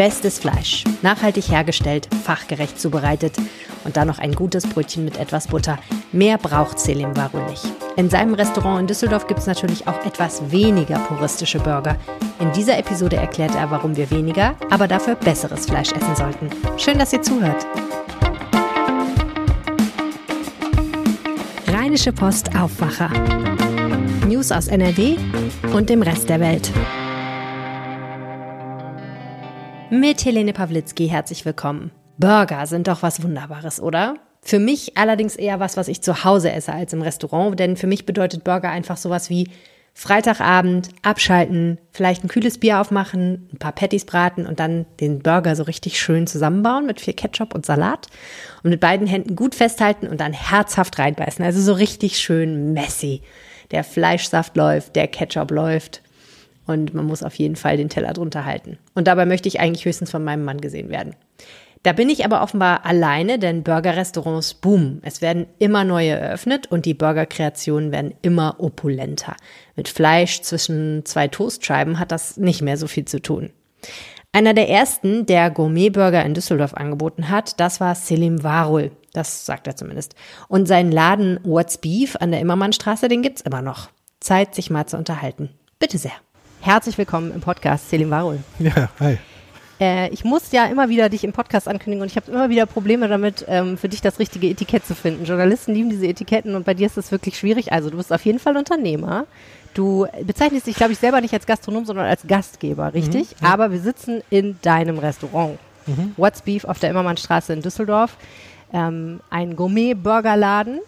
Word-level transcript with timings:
Bestes 0.00 0.38
Fleisch, 0.38 0.84
nachhaltig 1.02 1.50
hergestellt, 1.50 2.08
fachgerecht 2.24 2.80
zubereitet 2.80 3.34
und 3.84 3.98
dann 3.98 4.08
noch 4.08 4.18
ein 4.18 4.32
gutes 4.32 4.66
Brötchen 4.66 5.04
mit 5.04 5.18
etwas 5.18 5.48
Butter. 5.48 5.78
Mehr 6.10 6.38
braucht 6.38 6.78
Selim 6.78 7.14
Varul 7.14 7.44
nicht. 7.50 7.66
In 7.96 8.08
seinem 8.08 8.32
Restaurant 8.32 8.80
in 8.80 8.86
Düsseldorf 8.86 9.26
gibt 9.26 9.40
es 9.40 9.46
natürlich 9.46 9.86
auch 9.86 10.02
etwas 10.06 10.50
weniger 10.50 10.98
puristische 11.00 11.58
Burger. 11.58 11.96
In 12.38 12.50
dieser 12.52 12.78
Episode 12.78 13.16
erklärt 13.16 13.54
er, 13.54 13.70
warum 13.70 13.94
wir 13.94 14.10
weniger, 14.10 14.54
aber 14.70 14.88
dafür 14.88 15.16
besseres 15.16 15.66
Fleisch 15.66 15.92
essen 15.92 16.16
sollten. 16.16 16.48
Schön, 16.78 16.98
dass 16.98 17.12
ihr 17.12 17.20
zuhört. 17.20 17.66
Rheinische 21.66 22.14
Post 22.14 22.56
Aufwacher. 22.56 23.10
News 24.26 24.50
aus 24.50 24.68
NRW 24.68 25.16
und 25.74 25.90
dem 25.90 26.00
Rest 26.00 26.30
der 26.30 26.40
Welt. 26.40 26.72
Mit 29.92 30.24
Helene 30.24 30.52
Pawlitzki 30.52 31.08
herzlich 31.08 31.44
willkommen. 31.44 31.90
Burger 32.16 32.64
sind 32.66 32.86
doch 32.86 33.02
was 33.02 33.24
Wunderbares, 33.24 33.80
oder? 33.80 34.14
Für 34.40 34.60
mich 34.60 34.96
allerdings 34.96 35.34
eher 35.34 35.58
was, 35.58 35.76
was 35.76 35.88
ich 35.88 36.00
zu 36.00 36.22
Hause 36.22 36.52
esse 36.52 36.72
als 36.72 36.92
im 36.92 37.02
Restaurant, 37.02 37.58
denn 37.58 37.76
für 37.76 37.88
mich 37.88 38.06
bedeutet 38.06 38.44
Burger 38.44 38.70
einfach 38.70 38.96
sowas 38.96 39.30
wie 39.30 39.50
Freitagabend 39.92 40.90
abschalten, 41.02 41.78
vielleicht 41.90 42.22
ein 42.22 42.28
kühles 42.28 42.58
Bier 42.58 42.80
aufmachen, 42.80 43.50
ein 43.52 43.58
paar 43.58 43.72
Patties 43.72 44.04
braten 44.04 44.46
und 44.46 44.60
dann 44.60 44.86
den 45.00 45.18
Burger 45.18 45.56
so 45.56 45.64
richtig 45.64 45.98
schön 45.98 46.28
zusammenbauen 46.28 46.86
mit 46.86 47.00
viel 47.00 47.14
Ketchup 47.14 47.52
und 47.52 47.66
Salat 47.66 48.06
und 48.62 48.70
mit 48.70 48.78
beiden 48.78 49.08
Händen 49.08 49.34
gut 49.34 49.56
festhalten 49.56 50.06
und 50.06 50.20
dann 50.20 50.32
herzhaft 50.32 51.00
reinbeißen. 51.00 51.44
Also 51.44 51.60
so 51.60 51.72
richtig 51.72 52.20
schön 52.20 52.72
messy. 52.74 53.22
Der 53.72 53.82
Fleischsaft 53.82 54.56
läuft, 54.56 54.94
der 54.94 55.08
Ketchup 55.08 55.50
läuft 55.50 56.00
und 56.66 56.94
man 56.94 57.06
muss 57.06 57.22
auf 57.22 57.34
jeden 57.34 57.56
Fall 57.56 57.76
den 57.76 57.88
Teller 57.88 58.12
drunter 58.12 58.44
halten. 58.44 58.78
Und 58.94 59.06
dabei 59.06 59.26
möchte 59.26 59.48
ich 59.48 59.60
eigentlich 59.60 59.84
höchstens 59.84 60.10
von 60.10 60.24
meinem 60.24 60.44
Mann 60.44 60.60
gesehen 60.60 60.88
werden. 60.88 61.14
Da 61.82 61.94
bin 61.94 62.10
ich 62.10 62.26
aber 62.26 62.42
offenbar 62.42 62.84
alleine, 62.84 63.38
denn 63.38 63.62
Burgerrestaurants 63.62 64.52
boomen. 64.52 65.00
Es 65.02 65.22
werden 65.22 65.46
immer 65.58 65.82
neue 65.84 66.10
eröffnet 66.10 66.66
und 66.66 66.84
die 66.84 66.92
Burgerkreationen 66.92 67.90
werden 67.90 68.14
immer 68.20 68.56
opulenter. 68.58 69.34
Mit 69.76 69.88
Fleisch 69.88 70.42
zwischen 70.42 71.06
zwei 71.06 71.28
Toastscheiben 71.28 71.98
hat 71.98 72.12
das 72.12 72.36
nicht 72.36 72.60
mehr 72.60 72.76
so 72.76 72.86
viel 72.86 73.06
zu 73.06 73.22
tun. 73.22 73.50
Einer 74.32 74.52
der 74.52 74.68
ersten, 74.68 75.24
der 75.24 75.50
Gourmet-Burger 75.50 76.24
in 76.24 76.34
Düsseldorf 76.34 76.74
angeboten 76.74 77.30
hat, 77.30 77.58
das 77.58 77.80
war 77.80 77.94
Selim 77.94 78.44
Varul. 78.44 78.92
Das 79.12 79.44
sagt 79.44 79.66
er 79.66 79.74
zumindest. 79.74 80.14
Und 80.48 80.68
sein 80.68 80.92
Laden 80.92 81.40
What's 81.42 81.78
Beef 81.78 82.14
an 82.16 82.30
der 82.30 82.40
Immermannstraße, 82.40 83.08
den 83.08 83.22
gibt's 83.22 83.40
immer 83.40 83.62
noch. 83.62 83.88
Zeit, 84.20 84.54
sich 84.54 84.70
mal 84.70 84.86
zu 84.86 84.98
unterhalten. 84.98 85.48
Bitte 85.78 85.98
sehr. 85.98 86.12
Herzlich 86.62 86.98
willkommen 86.98 87.32
im 87.32 87.40
Podcast, 87.40 87.88
Selim 87.88 88.10
Varul. 88.10 88.38
Ja, 88.58 88.90
hi. 89.00 89.16
Äh, 89.80 90.10
ich 90.10 90.24
muss 90.24 90.52
ja 90.52 90.66
immer 90.66 90.90
wieder 90.90 91.08
dich 91.08 91.24
im 91.24 91.32
Podcast 91.32 91.66
ankündigen 91.66 92.02
und 92.02 92.08
ich 92.08 92.16
habe 92.16 92.30
immer 92.30 92.50
wieder 92.50 92.66
Probleme 92.66 93.08
damit, 93.08 93.46
ähm, 93.48 93.78
für 93.78 93.88
dich 93.88 94.02
das 94.02 94.18
richtige 94.18 94.46
Etikett 94.46 94.84
zu 94.84 94.94
finden. 94.94 95.24
Journalisten 95.24 95.72
lieben 95.72 95.88
diese 95.88 96.06
Etiketten 96.06 96.54
und 96.54 96.66
bei 96.66 96.74
dir 96.74 96.86
ist 96.86 96.98
das 96.98 97.12
wirklich 97.12 97.38
schwierig. 97.38 97.72
Also 97.72 97.88
du 97.88 97.96
bist 97.96 98.12
auf 98.12 98.22
jeden 98.26 98.38
Fall 98.38 98.58
Unternehmer. 98.58 99.26
Du 99.72 100.06
bezeichnest 100.22 100.66
dich, 100.66 100.76
glaube 100.76 100.92
ich, 100.92 100.98
selber 100.98 101.22
nicht 101.22 101.32
als 101.32 101.46
Gastronom, 101.46 101.86
sondern 101.86 102.04
als 102.04 102.26
Gastgeber, 102.26 102.92
richtig? 102.92 103.30
Mhm, 103.40 103.46
ja. 103.46 103.54
Aber 103.54 103.72
wir 103.72 103.80
sitzen 103.80 104.22
in 104.28 104.58
deinem 104.60 104.98
Restaurant. 104.98 105.58
Mhm. 105.86 106.12
What's 106.18 106.42
Beef 106.42 106.64
auf 106.64 106.78
der 106.78 106.90
Immermannstraße 106.90 107.54
in 107.54 107.62
Düsseldorf. 107.62 108.18
Ähm, 108.74 109.20
ein 109.30 109.56
Gourmet-Burgerladen, 109.56 110.80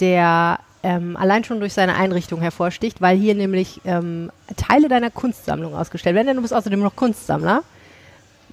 der 0.00 0.58
ähm, 0.82 1.16
allein 1.16 1.44
schon 1.44 1.60
durch 1.60 1.72
seine 1.72 1.94
Einrichtung 1.94 2.40
hervorsticht, 2.40 3.00
weil 3.00 3.16
hier 3.16 3.34
nämlich 3.34 3.80
ähm, 3.84 4.30
Teile 4.56 4.88
deiner 4.88 5.10
Kunstsammlung 5.10 5.74
ausgestellt 5.74 6.16
werden. 6.16 6.26
Denn 6.26 6.36
du 6.36 6.42
bist 6.42 6.54
außerdem 6.54 6.80
noch 6.80 6.96
Kunstsammler, 6.96 7.62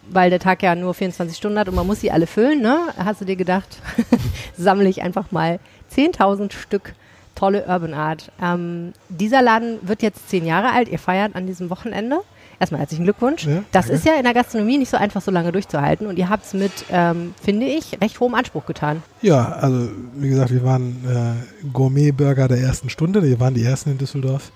weil 0.10 0.30
der 0.30 0.40
Tag 0.40 0.62
ja 0.62 0.76
nur 0.76 0.94
24 0.94 1.36
Stunden 1.36 1.60
hat 1.60 1.70
und 1.70 1.76
man 1.76 1.88
muss 1.88 2.02
sie 2.02 2.12
alle 2.12 2.28
füllen. 2.28 2.62
Ne? 2.62 2.80
Hast 2.98 3.22
du 3.22 3.26
dir 3.26 3.36
gedacht, 3.36 3.82
sammle 4.58 4.90
ich 4.90 5.02
einfach 5.02 5.32
mal 5.32 5.60
10.000 5.96 6.54
Stück 6.54 6.94
tolle 7.36 7.66
Urban 7.68 7.94
Art. 7.94 8.32
Ähm, 8.42 8.94
dieser 9.08 9.42
Laden 9.42 9.80
wird 9.82 10.02
jetzt 10.02 10.30
zehn 10.30 10.46
Jahre 10.46 10.72
alt. 10.72 10.90
Ihr 10.90 11.00
feiert 11.00 11.36
an 11.36 11.48
diesem 11.48 11.70
Wochenende. 11.70 12.20
Erstmal 12.60 12.82
herzlichen 12.82 13.06
Glückwunsch. 13.06 13.46
Ja, 13.46 13.64
das 13.72 13.90
ist 13.90 14.06
ja 14.06 14.16
in 14.16 14.24
der 14.24 14.34
Gastronomie 14.34 14.78
nicht 14.78 14.90
so 14.90 14.98
einfach, 14.98 15.22
so 15.22 15.32
lange 15.32 15.52
durchzuhalten. 15.52 16.08
Und 16.08 16.20
ihr 16.20 16.28
habt 16.28 16.46
es 16.46 16.54
mit, 16.54 16.72
ähm, 16.92 17.34
finde 17.42 17.66
ich, 17.66 18.02
recht 18.02 18.20
hohem 18.20 18.36
Anspruch 18.36 18.66
getan. 18.66 19.02
Ja, 19.22 19.54
also 19.54 19.90
wie 20.16 20.30
gesagt, 20.30 20.52
wir 20.52 20.64
waren 20.64 20.98
äh, 21.08 21.68
Gourmet-Burger 21.72 22.50
der 22.50 22.60
ersten 22.60 22.90
Stunde. 22.90 23.24
Wir 23.24 23.40
waren 23.40 23.54
die 23.54 23.64
ersten 23.64 23.92
in 23.92 23.98
Düsseldorf. 23.98 24.52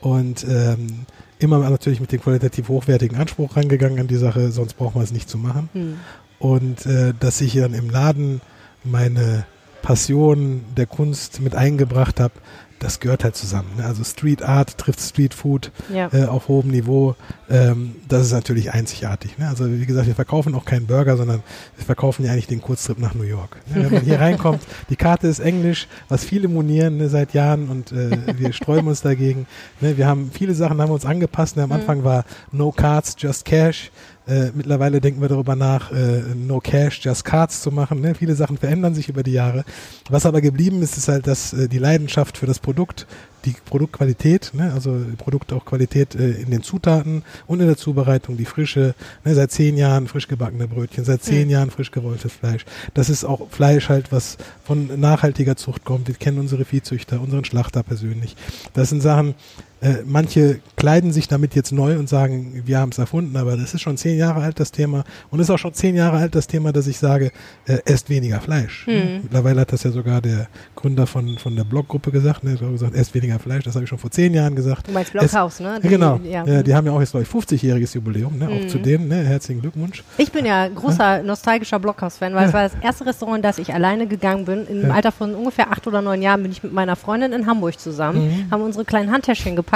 Und 0.00 0.46
ähm, 0.48 1.06
immer 1.40 1.58
natürlich 1.68 2.00
mit 2.00 2.12
dem 2.12 2.20
qualitativ 2.22 2.68
hochwertigen 2.68 3.18
Anspruch 3.18 3.56
rangegangen 3.56 3.98
an 3.98 4.06
die 4.06 4.16
Sache, 4.16 4.50
sonst 4.50 4.74
braucht 4.74 4.94
man 4.94 5.04
es 5.04 5.12
nicht 5.12 5.28
zu 5.28 5.36
machen. 5.36 5.68
Hm. 5.72 5.96
Und 6.38 6.86
äh, 6.86 7.12
dass 7.18 7.40
ich 7.40 7.54
dann 7.54 7.74
im 7.74 7.90
Laden 7.90 8.40
meine 8.84 9.44
Passion 9.82 10.62
der 10.76 10.86
Kunst 10.86 11.40
mit 11.40 11.54
eingebracht 11.54 12.20
habe, 12.20 12.34
das 12.80 12.98
gehört 12.98 13.24
halt 13.24 13.36
zusammen. 13.36 13.68
Ne? 13.76 13.84
Also 13.84 14.02
Street 14.02 14.42
Art 14.42 14.78
trifft 14.78 15.00
Street 15.00 15.34
Food 15.34 15.70
ja. 15.92 16.08
äh, 16.12 16.24
auf 16.24 16.48
hohem 16.48 16.70
Niveau. 16.70 17.14
Ähm, 17.48 17.94
das 18.08 18.22
ist 18.22 18.32
natürlich 18.32 18.72
einzigartig. 18.72 19.38
Ne? 19.38 19.48
Also 19.48 19.70
wie 19.70 19.84
gesagt, 19.84 20.06
wir 20.06 20.14
verkaufen 20.14 20.54
auch 20.54 20.64
keinen 20.64 20.86
Burger, 20.86 21.16
sondern 21.16 21.42
wir 21.76 21.84
verkaufen 21.84 22.24
ja 22.24 22.32
eigentlich 22.32 22.46
den 22.46 22.62
Kurztrip 22.62 22.98
nach 22.98 23.14
New 23.14 23.24
York. 23.24 23.56
Ne? 23.68 23.84
Wenn 23.84 23.92
man 23.92 24.02
hier 24.02 24.18
reinkommt, 24.20 24.62
die 24.88 24.96
Karte 24.96 25.28
ist 25.28 25.40
Englisch, 25.40 25.88
was 26.08 26.24
viele 26.24 26.48
monieren 26.48 26.96
ne, 26.96 27.10
seit 27.10 27.34
Jahren 27.34 27.68
und 27.68 27.92
äh, 27.92 28.38
wir 28.38 28.52
sträuben 28.54 28.88
uns 28.88 29.02
dagegen. 29.02 29.46
Ne? 29.80 29.98
Wir 29.98 30.06
haben 30.06 30.30
viele 30.32 30.54
Sachen 30.54 30.80
haben 30.80 30.88
wir 30.88 30.94
uns 30.94 31.06
angepasst. 31.06 31.56
Ne? 31.56 31.62
Am 31.62 31.68
mhm. 31.68 31.76
Anfang 31.76 32.04
war 32.04 32.24
No 32.50 32.72
Cards, 32.72 33.14
Just 33.18 33.44
Cash. 33.44 33.90
Äh, 34.30 34.52
mittlerweile 34.54 35.00
denken 35.00 35.20
wir 35.20 35.28
darüber 35.28 35.56
nach, 35.56 35.90
äh, 35.90 36.22
No 36.36 36.60
Cash, 36.60 37.00
Just 37.04 37.24
Cards 37.24 37.62
zu 37.62 37.72
machen. 37.72 38.00
Ne? 38.00 38.14
Viele 38.14 38.36
Sachen 38.36 38.58
verändern 38.58 38.94
sich 38.94 39.08
über 39.08 39.24
die 39.24 39.32
Jahre. 39.32 39.64
Was 40.08 40.24
aber 40.24 40.40
geblieben 40.40 40.82
ist, 40.82 40.96
ist 40.96 41.08
halt, 41.08 41.26
dass 41.26 41.52
äh, 41.52 41.68
die 41.68 41.78
Leidenschaft 41.78 42.38
für 42.38 42.46
das 42.46 42.60
Produkt, 42.60 43.08
die 43.44 43.54
Produktqualität, 43.64 44.52
ne? 44.54 44.72
also 44.72 45.00
Produkt 45.18 45.52
auch 45.52 45.64
Qualität 45.64 46.14
äh, 46.14 46.30
in 46.30 46.50
den 46.52 46.62
Zutaten 46.62 47.24
und 47.48 47.58
in 47.58 47.66
der 47.66 47.76
Zubereitung, 47.76 48.36
die 48.36 48.44
frische, 48.44 48.94
ne? 49.24 49.34
seit 49.34 49.50
zehn 49.50 49.76
Jahren 49.76 50.06
frisch 50.06 50.28
gebackene 50.28 50.68
Brötchen, 50.68 51.04
seit 51.04 51.24
zehn 51.24 51.46
mhm. 51.46 51.50
Jahren 51.50 51.70
frisch 51.72 51.90
gerolltes 51.90 52.32
Fleisch. 52.32 52.64
Das 52.94 53.10
ist 53.10 53.24
auch 53.24 53.50
Fleisch 53.50 53.88
halt, 53.88 54.12
was 54.12 54.36
von 54.62 55.00
nachhaltiger 55.00 55.56
Zucht 55.56 55.84
kommt. 55.84 56.06
Wir 56.06 56.14
kennen 56.14 56.38
unsere 56.38 56.64
Viehzüchter, 56.64 57.20
unseren 57.20 57.44
Schlachter 57.44 57.82
persönlich. 57.82 58.36
Das 58.74 58.90
sind 58.90 59.00
Sachen, 59.00 59.34
äh, 59.80 60.02
manche 60.04 60.60
kleiden 60.76 61.10
sich 61.10 61.26
damit 61.26 61.54
jetzt 61.54 61.72
neu 61.72 61.98
und 61.98 62.08
sagen, 62.08 62.62
wir 62.66 62.78
haben 62.78 62.90
es 62.90 62.98
erfunden, 62.98 63.36
aber 63.36 63.56
das 63.56 63.72
ist 63.72 63.80
schon 63.80 63.96
zehn 63.96 64.18
Jahre 64.18 64.42
alt, 64.42 64.60
das 64.60 64.72
Thema. 64.72 65.04
Und 65.30 65.40
es 65.40 65.48
ist 65.48 65.50
auch 65.50 65.58
schon 65.58 65.72
zehn 65.72 65.96
Jahre 65.96 66.18
alt, 66.18 66.34
das 66.34 66.46
Thema, 66.46 66.72
dass 66.72 66.86
ich 66.86 66.98
sage, 66.98 67.32
äh, 67.66 67.78
esst 67.86 68.10
weniger 68.10 68.40
Fleisch. 68.40 68.86
Mhm. 68.86 69.20
Mittlerweile 69.22 69.62
hat 69.62 69.72
das 69.72 69.82
ja 69.82 69.90
sogar 69.90 70.20
der 70.20 70.48
Gründer 70.76 71.06
von, 71.06 71.38
von 71.38 71.56
der 71.56 71.64
Bloggruppe 71.64 72.10
gesagt, 72.10 72.44
ne, 72.44 72.56
gesagt, 72.56 72.94
esst 72.94 73.14
weniger 73.14 73.38
Fleisch. 73.38 73.64
Das 73.64 73.74
habe 73.74 73.84
ich 73.84 73.88
schon 73.88 73.98
vor 73.98 74.10
zehn 74.10 74.34
Jahren 74.34 74.54
gesagt. 74.54 74.86
Du 74.86 74.92
meinst 74.92 75.12
Blockhaus, 75.12 75.60
ne? 75.60 75.80
Die, 75.82 75.88
genau. 75.88 76.20
Ja. 76.24 76.44
ja. 76.44 76.62
die 76.62 76.74
haben 76.74 76.86
ja 76.86 76.92
auch 76.92 77.00
jetzt, 77.00 77.12
glaube 77.12 77.24
ich, 77.24 77.30
50-jähriges 77.30 77.94
Jubiläum, 77.94 78.36
ne? 78.36 78.48
Auch 78.48 78.66
zu 78.66 78.78
denen, 78.78 79.08
ne? 79.08 79.24
Herzlichen 79.24 79.62
Glückwunsch. 79.62 80.04
Ich 80.18 80.30
bin 80.30 80.44
ja 80.44 80.68
großer 80.68 81.22
nostalgischer 81.22 81.78
Blockhaus-Fan, 81.78 82.34
weil 82.34 82.42
ja. 82.42 82.48
es 82.48 82.52
war 82.52 82.62
das 82.64 82.72
erste 82.82 83.06
Restaurant, 83.06 83.38
in 83.38 83.42
das 83.42 83.58
ich 83.58 83.72
alleine 83.72 84.06
gegangen 84.06 84.44
bin. 84.44 84.66
Im 84.66 84.82
ja. 84.82 84.90
Alter 84.90 85.10
von 85.10 85.34
ungefähr 85.34 85.72
acht 85.72 85.86
oder 85.86 86.02
neun 86.02 86.20
Jahren 86.20 86.42
bin 86.42 86.52
ich 86.52 86.62
mit 86.62 86.74
meiner 86.74 86.96
Freundin 86.96 87.32
in 87.32 87.46
Hamburg 87.46 87.80
zusammen, 87.80 88.28
mhm. 88.28 88.50
haben 88.50 88.62
unsere 88.62 88.84
kleinen 88.84 89.10
Handtäschchen 89.10 89.56
gepackt 89.56 89.69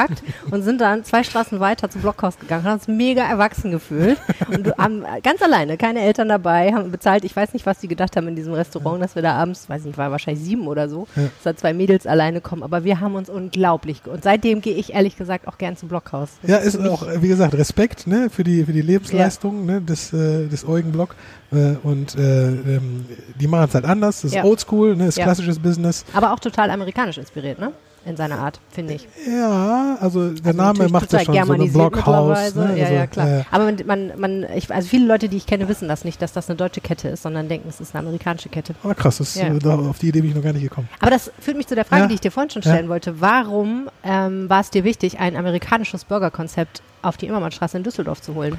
und 0.51 0.63
sind 0.63 0.81
dann 0.81 1.05
zwei 1.05 1.23
Straßen 1.23 1.61
weiter 1.61 1.91
zum 1.91 2.03
Blockhaus 2.03 2.39
gegangen, 2.39 2.65
haben 2.65 2.75
uns 2.75 2.89
mega 2.89 3.23
erwachsen 3.23 3.71
gefühlt 3.71 4.19
und 4.49 4.77
haben 4.77 5.05
ganz 5.23 5.43
alleine, 5.43 5.77
keine 5.77 6.01
Eltern 6.01 6.29
dabei, 6.29 6.73
haben 6.73 6.91
bezahlt. 6.91 7.25
Ich 7.25 7.35
weiß 7.35 7.53
nicht, 7.53 7.67
was 7.67 7.79
die 7.79 7.89
gedacht 7.89 8.17
haben 8.17 8.29
in 8.29 8.37
diesem 8.37 8.55
Restaurant, 8.55 9.03
dass 9.03 9.15
wir 9.15 9.23
da 9.23 9.35
abends, 9.35 9.69
weiß 9.69 9.85
nicht, 9.85 9.99
war 9.99 10.11
wahrscheinlich 10.11 10.45
sieben 10.45 10.67
oder 10.67 10.89
so, 10.89 11.07
ja. 11.17 11.23
dass 11.23 11.43
da 11.43 11.57
zwei 11.57 11.73
Mädels 11.73 12.07
alleine 12.07 12.41
kommen, 12.41 12.63
aber 12.63 12.85
wir 12.85 13.01
haben 13.01 13.15
uns 13.15 13.29
unglaublich 13.29 14.03
und 14.07 14.23
seitdem 14.23 14.61
gehe 14.61 14.75
ich 14.75 14.95
ehrlich 14.95 15.17
gesagt 15.17 15.49
auch 15.49 15.59
gern 15.59 15.77
zum 15.77 15.89
Blockhaus. 15.89 16.31
Das 16.43 16.51
ja, 16.51 16.57
ist, 16.59 16.75
ist 16.75 16.89
auch, 16.89 17.07
wie 17.21 17.29
gesagt, 17.29 17.55
Respekt 17.55 18.07
ne, 18.07 18.29
für, 18.31 18.45
die, 18.45 18.65
für 18.65 18.73
die 18.73 18.83
Lebensleistung 18.83 19.67
ja. 19.67 19.75
ne, 19.75 19.81
des, 19.81 20.13
äh, 20.13 20.47
des 20.47 20.67
Eugen 20.67 20.93
Block 20.93 21.15
äh, 21.53 21.77
und 21.83 22.17
äh, 22.17 22.49
ähm, 22.49 23.07
die 23.41 23.47
machen 23.47 23.67
es 23.69 23.75
halt 23.75 23.85
anders, 23.85 24.23
das 24.23 24.33
ist 24.33 24.37
ja. 24.37 24.45
oldschool, 24.45 24.97
ne, 24.97 25.07
ist 25.07 25.19
klassisches 25.19 25.59
Business. 25.59 26.05
Aber 26.13 26.33
auch 26.33 26.41
total 26.41 26.71
amerikanisch 26.71 27.19
inspiriert, 27.19 27.59
ne? 27.59 27.73
In 28.07 28.17
seiner 28.17 28.39
Art, 28.39 28.61
finde 28.71 28.95
ich. 28.95 29.09
Ja, 29.27 29.97
also 30.01 30.31
der 30.31 30.47
also 30.47 30.57
Name 30.57 30.89
macht 30.89 31.13
ja 31.13 31.21
schon 31.21 31.45
so 31.45 31.53
ein 31.53 31.73
Blockhaus. 31.73 32.55
Ne? 32.55 32.77
Ja, 32.77 32.85
also, 32.85 32.95
ja, 32.95 33.07
klar. 33.07 33.29
Äh, 33.29 33.45
Aber 33.51 33.73
man, 33.87 34.13
man, 34.17 34.47
ich, 34.55 34.73
also 34.73 34.89
viele 34.89 35.07
Leute, 35.07 35.29
die 35.29 35.37
ich 35.37 35.47
kenne, 35.47 35.69
wissen 35.69 35.89
das 35.89 36.05
nicht, 36.05 36.21
dass 36.21 36.33
das 36.33 36.49
eine 36.49 36.57
deutsche 36.57 36.81
Kette 36.81 37.09
ist, 37.09 37.23
sondern 37.23 37.49
denken, 37.49 37.69
es 37.69 37.81
ist 37.81 37.95
eine 37.95 38.07
amerikanische 38.07 38.49
Kette. 38.49 38.75
Aber 38.83 38.95
krass, 38.95 39.19
das, 39.19 39.35
ja. 39.35 39.51
da, 39.51 39.77
auf 39.77 39.99
die 39.99 40.09
Idee 40.09 40.21
bin 40.21 40.31
ich 40.31 40.37
noch 40.37 40.43
gar 40.43 40.53
nicht 40.53 40.63
gekommen. 40.63 40.89
Aber 41.01 41.11
das 41.11 41.31
führt 41.41 41.57
mich 41.57 41.67
zu 41.67 41.75
der 41.75 41.85
Frage, 41.85 42.03
ja. 42.03 42.09
die 42.09 42.15
ich 42.15 42.21
dir 42.21 42.31
vorhin 42.31 42.51
schon 42.51 42.63
stellen 42.63 42.89
wollte. 42.89 43.21
Warum 43.21 43.89
ähm, 44.05 44.49
war 44.49 44.61
es 44.61 44.71
dir 44.71 44.85
wichtig, 44.85 45.19
ein 45.19 45.37
amerikanisches 45.37 46.05
Burgerkonzept 46.05 46.83
auf 47.03 47.17
die 47.17 47.27
Immermannstraße 47.27 47.77
in 47.77 47.83
Düsseldorf 47.85 48.21
zu 48.21 48.35
holen? 48.35 48.59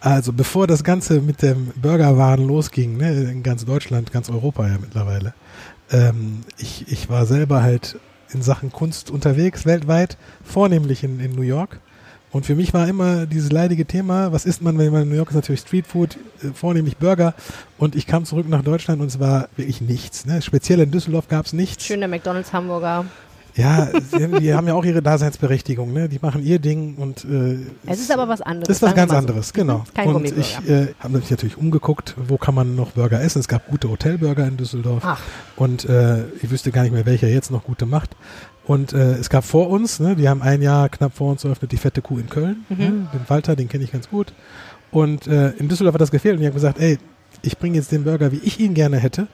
Also 0.00 0.32
bevor 0.32 0.66
das 0.66 0.84
Ganze 0.84 1.20
mit 1.20 1.42
dem 1.42 1.72
Burgerwaren 1.74 2.46
losging, 2.46 2.96
ne, 2.96 3.30
in 3.30 3.42
ganz 3.42 3.64
Deutschland, 3.64 4.12
ganz 4.12 4.28
Europa 4.28 4.66
ja 4.66 4.76
mittlerweile, 4.78 5.34
ähm, 5.90 6.42
ich, 6.58 6.84
ich 6.88 7.08
war 7.08 7.26
selber 7.26 7.62
halt 7.62 7.98
in 8.32 8.42
Sachen 8.42 8.72
Kunst 8.72 9.10
unterwegs, 9.10 9.66
weltweit, 9.66 10.16
vornehmlich 10.44 11.04
in, 11.04 11.20
in 11.20 11.34
New 11.34 11.42
York 11.42 11.80
Und 12.32 12.44
für 12.44 12.54
mich 12.54 12.74
war 12.74 12.86
immer 12.86 13.24
dieses 13.26 13.50
leidige 13.50 13.86
Thema, 13.86 14.32
was 14.32 14.44
isst 14.44 14.60
man, 14.60 14.78
wenn 14.78 14.92
man 14.92 15.02
in 15.02 15.08
New 15.08 15.14
York 15.14 15.30
ist, 15.30 15.36
natürlich 15.36 15.60
Streetfood, 15.60 16.16
äh, 16.42 16.48
vornehmlich 16.52 16.96
Burger. 16.96 17.34
Und 17.78 17.94
ich 17.94 18.06
kam 18.06 18.24
zurück 18.24 18.48
nach 18.48 18.62
Deutschland 18.62 19.00
und 19.00 19.06
es 19.06 19.20
war 19.20 19.48
wirklich 19.56 19.80
nichts. 19.80 20.26
Ne? 20.26 20.42
Speziell 20.42 20.80
in 20.80 20.90
Düsseldorf 20.90 21.28
gab 21.28 21.46
es 21.46 21.52
nichts. 21.52 21.86
Schöner 21.86 22.08
McDonalds 22.08 22.52
Hamburger. 22.52 23.06
Ja, 23.56 23.88
die 24.12 24.52
haben 24.52 24.68
ja 24.68 24.74
auch 24.74 24.84
ihre 24.84 25.02
Daseinsberechtigung, 25.02 25.92
ne? 25.92 26.08
Die 26.08 26.18
machen 26.20 26.44
ihr 26.44 26.58
Ding 26.58 26.96
und 26.96 27.24
äh, 27.24 27.58
Es 27.86 28.00
ist 28.00 28.10
aber 28.10 28.28
was 28.28 28.42
anderes. 28.42 28.68
ist 28.68 28.82
was 28.82 28.94
ganz 28.94 29.10
mal 29.10 29.14
so. 29.14 29.18
anderes, 29.18 29.52
genau. 29.52 29.84
Kein 29.94 30.08
und 30.08 30.36
ich 30.36 30.58
äh, 30.68 30.88
habe 31.00 31.18
mich 31.18 31.30
natürlich 31.30 31.56
umgeguckt, 31.56 32.14
wo 32.28 32.36
kann 32.36 32.54
man 32.54 32.76
noch 32.76 32.92
Burger 32.92 33.20
essen. 33.20 33.38
Es 33.40 33.48
gab 33.48 33.66
gute 33.68 33.88
Hotelburger 33.88 34.46
in 34.46 34.58
Düsseldorf 34.58 35.02
Ach, 35.06 35.20
und 35.56 35.86
äh, 35.88 36.24
ich 36.42 36.50
wüsste 36.50 36.70
gar 36.70 36.82
nicht 36.82 36.92
mehr, 36.92 37.06
welcher 37.06 37.28
jetzt 37.28 37.50
noch 37.50 37.64
gute 37.64 37.86
macht. 37.86 38.10
Und 38.66 38.92
äh, 38.92 39.12
es 39.12 39.30
gab 39.30 39.44
vor 39.44 39.70
uns, 39.70 40.00
ne, 40.00 40.16
die 40.16 40.28
haben 40.28 40.42
ein 40.42 40.60
Jahr 40.60 40.88
knapp 40.88 41.14
vor 41.14 41.30
uns 41.30 41.44
eröffnet, 41.44 41.72
die 41.72 41.76
fette 41.76 42.02
Kuh 42.02 42.18
in 42.18 42.28
Köln. 42.28 42.66
Mhm. 42.68 42.76
Ne, 42.76 42.86
den 43.14 43.20
Walter, 43.28 43.56
den 43.56 43.68
kenne 43.68 43.84
ich 43.84 43.92
ganz 43.92 44.10
gut. 44.10 44.32
Und 44.90 45.26
äh, 45.28 45.50
in 45.52 45.68
Düsseldorf 45.68 45.94
hat 45.94 46.00
das 46.00 46.10
gefehlt 46.10 46.34
und 46.34 46.40
die 46.40 46.46
haben 46.46 46.54
gesagt, 46.54 46.78
ey, 46.78 46.98
ich 47.42 47.56
bringe 47.58 47.76
jetzt 47.76 47.92
den 47.92 48.04
Burger, 48.04 48.32
wie 48.32 48.40
ich 48.42 48.60
ihn 48.60 48.74
gerne 48.74 48.98
hätte. 48.98 49.28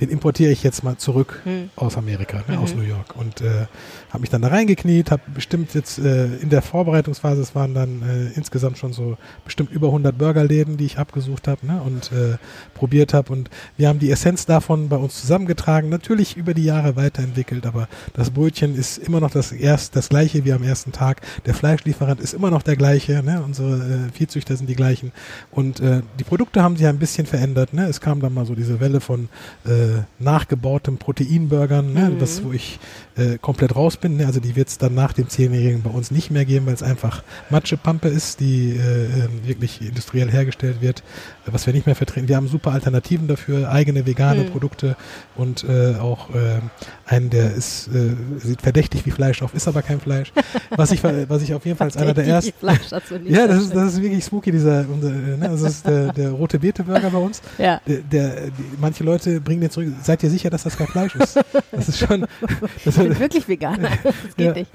Den 0.00 0.08
importiere 0.10 0.50
ich 0.50 0.62
jetzt 0.62 0.82
mal 0.82 0.96
zurück 0.96 1.40
Hm. 1.44 1.70
aus 1.76 1.96
Amerika, 1.96 2.38
ne, 2.48 2.56
Mhm. 2.56 2.62
aus 2.62 2.74
New 2.74 2.82
York. 2.82 3.14
Und 3.16 3.40
äh, 3.40 3.66
habe 4.10 4.20
mich 4.20 4.30
dann 4.30 4.42
da 4.42 4.48
reingekniet, 4.48 5.10
habe 5.10 5.22
bestimmt 5.32 5.72
jetzt 5.74 5.98
äh, 5.98 6.26
in 6.36 6.50
der 6.50 6.62
Vorbereitungsphase, 6.62 7.40
es 7.40 7.54
waren 7.54 7.74
dann 7.74 8.02
äh, 8.02 8.36
insgesamt 8.36 8.78
schon 8.78 8.92
so 8.92 9.16
bestimmt 9.44 9.70
über 9.70 9.88
100 9.88 10.16
Burgerläden, 10.18 10.76
die 10.76 10.86
ich 10.86 10.98
abgesucht 10.98 11.46
habe 11.46 11.64
ne, 11.66 11.80
und 11.80 12.10
äh, 12.12 12.38
probiert 12.74 13.14
habe. 13.14 13.32
Und 13.32 13.50
wir 13.76 13.88
haben 13.88 13.98
die 14.00 14.10
Essenz 14.10 14.46
davon 14.46 14.88
bei 14.88 14.96
uns 14.96 15.20
zusammengetragen, 15.20 15.88
natürlich 15.88 16.36
über 16.36 16.54
die 16.54 16.64
Jahre 16.64 16.96
weiterentwickelt, 16.96 17.64
aber 17.66 17.88
das 18.14 18.30
Brötchen 18.30 18.74
ist 18.74 18.98
immer 18.98 19.20
noch 19.20 19.30
das, 19.30 19.52
erst, 19.52 19.94
das 19.96 20.08
gleiche 20.08 20.44
wie 20.44 20.52
am 20.52 20.62
ersten 20.64 20.90
Tag. 20.92 21.20
Der 21.46 21.54
Fleischlieferant 21.54 22.20
ist 22.20 22.34
immer 22.34 22.50
noch 22.50 22.62
der 22.62 22.76
gleiche, 22.76 23.22
ne, 23.22 23.42
unsere 23.44 23.76
äh, 23.76 24.12
Viehzüchter 24.12 24.56
sind 24.56 24.68
die 24.68 24.74
gleichen. 24.76 25.12
Und 25.50 25.78
äh, 25.80 26.02
die 26.18 26.24
Produkte 26.24 26.62
haben 26.62 26.76
sich 26.76 26.86
ein 26.86 26.98
bisschen 26.98 27.26
verändert. 27.26 27.72
Ne? 27.72 27.86
Es 27.86 28.00
kam 28.00 28.20
dann 28.20 28.34
mal 28.34 28.44
so 28.46 28.54
diese 28.54 28.80
Welle 28.80 29.00
von 29.00 29.28
äh, 29.64 29.83
nachgebautem 30.18 30.98
Proteinburgern, 30.98 31.92
ne? 31.92 32.10
Mhm. 32.10 32.18
das, 32.18 32.44
wo 32.44 32.52
ich 32.52 32.78
äh, 33.16 33.38
komplett 33.38 33.76
raus 33.76 33.96
bin. 33.96 34.16
Ne? 34.16 34.26
Also 34.26 34.40
die 34.40 34.56
wird 34.56 34.68
es 34.68 34.78
dann 34.78 34.94
nach 34.94 35.12
dem 35.12 35.28
Zehnjährigen 35.28 35.82
bei 35.82 35.90
uns 35.90 36.10
nicht 36.10 36.30
mehr 36.30 36.44
geben, 36.44 36.66
weil 36.66 36.74
es 36.74 36.82
einfach 36.82 37.22
Matschepampe 37.50 38.08
ist, 38.08 38.40
die 38.40 38.70
äh, 38.70 39.04
äh, 39.04 39.28
wirklich 39.46 39.80
industriell 39.80 40.30
hergestellt 40.30 40.80
wird, 40.80 41.00
äh, 41.46 41.52
was 41.52 41.66
wir 41.66 41.72
nicht 41.72 41.86
mehr 41.86 41.94
vertreten. 41.94 42.28
Wir 42.28 42.36
haben 42.36 42.48
super 42.48 42.72
Alternativen 42.72 43.28
dafür, 43.28 43.70
eigene 43.70 44.06
vegane 44.06 44.42
Mhm. 44.44 44.50
Produkte 44.50 44.96
und 45.36 45.64
äh, 45.64 45.94
auch 45.96 46.30
äh, 46.34 46.60
einen, 47.06 47.30
der 47.30 47.54
ist, 47.54 47.88
äh, 47.88 48.14
sieht 48.38 48.62
verdächtig 48.62 49.06
wie 49.06 49.10
Fleisch 49.10 49.42
auf, 49.42 49.54
ist 49.54 49.68
aber 49.68 49.82
kein 49.82 50.00
Fleisch. 50.00 50.32
Was 50.70 50.90
ich, 50.90 51.02
was 51.04 51.42
ich 51.42 51.54
auf 51.54 51.64
jeden 51.64 51.76
Fall 51.76 51.86
als 51.86 51.96
einer 51.96 52.14
der 52.14 52.26
ersten 52.26 52.52
Fleisch 52.58 52.88
dazu 52.90 53.14
nicht 53.14 53.30
ja, 53.34 53.46
das 53.46 53.64
ist, 53.64 53.74
das 53.74 53.94
ist 53.94 54.02
wirklich 54.02 54.24
spooky, 54.24 54.50
dieser, 54.50 54.84
unser, 54.92 55.10
äh, 55.10 55.36
ne, 55.36 55.48
das 55.50 55.62
ist 55.62 55.86
der, 55.86 56.12
der 56.12 56.30
rote 56.30 56.58
Beete-Burger 56.58 57.10
bei 57.10 57.18
uns. 57.18 57.40
Ja. 57.58 57.80
Der, 57.86 57.98
der, 57.98 58.50
die, 58.50 58.64
manche 58.80 59.04
Leute 59.04 59.40
bringen 59.40 59.60
den 59.60 59.70
zurück. 59.70 59.88
Seid 60.02 60.22
ihr 60.22 60.30
sicher, 60.30 60.50
dass 60.50 60.64
das 60.64 60.76
kein 60.76 60.86
Fleisch 60.86 61.14
ist? 61.14 61.38
Das 61.70 61.88
ist 61.88 61.98
schon. 61.98 62.26
Das 62.84 62.96
Ich 62.96 63.03
bin 63.08 63.18
wirklich 63.18 63.48
Veganer. 63.48 63.88
Das 64.04 64.36
geht 64.36 64.46
Ja. 64.46 64.52
nicht. 64.52 64.70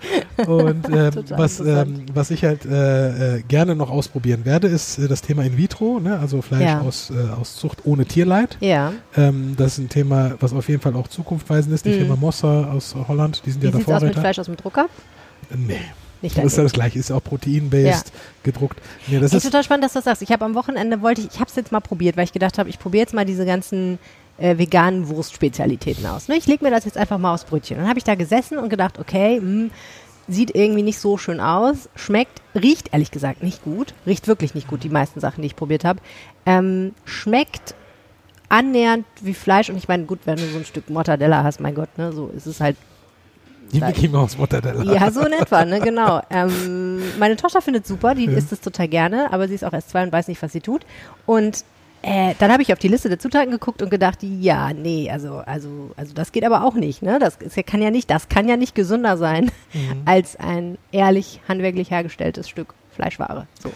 und 0.48 0.88
ähm, 0.94 1.12
was, 1.30 1.60
ähm, 1.60 2.06
was 2.14 2.32
ich 2.32 2.44
halt 2.44 2.66
äh, 2.66 3.38
äh, 3.38 3.42
gerne 3.48 3.76
noch 3.76 3.90
ausprobieren 3.90 4.46
werde, 4.46 4.68
ist 4.68 4.98
äh, 5.00 5.08
das 5.08 5.22
Thema 5.22 5.44
In 5.44 5.58
vitro, 5.58 6.00
ne? 6.00 6.20
also 6.20 6.42
Fleisch 6.42 6.64
Ja. 6.64 6.82
aus, 6.82 7.12
äh, 7.12 7.40
aus 7.40 7.56
Zucht 7.56 7.80
ohne 7.86 8.06
Tierleid. 8.06 8.58
Ja. 8.60 8.94
Ähm, 9.18 9.56
das 9.58 9.74
ist 9.74 9.78
ein 9.80 9.90
Thema, 9.90 10.34
was 10.40 10.54
auf 10.54 10.68
jeden 10.70 10.82
Fall 10.82 10.96
auch 10.96 11.08
zukunftweisend 11.08 11.74
ist. 11.74 11.86
Die 11.86 11.90
Mhm. 11.90 11.98
Firma 12.00 12.16
Mossa 12.16 12.72
aus 12.72 12.96
Holland, 13.08 13.42
die 13.46 13.52
sind 13.52 13.62
Wie 13.62 13.66
ja 13.68 13.72
der 13.72 13.80
sieht's 13.82 13.92
aus 13.92 14.02
mit. 14.04 14.16
Fleisch 14.16 14.40
aus 14.40 14.46
dem 14.46 14.58
Drucker? 14.58 14.88
Nee, 15.56 15.80
Nicht 16.22 16.38
das 16.38 16.46
ist 16.46 16.58
ja 16.58 16.64
das 16.64 16.74
gleiche, 16.74 17.00
ist 17.00 17.12
auch 17.12 17.24
proteinbased 17.24 18.12
gedruckt. 18.44 18.78
Nee, 19.08 19.20
das 19.20 19.32
Ey, 19.32 19.38
ist, 19.38 19.44
total 19.46 19.64
spannend, 19.64 19.84
dass 19.86 19.94
du 19.94 20.00
das 20.00 20.06
sagst. 20.06 20.22
Ich 20.22 20.32
habe 20.32 20.46
am 20.46 20.54
Wochenende 20.56 21.02
wollte 21.02 21.22
ich, 21.22 21.28
ich 21.34 21.40
habe 21.40 21.50
es 21.50 21.56
jetzt 21.56 21.72
mal 21.72 21.80
probiert, 21.80 22.18
weil 22.18 22.26
ich 22.26 22.34
gedacht 22.34 22.58
habe, 22.58 22.70
ich 22.70 22.78
probiere 22.78 23.02
jetzt 23.04 23.14
mal 23.14 23.26
diese 23.26 23.46
ganzen 23.46 23.98
äh, 24.40 24.58
veganen 24.58 25.08
Wurstspezialitäten 25.10 26.06
aus. 26.06 26.28
Ne? 26.28 26.38
Ich 26.38 26.48
lege 26.48 26.64
mir 26.64 26.72
das 26.72 26.86
jetzt 26.86 26.98
einfach 26.98 27.18
mal 27.18 27.34
aufs 27.34 27.44
Brötchen. 27.46 27.78
Dann 27.78 27.88
habe 27.88 27.98
ich 28.00 28.04
da 28.06 28.16
gesessen 28.16 28.58
und 28.58 28.70
gedacht, 28.70 29.00
okay, 29.00 29.40
mh, 29.40 29.70
sieht 30.28 30.56
irgendwie 30.56 30.84
nicht 30.84 31.00
so 31.00 31.18
schön 31.18 31.40
aus, 31.40 31.90
schmeckt, 31.96 32.42
riecht 32.54 32.94
ehrlich 32.94 33.10
gesagt 33.12 33.42
nicht 33.44 33.64
gut, 33.64 33.94
riecht 34.06 34.28
wirklich 34.28 34.54
nicht 34.54 34.68
gut, 34.68 34.84
die 34.84 34.90
meisten 34.90 35.20
Sachen, 35.20 35.42
die 35.42 35.48
ich 35.48 35.56
probiert 35.56 35.84
habe. 35.84 36.00
Ähm, 36.46 36.94
schmeckt 37.06 37.74
annähernd 38.48 39.06
wie 39.22 39.34
Fleisch 39.34 39.70
und 39.70 39.78
ich 39.78 39.88
meine, 39.88 40.06
gut, 40.06 40.20
wenn 40.26 40.36
du 40.38 40.46
so 40.48 40.58
ein 40.58 40.66
Stück 40.66 40.90
Mortadella 40.90 41.44
hast, 41.44 41.60
mein 41.60 41.76
Gott, 41.76 41.98
ne, 41.98 42.12
so 42.12 42.28
ist 42.36 42.46
es 42.48 42.60
halt 42.62 42.78
die 43.72 43.80
Mickey 43.82 44.08
Mouse 44.08 44.38
Mortadella. 44.38 44.84
ja, 44.94 45.12
so 45.12 45.22
in 45.22 45.34
etwa, 45.34 45.64
ne, 45.66 45.80
genau. 45.80 46.22
Ähm, 46.32 47.02
meine 47.20 47.36
Tochter 47.36 47.62
findet 47.62 47.86
super, 47.86 48.16
die 48.16 48.26
Ja. 48.26 48.32
isst 48.38 48.52
es 48.52 48.62
total 48.62 48.88
gerne, 48.88 49.32
aber 49.32 49.48
sie 49.48 49.54
ist 49.56 49.64
auch 49.64 49.74
erst 49.74 49.90
zwei 49.92 50.02
und 50.04 50.12
weiß 50.12 50.28
nicht, 50.28 50.42
was 50.42 50.52
sie 50.52 50.62
tut. 50.62 50.86
Und 51.28 51.64
äh, 52.02 52.34
dann 52.40 52.52
habe 52.52 52.62
ich 52.62 52.72
auf 52.72 52.80
die 52.80 52.88
Liste 52.88 53.10
der 53.10 53.20
Zutaten 53.20 53.52
geguckt 53.52 53.82
und 53.82 53.90
gedacht, 53.90 54.20
ja, 54.22 54.74
nee, 54.74 55.10
also, 55.12 55.38
also, 55.46 55.92
also 55.98 56.14
das 56.14 56.32
geht 56.32 56.46
aber 56.46 56.64
auch 56.64 56.76
nicht, 56.76 57.02
ne? 57.02 57.20
Das 57.20 57.36
ist 57.38 57.58
kann 57.66 57.82
ja 57.82 57.92
nicht, 57.92 58.10
das 58.10 58.30
kann 58.30 58.48
ja 58.48 58.58
nicht 58.58 58.76
gesünder 58.76 59.18
sein 59.18 59.52
Mhm. 59.74 60.02
als 60.06 60.36
ein 60.36 60.78
ehrlich 60.92 61.42
handwerklich 61.48 61.92
hergestelltes 61.92 62.50
Stück 62.50 62.74
Fleischware. 62.92 63.48
So. 63.62 63.72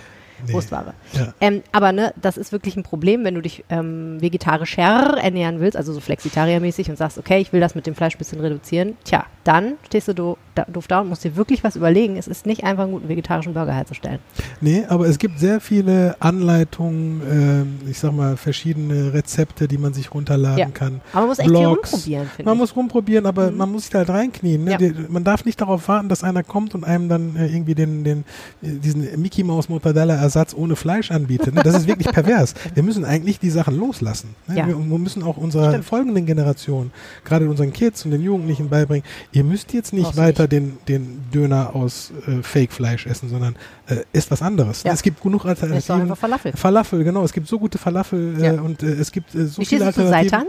Nee. 0.48 0.54
Wurstware. 0.54 0.94
Ja. 1.13 1.34
Ähm, 1.42 1.62
aber 1.72 1.92
ne, 1.92 2.13
das 2.22 2.38
ist 2.38 2.51
wirklich 2.51 2.75
ein 2.75 2.84
Problem, 2.84 3.24
wenn 3.24 3.36
du 3.36 3.42
dich 3.42 3.63
ähm, 3.69 4.22
vegetarischer 4.22 5.18
ernähren 5.22 5.60
willst, 5.60 5.78
also 5.78 5.94
so 5.94 6.00
flexitariermäßig 6.00 6.90
und 6.90 6.98
sagst, 6.98 7.18
okay, 7.18 7.40
ich 7.40 7.54
will 7.54 7.60
das 7.60 7.75
mit 7.75 7.88
dem 7.88 7.95
Fleisch 7.95 8.16
ein 8.16 8.18
bisschen 8.18 8.40
reduzieren. 8.40 8.98
Tja, 9.04 9.25
dann 9.44 9.74
stehst 9.86 10.07
du 10.07 10.13
do, 10.13 10.38
da, 10.56 10.66
doof 10.66 10.88
da 10.88 11.01
und 11.01 11.10
musst 11.10 11.24
dir 11.24 11.36
wirklich 11.36 11.63
was 11.63 11.75
überlegen. 11.75 12.18
Es 12.18 12.28
ist 12.28 12.45
nicht 12.45 12.63
einfach, 12.63 12.84
einen 12.84 12.94
guten 12.94 13.10
vegetarischen 13.10 13.54
Burger 13.54 13.74
herzustellen. 13.74 14.19
Nee, 14.62 14.86
aber 14.88 15.07
es 15.07 15.18
gibt 15.18 15.40
sehr 15.40 15.60
viele 15.60 16.16
Anleitungen, 16.19 17.22
ähm, 17.30 17.90
ich 17.90 18.00
sag 18.00 18.13
mal, 18.13 18.38
verschiedene 18.38 19.13
Rezepte, 19.13 19.68
die 19.68 19.78
man 19.78 19.94
sich 19.94 20.13
runterladen 20.13 20.57
Ja. 20.60 20.68
kann. 20.68 21.01
Aber 21.12 21.22
man 21.22 21.30
muss 21.30 21.40
echt 21.40 21.50
viel 21.50 21.57
Blogs. 21.60 21.94
rumprobieren, 21.94 22.28
finde 22.28 22.45
Man 22.50 22.54
ich. 22.56 22.60
muss 22.60 22.75
rumprobieren, 22.75 23.25
aber 23.25 23.51
Mhm. 23.51 23.57
man 23.57 23.72
muss 23.72 23.81
sich 23.84 23.92
da 23.92 24.00
halt 24.00 24.10
reinknien. 24.10 24.63
Ne? 24.63 24.72
Ja. 24.72 24.78
Die, 24.78 24.94
man 25.10 25.24
darf 25.24 25.45
nicht 25.45 25.60
darauf 25.60 25.88
warten, 25.88 26.10
dass 26.10 26.24
einer 26.24 26.44
kommt 26.44 26.75
und 26.75 26.84
einem 26.84 27.10
dann 27.10 27.36
äh, 27.36 27.48
irgendwie 27.48 27.75
den, 27.75 28.04
den, 28.04 28.19
äh, 28.62 28.68
diesen 28.80 29.22
Mickey 29.22 29.44
Mouse 29.44 29.69
Mortadella 29.69 30.16
Ersatz 30.35 30.53
ohne 30.56 30.75
Fleisch 30.75 31.12
anbietet. 31.12 31.53
Ne? 31.53 31.62
Das 31.63 31.75
ist 31.75 31.88
wirklich 31.88 32.07
pervers. 32.12 32.56
Wir 32.74 32.83
müssen 32.83 33.06
eigentlich 33.06 33.39
die 33.39 33.50
Sachen 33.50 33.77
loslassen. 33.77 34.35
Ne? 34.47 34.57
Ja. 34.57 34.68
Wir, 34.68 34.77
wir 34.77 34.97
müssen 34.97 35.21
auch 35.21 35.38
unserer 35.38 35.69
Stimmt. 35.69 35.85
folgenden 35.85 36.25
Generation, 36.25 36.91
gerade 37.24 37.47
unseren 37.47 37.71
Kids 37.71 38.03
und 38.06 38.12
den 38.12 38.21
Jugendlichen 38.21 38.69
beibringen, 38.69 39.06
ihr 39.31 39.44
müsst 39.44 39.74
jetzt 39.74 39.94
nicht 39.94 40.06
Brauchst 40.06 40.18
weiter 40.18 40.47
den, 40.47 40.77
den 40.88 41.24
Döner 41.33 41.75
aus 41.75 42.12
äh, 42.27 42.41
Fake-Fleisch 42.41 43.06
essen, 43.06 43.30
sondern 43.30 43.56
äh, 43.88 43.97
esst 44.12 44.31
was 44.31 44.41
anderes. 44.41 44.83
Ja. 44.83 44.94
Es 44.94 45.03
gibt 45.03 45.21
genug 45.21 45.45
Alternativen. 45.45 46.15
Falafel. 46.15 46.53
Falafel, 46.53 47.03
genau. 47.03 47.24
Es 47.24 47.33
gibt 47.33 47.47
so 47.47 47.59
gute 47.59 47.77
Falafel 47.77 48.44
äh, 48.44 48.59
und 48.59 48.81
äh, 48.81 48.87
es 48.87 49.11
gibt 49.11 49.35
äh, 49.35 49.45
so 49.45 49.61
Wie 49.61 49.66
viele 49.66 49.85
du 49.85 49.94
zu 49.94 50.02
Alternativen. 50.02 50.30
Seitan? 50.30 50.47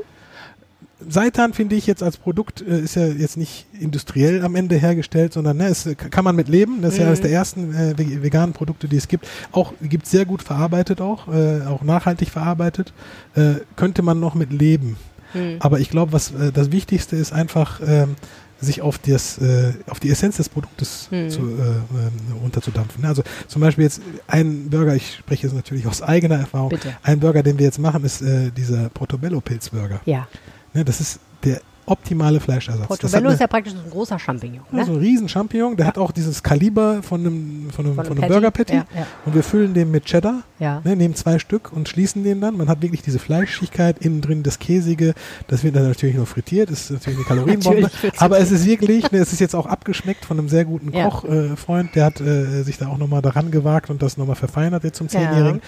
Seitan 1.08 1.52
finde 1.52 1.76
ich 1.76 1.86
jetzt 1.86 2.02
als 2.02 2.16
Produkt 2.16 2.62
äh, 2.62 2.80
ist 2.80 2.96
ja 2.96 3.06
jetzt 3.06 3.36
nicht 3.36 3.66
industriell 3.78 4.44
am 4.44 4.54
Ende 4.56 4.76
hergestellt, 4.76 5.32
sondern 5.32 5.56
ne, 5.58 5.66
es 5.68 5.86
äh, 5.86 5.94
kann 5.94 6.24
man 6.24 6.36
mit 6.36 6.48
leben. 6.48 6.82
Das 6.82 6.92
ist 6.94 6.98
ja 6.98 7.04
Mhm. 7.04 7.08
eines 7.08 7.20
der 7.20 7.30
ersten 7.30 7.74
äh, 7.74 7.94
ve- 7.98 8.22
veganen 8.22 8.52
Produkte, 8.52 8.88
die 8.88 8.96
es 8.96 9.08
gibt. 9.08 9.26
Auch 9.52 9.72
gibt 9.82 10.06
sehr 10.06 10.24
gut 10.24 10.42
verarbeitet 10.42 11.00
auch, 11.00 11.28
äh, 11.28 11.62
auch 11.66 11.82
nachhaltig 11.82 12.30
verarbeitet. 12.30 12.92
Äh, 13.34 13.54
könnte 13.76 14.02
man 14.02 14.20
noch 14.20 14.34
mit 14.34 14.52
leben. 14.52 14.96
Hm. 15.32 15.56
Aber 15.60 15.80
ich 15.80 15.90
glaube, 15.90 16.12
was 16.12 16.30
äh, 16.32 16.52
das 16.52 16.70
Wichtigste 16.72 17.16
ist 17.16 17.32
einfach 17.32 17.80
ähm, 17.86 18.14
sich 18.60 18.80
auf, 18.80 18.96
das, 18.98 19.38
auf 19.88 20.00
die 20.00 20.08
Essenz 20.08 20.36
des 20.38 20.48
Produktes 20.48 21.08
Mhm. 21.10 21.28
zu, 21.28 21.40
äh, 21.40 21.42
ähm, 21.44 22.36
runterzudampfen. 22.40 23.02
ne? 23.02 23.08
Also 23.08 23.22
zum 23.46 23.60
Beispiel 23.60 23.84
jetzt 23.84 24.00
ein 24.26 24.70
Burger, 24.70 24.94
ich 24.94 25.16
spreche 25.16 25.46
jetzt 25.48 25.54
natürlich 25.56 25.86
aus 25.86 26.00
eigener 26.00 26.36
Erfahrung, 26.36 26.70
Bitte. 26.70 26.94
ein 27.02 27.20
Burger, 27.20 27.42
den 27.42 27.58
wir 27.58 27.66
jetzt 27.66 27.78
machen, 27.78 28.04
ist 28.04 28.22
dieser 28.56 28.88
Portobello-Pilzburger. 28.90 30.00
Ja. 30.06 30.28
Ne, 30.74 30.84
das 30.84 31.00
ist 31.00 31.20
der 31.44 31.60
optimale 31.86 32.40
Fleischersatz. 32.40 32.86
Portobello 32.86 33.30
ist 33.30 33.40
ja 33.40 33.46
praktisch 33.46 33.74
so 33.74 33.78
ein 33.78 33.90
großer 33.90 34.18
Champignon. 34.18 34.62
Ne? 34.70 34.84
so 34.84 34.92
ein 34.92 34.98
riesen 34.98 35.28
Champignon, 35.28 35.76
der 35.76 35.86
hat 35.86 35.98
auch 35.98 36.12
dieses 36.12 36.42
Kaliber 36.42 37.02
von 37.02 37.20
einem, 37.20 37.70
von 37.70 37.86
einem, 37.86 37.94
von 37.96 38.18
einem 38.18 38.28
Burger 38.28 38.50
Patty. 38.50 38.74
Ja, 38.74 38.86
ja. 38.94 39.06
Und 39.26 39.34
wir 39.34 39.42
füllen 39.42 39.74
den 39.74 39.90
mit 39.90 40.06
Cheddar, 40.06 40.42
ja. 40.58 40.80
ne, 40.84 40.96
nehmen 40.96 41.14
zwei 41.14 41.38
Stück 41.38 41.72
und 41.72 41.88
schließen 41.88 42.24
den 42.24 42.40
dann. 42.40 42.56
Man 42.56 42.68
hat 42.68 42.82
wirklich 42.82 43.02
diese 43.02 43.18
Fleischigkeit, 43.18 43.98
innen 43.98 44.20
drin 44.20 44.42
das 44.42 44.58
Käsige. 44.58 45.14
Das 45.46 45.62
wird 45.62 45.76
dann 45.76 45.86
natürlich 45.86 46.16
nur 46.16 46.26
frittiert, 46.26 46.70
das 46.70 46.84
ist 46.84 46.90
natürlich 46.90 47.18
eine 47.18 47.26
Kalorienbombe. 47.28 47.90
Aber 48.16 48.38
es 48.38 48.50
ist 48.50 48.64
wirklich, 48.64 49.10
ne, 49.12 49.18
es 49.18 49.32
ist 49.32 49.40
jetzt 49.40 49.54
auch 49.54 49.66
abgeschmeckt 49.66 50.24
von 50.24 50.38
einem 50.38 50.48
sehr 50.48 50.64
guten 50.64 50.92
Ja. 50.92 51.08
Kochfreund, 51.08 51.90
äh, 51.90 51.94
der 51.94 52.04
hat 52.06 52.20
äh, 52.20 52.62
sich 52.62 52.78
da 52.78 52.88
auch 52.88 52.98
nochmal 52.98 53.22
daran 53.22 53.50
gewagt 53.50 53.90
und 53.90 54.02
das 54.02 54.16
nochmal 54.16 54.36
verfeinert 54.36 54.84
jetzt 54.84 54.96
zum 54.96 55.08
Ja. 55.08 55.20
Zehnjährigen. 55.20 55.60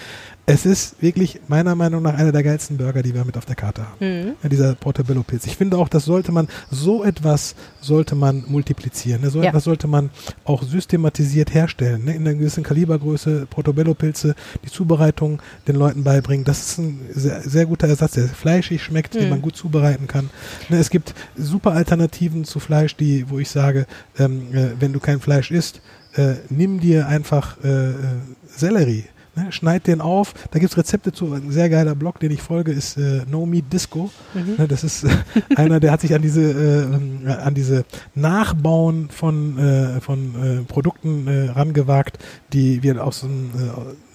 Es 0.49 0.65
ist 0.65 1.01
wirklich 1.01 1.41
meiner 1.49 1.75
Meinung 1.75 2.01
nach 2.03 2.13
einer 2.13 2.31
der 2.31 2.41
geilsten 2.41 2.77
Burger, 2.77 3.03
die 3.03 3.13
wir 3.13 3.25
mit 3.25 3.37
auf 3.37 3.43
der 3.43 3.55
Karte 3.57 3.81
haben. 3.81 3.97
Mhm. 3.99 4.31
Ja, 4.41 4.47
dieser 4.47 4.75
Portobello-Pilz. 4.75 5.45
Ich 5.45 5.57
finde 5.57 5.77
auch, 5.77 5.89
das 5.89 6.05
sollte 6.05 6.31
man, 6.31 6.47
so 6.71 7.03
etwas 7.03 7.53
sollte 7.81 8.15
man 8.15 8.45
multiplizieren. 8.47 9.21
Ne? 9.23 9.29
So 9.29 9.41
Ja. 9.41 9.49
etwas 9.49 9.65
sollte 9.65 9.87
man 9.87 10.09
auch 10.45 10.63
systematisiert 10.63 11.53
herstellen. 11.53 12.05
Ne? 12.05 12.15
In 12.15 12.21
einer 12.21 12.33
gewissen 12.35 12.63
Kalibergröße, 12.63 13.45
Portobello-Pilze, 13.49 14.35
die 14.63 14.71
Zubereitung 14.71 15.41
den 15.67 15.75
Leuten 15.75 16.05
beibringen. 16.05 16.45
Das 16.45 16.59
ist 16.61 16.77
ein 16.77 17.01
sehr, 17.13 17.41
sehr 17.41 17.65
guter 17.65 17.89
Ersatz, 17.89 18.13
der 18.13 18.29
fleischig 18.29 18.81
schmeckt, 18.81 19.15
den 19.15 19.25
Mhm. 19.25 19.29
man 19.31 19.41
gut 19.41 19.57
zubereiten 19.57 20.07
kann. 20.07 20.29
Ne, 20.69 20.77
es 20.77 20.89
gibt 20.89 21.13
super 21.35 21.73
Alternativen 21.73 22.45
zu 22.45 22.61
Fleisch, 22.61 22.95
die, 22.95 23.29
wo 23.29 23.37
ich 23.37 23.49
sage, 23.49 23.85
ähm, 24.17 24.53
äh, 24.53 24.69
wenn 24.79 24.93
du 24.93 25.01
kein 25.01 25.19
Fleisch 25.19 25.51
isst, 25.51 25.81
äh, 26.15 26.35
nimm 26.49 26.79
dir 26.79 27.05
einfach 27.09 27.57
äh, 27.65 27.89
äh, 27.89 27.95
Sellerie. 28.47 29.03
Ne, 29.37 29.51
schneid 29.51 29.85
den 29.85 30.01
auf. 30.01 30.33
Da 30.49 30.57
gibt's 30.57 30.77
Rezepte 30.77 31.11
zu. 31.11 31.31
Ein 31.31 31.51
sehr 31.51 31.69
geiler 31.69 31.93
Blog, 31.93 32.19
den 32.19 32.31
ich 32.31 32.41
folge, 32.41 32.71
ist 32.71 32.97
äh, 32.97 33.21
No 33.29 33.45
Meat 33.45 33.71
Disco. 33.71 34.09
Mhm. 34.33 34.55
Ne, 34.57 34.67
das 34.67 34.83
ist 34.83 35.03
äh, 35.03 35.09
einer, 35.55 35.79
der 35.79 35.91
hat 35.91 36.01
sich 36.01 36.15
an 36.15 36.23
diese 36.23 36.41
äh, 36.41 37.31
an 37.31 37.53
diese 37.53 37.85
Nachbauen 38.15 39.09
von 39.11 39.59
äh, 39.59 40.01
von 40.01 40.33
äh, 40.41 40.63
Produkten 40.63 41.27
äh, 41.27 41.51
rangewagt, 41.51 42.17
die 42.51 42.81
wir 42.81 43.03
aus 43.03 43.23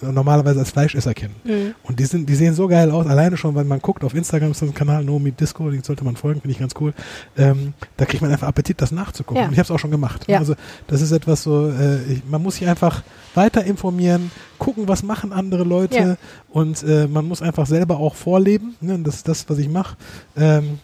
normalerweise 0.01 0.59
als 0.59 0.71
Fleischesser 0.71 1.13
kennen. 1.13 1.35
Mhm. 1.45 1.73
Und 1.83 1.99
die 1.99 2.05
sind, 2.05 2.27
die 2.27 2.35
sehen 2.35 2.53
so 2.53 2.67
geil 2.67 2.91
aus, 2.91 3.07
alleine 3.07 3.37
schon, 3.37 3.55
wenn 3.55 3.67
man 3.67 3.79
guckt 3.79 4.03
auf 4.03 4.13
Instagram 4.13 4.51
ist 4.51 4.59
so 4.59 4.65
ein 4.65 4.73
Kanal 4.73 5.05
No 5.05 5.19
Meat 5.19 5.39
Disco, 5.39 5.69
den 5.69 5.83
sollte 5.83 6.03
man 6.03 6.17
folgen, 6.17 6.41
finde 6.41 6.51
ich 6.51 6.59
ganz 6.59 6.73
cool. 6.81 6.93
Ähm, 7.37 7.73
da 7.95 8.03
kriegt 8.03 8.21
man 8.21 8.29
einfach 8.29 8.47
Appetit, 8.49 8.81
das 8.81 8.91
nachzugucken. 8.91 9.41
Ja. 9.41 9.47
Und 9.47 9.53
ich 9.53 9.59
habe 9.59 9.65
es 9.67 9.71
auch 9.71 9.79
schon 9.79 9.91
gemacht. 9.91 10.25
Ja. 10.27 10.39
Also 10.39 10.55
das 10.87 11.01
ist 11.01 11.13
etwas 11.13 11.43
so, 11.43 11.71
ich, 12.09 12.23
man 12.29 12.43
muss 12.43 12.55
sich 12.55 12.67
einfach 12.67 13.03
weiter 13.35 13.63
informieren, 13.63 14.31
gucken, 14.59 14.87
was 14.87 15.03
machen 15.03 15.33
andere 15.33 15.63
Leute 15.63 15.95
Ja. 15.97 16.17
und 16.49 16.83
äh, 16.83 17.07
man 17.07 17.27
muss 17.27 17.41
einfach 17.41 17.65
selber 17.65 17.97
auch 17.97 18.15
vorleben. 18.15 18.75
Ne? 18.81 18.99
Das 18.99 19.15
ist 19.15 19.27
das, 19.27 19.49
was 19.49 19.57
ich 19.57 19.69
mache. 19.69 19.97
Ähm, 20.37 20.79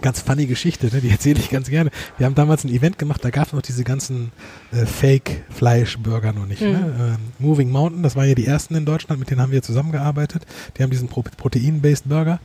Ganz 0.00 0.20
funny 0.20 0.46
Geschichte, 0.46 0.88
ne? 0.92 1.00
die 1.00 1.08
erzähle 1.10 1.38
ich 1.38 1.50
ganz 1.50 1.70
gerne. 1.70 1.90
Wir 2.18 2.26
haben 2.26 2.34
damals 2.34 2.64
ein 2.64 2.68
Event 2.70 2.98
gemacht, 2.98 3.24
da 3.24 3.30
gab 3.30 3.46
es 3.46 3.52
noch 3.52 3.62
diese 3.62 3.84
ganzen 3.84 4.32
äh, 4.72 4.86
Fake-Fleisch-Burger 4.86 6.32
noch 6.32 6.46
nicht. 6.46 6.62
Mhm. 6.62 6.68
Ne? 6.72 6.94
Ähm, 6.98 7.16
Moving 7.38 7.70
Mountain, 7.70 8.02
das 8.02 8.16
waren 8.16 8.28
ja 8.28 8.34
die 8.34 8.46
ersten 8.46 8.74
in 8.74 8.86
Deutschland, 8.86 9.20
mit 9.20 9.30
denen 9.30 9.40
haben 9.40 9.52
wir 9.52 9.62
zusammengearbeitet. 9.62 10.46
Die 10.76 10.82
haben 10.82 10.90
diesen 10.90 11.06
Pro 11.08 11.22
Protein-Based 11.22 12.08
Burger. 12.08 12.40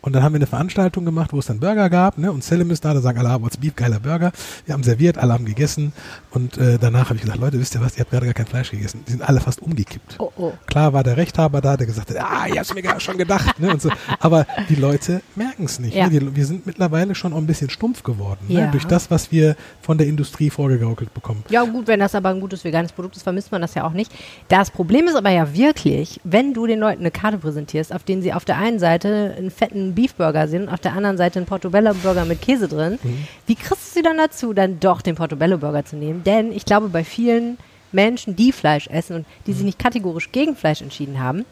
Und 0.00 0.12
dann 0.12 0.22
haben 0.22 0.32
wir 0.32 0.38
eine 0.38 0.46
Veranstaltung 0.46 1.04
gemacht, 1.04 1.32
wo 1.32 1.38
es 1.38 1.46
dann 1.46 1.60
Burger 1.60 1.90
gab, 1.90 2.18
ne? 2.18 2.30
Und 2.30 2.44
Selim 2.44 2.70
ist 2.70 2.84
da, 2.84 2.94
da 2.94 3.00
sagen 3.00 3.18
alle, 3.18 3.42
what's 3.42 3.56
beef, 3.56 3.74
geiler 3.74 3.98
Burger. 3.98 4.32
Wir 4.64 4.74
haben 4.74 4.82
serviert, 4.82 5.18
alle 5.18 5.32
haben 5.32 5.44
gegessen. 5.44 5.92
Und 6.30 6.56
äh, 6.56 6.78
danach 6.78 7.06
habe 7.06 7.16
ich 7.16 7.22
gesagt, 7.22 7.40
Leute, 7.40 7.58
wisst 7.58 7.74
ihr 7.74 7.80
was, 7.80 7.96
ihr 7.96 8.00
habt 8.00 8.10
gerade 8.10 8.26
gar 8.26 8.34
kein 8.34 8.46
Fleisch 8.46 8.70
gegessen. 8.70 9.02
Die 9.06 9.12
sind 9.12 9.28
alle 9.28 9.40
fast 9.40 9.60
umgekippt. 9.60 10.16
Oh, 10.18 10.30
oh. 10.36 10.52
Klar 10.66 10.92
war 10.92 11.02
der 11.02 11.16
Rechthaber 11.16 11.60
da, 11.60 11.76
der 11.76 11.86
gesagt 11.86 12.10
hat, 12.10 12.16
ah, 12.18 12.46
ich 12.46 12.58
hab's 12.58 12.72
mir 12.74 12.82
gar 12.82 13.00
schon 13.00 13.18
gedacht. 13.18 13.58
Ne, 13.58 13.72
und 13.72 13.82
so. 13.82 13.90
Aber 14.20 14.46
die 14.68 14.76
Leute 14.76 15.20
merken 15.34 15.64
es 15.64 15.78
nicht. 15.80 15.96
Ja. 15.96 16.08
Ne? 16.08 16.20
Die, 16.20 16.36
wir 16.36 16.46
sind 16.46 16.64
mittlerweile 16.66 17.14
schon 17.14 17.32
auch 17.32 17.38
ein 17.38 17.46
bisschen 17.46 17.70
stumpf 17.70 18.02
geworden. 18.02 18.40
Ja. 18.48 18.66
Ne? 18.66 18.70
Durch 18.70 18.84
das, 18.84 19.10
was 19.10 19.32
wir 19.32 19.56
von 19.82 19.98
der 19.98 20.06
Industrie 20.06 20.50
vorgegaukelt 20.50 21.12
bekommen. 21.12 21.44
Ja, 21.48 21.64
gut, 21.64 21.88
wenn 21.88 22.00
das 22.00 22.14
aber 22.14 22.28
ein 22.28 22.40
gutes 22.40 22.62
veganes 22.62 22.92
Produkt 22.92 23.16
ist, 23.16 23.22
vermisst 23.24 23.50
man 23.50 23.62
das 23.62 23.74
ja 23.74 23.84
auch 23.84 23.92
nicht. 23.92 24.12
Das 24.48 24.70
Problem 24.70 25.06
ist 25.06 25.16
aber 25.16 25.30
ja 25.30 25.52
wirklich, 25.54 26.20
wenn 26.24 26.54
du 26.54 26.66
den 26.66 26.78
Leuten 26.78 27.00
eine 27.00 27.10
Karte 27.10 27.38
präsentierst, 27.38 27.92
auf 27.92 28.04
denen 28.04 28.22
sie 28.22 28.32
auf 28.32 28.44
der 28.44 28.58
einen 28.58 28.78
Seite 28.78 29.34
einen 29.36 29.50
fetten 29.50 29.87
Beefburger 29.94 30.48
sehen, 30.48 30.68
auf 30.68 30.80
der 30.80 30.92
anderen 30.94 31.16
Seite 31.16 31.38
einen 31.38 31.46
Portobello-Burger 31.46 32.24
mit 32.24 32.40
Käse 32.42 32.68
drin, 32.68 32.98
Mhm. 33.02 33.26
wie 33.46 33.54
kriegst 33.54 33.90
du 33.90 33.94
sie 33.98 34.02
dann 34.02 34.16
dazu, 34.18 34.52
dann 34.52 34.80
doch 34.80 35.02
den 35.02 35.14
Portobello-Burger 35.14 35.84
zu 35.84 35.96
nehmen? 35.96 36.22
Denn 36.24 36.52
ich 36.52 36.64
glaube, 36.64 36.88
bei 36.88 37.04
vielen 37.04 37.58
Menschen, 37.92 38.36
die 38.36 38.52
Fleisch 38.52 38.86
essen 38.88 39.16
und 39.16 39.26
die 39.46 39.52
Mhm. 39.52 39.56
sich 39.56 39.64
nicht 39.64 39.78
kategorisch 39.78 40.30
gegen 40.32 40.56
Fleisch 40.56 40.82
entschieden 40.82 41.20
haben, 41.20 41.44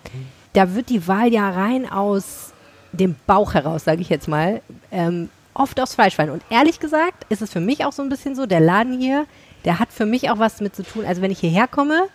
da 0.52 0.74
wird 0.74 0.88
die 0.90 1.06
Wahl 1.08 1.32
ja 1.32 1.48
rein 1.50 1.90
aus 1.90 2.52
dem 2.92 3.14
Bauch 3.26 3.54
heraus, 3.54 3.84
sage 3.84 4.00
ich 4.00 4.08
jetzt 4.08 4.26
mal, 4.28 4.60
ähm, 4.90 5.28
oft 5.54 5.78
aufs 5.80 5.94
Fleisch 5.94 6.14
fallen. 6.16 6.30
Und 6.30 6.42
ehrlich 6.50 6.80
gesagt 6.80 7.24
ist 7.30 7.42
es 7.42 7.50
für 7.52 7.60
mich 7.60 7.84
auch 7.84 7.92
so 7.92 8.02
ein 8.02 8.08
bisschen 8.08 8.34
so, 8.34 8.46
der 8.46 8.60
Laden 8.60 8.98
hier, 8.98 9.26
der 9.64 9.78
hat 9.78 9.88
für 9.92 10.06
mich 10.06 10.30
auch 10.30 10.38
was 10.38 10.56
damit 10.56 10.76
zu 10.76 10.82
tun. 10.82 11.04
Also 11.06 11.22
wenn 11.22 11.30
ich 11.30 11.40
hierher 11.40 11.66
komme, 11.68 12.08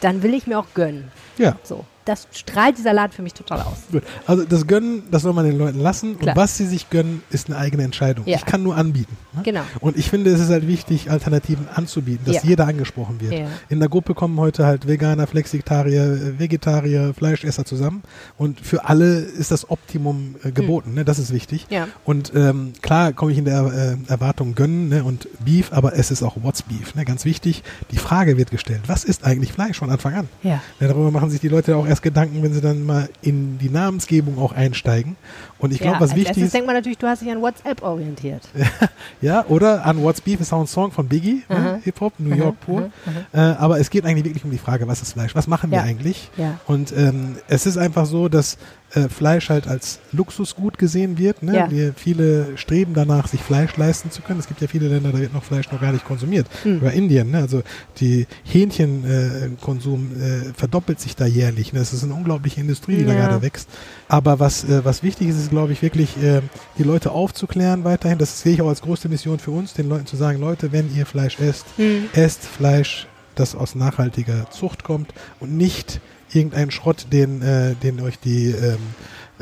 dann 0.00 0.22
will 0.22 0.34
ich 0.34 0.46
mir 0.46 0.58
auch 0.58 0.66
gönnen. 0.74 1.10
Ja. 1.38 1.56
So, 1.62 1.84
das 2.04 2.28
strahlt 2.32 2.78
dieser 2.78 2.92
Laden 2.92 3.12
für 3.12 3.22
mich 3.22 3.34
total 3.34 3.62
aus. 3.62 3.78
Gut. 3.90 4.02
Also 4.26 4.44
das 4.44 4.66
Gönnen, 4.66 5.04
das 5.10 5.22
soll 5.22 5.32
man 5.32 5.46
den 5.46 5.56
Leuten 5.58 5.80
lassen. 5.80 6.18
Klar. 6.18 6.36
Und 6.36 6.42
was 6.42 6.56
sie 6.56 6.66
sich 6.66 6.90
gönnen, 6.90 7.22
ist 7.30 7.48
eine 7.48 7.58
eigene 7.58 7.82
Entscheidung. 7.82 8.26
Ja. 8.26 8.36
Ich 8.36 8.44
kann 8.44 8.62
nur 8.62 8.76
anbieten. 8.76 9.16
Ne? 9.32 9.42
Genau. 9.42 9.62
Und 9.80 9.96
ich 9.96 10.10
finde, 10.10 10.30
es 10.30 10.40
ist 10.40 10.50
halt 10.50 10.66
wichtig, 10.68 11.10
Alternativen 11.10 11.68
anzubieten, 11.72 12.24
dass 12.26 12.36
Ja. 12.36 12.48
jeder 12.50 12.66
angesprochen 12.66 13.20
wird. 13.20 13.32
Ja. 13.32 13.46
In 13.68 13.80
der 13.80 13.88
Gruppe 13.88 14.14
kommen 14.14 14.38
heute 14.38 14.66
halt 14.66 14.86
Veganer, 14.86 15.26
Flexitarier, 15.26 16.02
äh, 16.04 16.38
Vegetarier, 16.38 17.14
Fleischesser 17.14 17.64
zusammen. 17.64 18.02
Und 18.36 18.60
für 18.60 18.86
alle 18.86 19.20
ist 19.20 19.50
das 19.50 19.70
Optimum 19.70 20.36
äh, 20.42 20.50
geboten. 20.52 20.94
Ne? 20.94 21.04
Das 21.04 21.18
ist 21.18 21.32
wichtig. 21.32 21.66
Ja. 21.70 21.88
Und 22.04 22.32
ähm, 22.34 22.72
klar 22.82 23.12
komme 23.12 23.32
ich 23.32 23.38
in 23.38 23.44
der 23.44 23.96
äh, 24.08 24.10
Erwartung 24.10 24.54
gönnen 24.54 24.88
ne? 24.88 25.04
und 25.04 25.28
Beef, 25.44 25.72
aber 25.72 25.96
es 25.96 26.10
ist 26.10 26.22
auch 26.22 26.36
What's 26.42 26.62
Beef. 26.62 26.94
Ne? 26.94 27.04
Ganz 27.04 27.24
wichtig, 27.24 27.62
die 27.90 27.98
Frage 27.98 28.36
wird 28.36 28.50
gestellt, 28.50 28.82
was 28.86 29.04
ist 29.04 29.24
eigentlich 29.24 29.52
Fleisch 29.52 29.78
von 29.78 29.90
Anfang 29.90 30.14
an? 30.14 30.28
Ja. 30.42 30.60
Ja, 30.80 30.88
darüber 30.88 31.10
machen 31.10 31.30
sich 31.30 31.40
die 31.40 31.48
Leute 31.48 31.76
auch 31.76 31.86
erst 31.86 31.93
Gedanken, 32.02 32.42
wenn 32.42 32.52
sie 32.52 32.60
dann 32.60 32.84
mal 32.84 33.08
in 33.22 33.58
die 33.58 33.68
Namensgebung 33.70 34.38
auch 34.38 34.52
einsteigen. 34.52 35.16
Und 35.58 35.72
ich 35.72 35.78
glaube, 35.78 35.96
ja, 35.96 36.00
was 36.00 36.14
wichtig 36.14 36.38
ist, 36.44 36.54
denkt 36.54 36.66
man 36.66 36.76
natürlich, 36.76 36.98
du 36.98 37.06
hast 37.06 37.22
dich 37.22 37.30
an 37.30 37.40
WhatsApp 37.40 37.82
orientiert. 37.82 38.42
ja, 39.20 39.44
oder 39.48 39.84
an 39.86 40.02
What's 40.02 40.20
Beef 40.20 40.40
ist 40.40 40.52
auch 40.52 40.60
ein 40.60 40.66
Song 40.66 40.90
von 40.92 41.08
Biggie, 41.08 41.42
ne? 41.48 41.80
Hip-Hop, 41.84 42.14
New 42.18 42.34
York 42.34 42.60
pur. 42.60 42.90
Äh, 43.32 43.38
aber 43.38 43.78
es 43.80 43.90
geht 43.90 44.04
eigentlich 44.04 44.24
wirklich 44.24 44.44
um 44.44 44.50
die 44.50 44.58
Frage, 44.58 44.86
was 44.88 45.00
ist 45.02 45.12
Fleisch? 45.12 45.34
Was 45.34 45.46
machen 45.46 45.70
wir 45.70 45.78
Ja. 45.78 45.84
eigentlich? 45.84 46.30
Ja. 46.36 46.58
Und 46.66 46.92
ähm, 46.96 47.36
es 47.48 47.66
ist 47.66 47.76
einfach 47.78 48.06
so, 48.06 48.28
dass 48.28 48.58
äh, 48.94 49.08
Fleisch 49.08 49.48
halt 49.48 49.66
als 49.68 49.98
Luxusgut 50.12 50.78
gesehen 50.78 51.18
wird. 51.18 51.42
Ne? 51.42 51.54
Ja. 51.56 51.70
Wir, 51.70 51.94
viele 51.94 52.56
streben 52.56 52.94
danach, 52.94 53.26
sich 53.28 53.40
Fleisch 53.40 53.76
leisten 53.76 54.10
zu 54.10 54.22
können. 54.22 54.40
Es 54.40 54.46
gibt 54.48 54.60
ja 54.60 54.68
viele 54.68 54.88
Länder, 54.88 55.12
da 55.12 55.18
wird 55.18 55.32
noch 55.34 55.44
Fleisch 55.44 55.70
noch 55.72 55.80
gar 55.80 55.92
nicht 55.92 56.04
konsumiert. 56.04 56.46
Mhm. 56.64 56.78
Oder 56.80 56.92
Indien, 56.92 57.30
ne? 57.30 57.38
also 57.38 57.62
die 58.00 58.26
Hähnchenkonsum 58.44 60.12
äh, 60.18 60.38
äh, 60.48 60.52
verdoppelt 60.54 61.00
sich 61.00 61.16
da 61.16 61.26
jährlich. 61.26 61.72
Ne? 61.72 61.78
Das 61.80 61.92
ist 61.92 62.04
eine 62.04 62.14
unglaubliche 62.14 62.60
Industrie, 62.60 62.96
die 62.96 63.04
da 63.04 63.12
Ja. 63.14 63.26
gerade 63.28 63.42
wächst. 63.42 63.68
Aber 64.08 64.38
was, 64.40 64.64
äh, 64.64 64.84
was 64.84 65.02
wichtig 65.02 65.28
ist, 65.28 65.36
ist, 65.38 65.50
glaube 65.50 65.72
ich, 65.72 65.82
wirklich 65.82 66.16
äh, 66.22 66.40
die 66.78 66.82
Leute 66.82 67.10
aufzuklären 67.10 67.84
weiterhin. 67.84 68.18
Das 68.18 68.40
sehe 68.40 68.54
ich 68.54 68.62
auch 68.62 68.68
als 68.68 68.82
größte 68.82 69.08
Mission 69.08 69.38
für 69.38 69.50
uns, 69.50 69.74
den 69.74 69.88
Leuten 69.88 70.06
zu 70.06 70.16
sagen, 70.16 70.40
Leute, 70.40 70.72
wenn 70.72 70.94
ihr 70.94 71.06
Fleisch 71.06 71.38
esst, 71.40 71.66
Hm. 71.76 72.04
esst 72.12 72.44
Fleisch, 72.44 73.06
das 73.34 73.54
aus 73.56 73.74
nachhaltiger 73.74 74.48
Zucht 74.50 74.84
kommt 74.84 75.12
und 75.40 75.56
nicht 75.56 76.00
irgendeinen 76.32 76.70
Schrott, 76.70 77.06
den, 77.12 77.42
äh, 77.42 77.74
den 77.74 78.00
euch 78.00 78.18
die 78.18 78.50
ähm, 78.50 78.78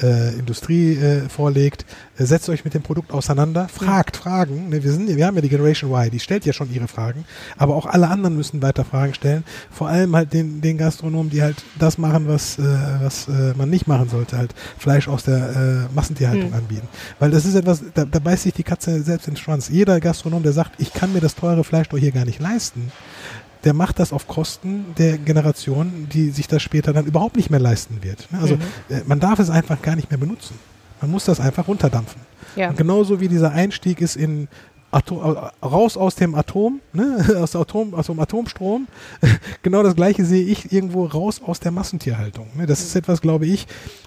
äh, 0.01 0.35
Industrie 0.39 0.95
äh, 0.97 1.29
vorlegt. 1.29 1.85
Äh, 2.17 2.25
setzt 2.25 2.49
euch 2.49 2.65
mit 2.65 2.73
dem 2.73 2.83
Produkt 2.83 3.13
auseinander, 3.13 3.69
fragt 3.69 4.17
Fragen. 4.17 4.71
Ne, 4.71 4.83
wir, 4.83 4.91
sind, 4.91 5.15
wir 5.15 5.27
haben 5.27 5.35
ja 5.37 5.43
die 5.43 5.51
Generation 5.51 5.91
Y, 5.91 6.11
die 6.11 6.19
stellt 6.21 6.47
ja 6.47 6.53
schon 6.55 6.73
ihre 6.73 6.89
Fragen, 6.89 7.25
aber 7.59 7.77
auch 7.77 7.85
alle 7.87 8.09
anderen 8.09 8.35
müssen 8.37 8.63
weiter 8.63 8.85
Fragen 8.85 9.13
stellen. 9.13 9.45
Vor 9.71 9.89
allem 9.89 10.17
halt 10.17 10.33
den, 10.33 10.63
den 10.63 10.79
Gastronomen, 10.79 11.31
die 11.31 11.43
halt 11.43 11.63
das 11.79 11.99
machen, 11.99 12.27
was, 12.27 12.59
äh, 12.59 12.63
was 13.01 13.29
äh, 13.29 13.53
man 13.57 13.69
nicht 13.69 13.87
machen 13.87 14.09
sollte, 14.09 14.39
halt 14.39 14.55
Fleisch 14.79 15.09
aus 15.09 15.25
der 15.25 15.89
äh, 15.91 15.95
Massentierhaltung 15.95 16.51
Mhm. 16.51 16.55
anbieten. 16.57 16.89
Weil 17.19 17.31
das 17.31 17.45
ist 17.45 17.55
etwas, 17.55 17.83
da, 17.95 18.05
da 18.07 18.19
beißt 18.19 18.45
sich 18.45 18.55
die 18.55 18.63
Katze 18.63 19.03
selbst 19.03 19.29
in 19.29 19.35
den 19.35 19.41
Schwanz. 19.41 19.69
Jeder 19.69 20.01
Gastronom, 20.01 20.43
der 20.43 20.53
sagt, 20.53 20.73
ich 20.79 20.93
kann 20.95 21.13
mir 21.13 21.21
das 21.21 21.35
teure 21.35 21.65
Fleisch 21.65 21.89
doch 21.91 21.99
hier 21.99 22.13
gar 22.13 22.25
nicht 22.25 22.41
leisten, 22.41 22.91
der 23.65 23.75
macht 23.75 23.99
das 23.99 24.13
auf 24.13 24.27
Kosten 24.27 24.87
der 24.99 25.19
Generation, 25.19 26.09
die 26.13 26.31
sich 26.31 26.49
das 26.49 26.63
später 26.63 26.93
dann 26.93 27.07
überhaupt 27.07 27.37
nicht 27.37 27.51
mehr 27.51 27.61
leisten 27.61 28.03
wird. 28.03 28.31
Ne? 28.33 28.39
Also 28.41 28.57
Mhm. 28.57 28.61
äh, 28.89 29.01
man 29.07 29.21
darf 29.21 29.39
es 29.39 29.51
einfach 29.51 29.81
gar 29.83 29.97
nicht 29.97 30.11
mehr 30.11 30.19
benutzen. 30.19 30.59
Man 31.01 31.11
muss 31.11 31.25
das 31.25 31.41
einfach 31.41 31.69
runterdampfen. 31.69 32.21
Ja. 32.57 32.71
Und 32.71 32.77
genauso 32.77 33.21
wie 33.21 33.29
dieser 33.29 33.53
Einstieg 33.53 34.01
ist 34.01 34.17
in 34.17 34.49
Atom, 34.91 35.19
äh, 35.37 35.65
raus 35.67 35.97
aus 35.97 36.17
dem 36.17 36.35
Atom, 36.35 36.81
ne? 36.93 37.25
aus, 37.41 37.57
Atom, 37.57 37.95
aus 37.95 38.07
dem 38.07 38.21
Atomstrom. 38.21 38.87
genau 39.63 39.83
das 39.83 39.97
gleiche 39.97 40.25
sehe 40.25 40.45
ich 40.45 40.71
irgendwo 40.73 41.07
raus 41.07 41.41
aus 41.45 41.61
der 41.61 41.73
Massentierhaltung. 41.73 42.49
Ne? 42.55 42.67
Das 42.67 42.81
ist 42.83 42.95
etwas, 42.95 43.21
glaube 43.21 43.47
ich, 43.47 43.67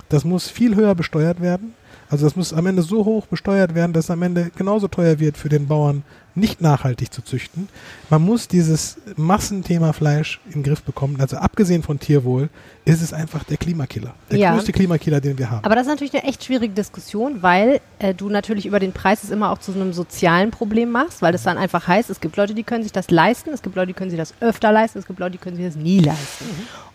das 0.09 0.23
muss 0.25 0.47
viel 0.49 0.75
höher 0.75 0.93
besteuert 0.95 1.41
werden. 1.41 1.73
Also 2.07 2.25
das 2.25 2.35
muss 2.35 2.53
am 2.53 2.67
Ende 2.67 2.83
so 2.83 3.03
hoch 3.03 3.25
besteuert 3.25 3.73
werden, 3.73 3.93
dass 3.93 4.05
es 4.05 4.11
am 4.11 4.21
Ende 4.21 4.51
genauso 4.55 4.87
teuer 4.87 5.19
wird 5.19 5.37
für 5.37 5.49
den 5.49 5.65
Bauern, 5.67 6.03
nicht 6.35 6.61
nachhaltig 6.61 7.13
zu 7.13 7.21
züchten. 7.23 7.69
Man 8.09 8.21
muss 8.21 8.47
dieses 8.47 8.97
Massenthema 9.15 9.93
Fleisch 9.93 10.39
in 10.47 10.51
den 10.53 10.63
Griff 10.63 10.83
bekommen. 10.83 11.17
Also 11.19 11.37
abgesehen 11.37 11.81
von 11.81 11.99
Tierwohl 11.99 12.49
ist 12.83 13.01
es 13.01 13.13
einfach 13.13 13.43
der 13.45 13.57
Klimakiller. 13.57 14.13
Der 14.29 14.37
Ja. 14.37 14.53
größte 14.53 14.71
Klimakiller, 14.73 15.21
den 15.21 15.37
wir 15.37 15.49
haben. 15.49 15.63
Aber 15.63 15.75
das 15.75 15.87
ist 15.87 15.91
natürlich 15.91 16.13
eine 16.13 16.23
echt 16.25 16.43
schwierige 16.43 16.73
Diskussion, 16.73 17.41
weil 17.41 17.79
äh, 17.99 18.13
du 18.13 18.29
natürlich 18.29 18.65
über 18.65 18.79
den 18.79 18.91
Preis 18.91 19.23
es 19.23 19.29
immer 19.29 19.49
auch 19.51 19.59
zu 19.59 19.71
so 19.71 19.79
einem 19.79 19.93
sozialen 19.93 20.51
Problem 20.51 20.91
machst, 20.91 21.21
weil 21.21 21.33
es 21.33 21.43
dann 21.43 21.57
einfach 21.57 21.87
heißt, 21.87 22.09
es 22.09 22.19
gibt 22.19 22.35
Leute, 22.37 22.53
die 22.53 22.63
können 22.63 22.83
sich 22.83 22.91
das 22.91 23.09
leisten, 23.09 23.51
es 23.51 23.61
gibt 23.61 23.75
Leute, 23.75 23.87
die 23.87 23.93
können 23.93 24.09
sich 24.11 24.19
das 24.19 24.33
öfter 24.41 24.71
leisten, 24.71 24.99
es 24.99 25.07
gibt 25.07 25.19
Leute, 25.19 25.31
die 25.31 25.37
können 25.37 25.55
sich 25.55 25.65
das 25.65 25.75
nie 25.75 25.99
leisten. 25.99 26.45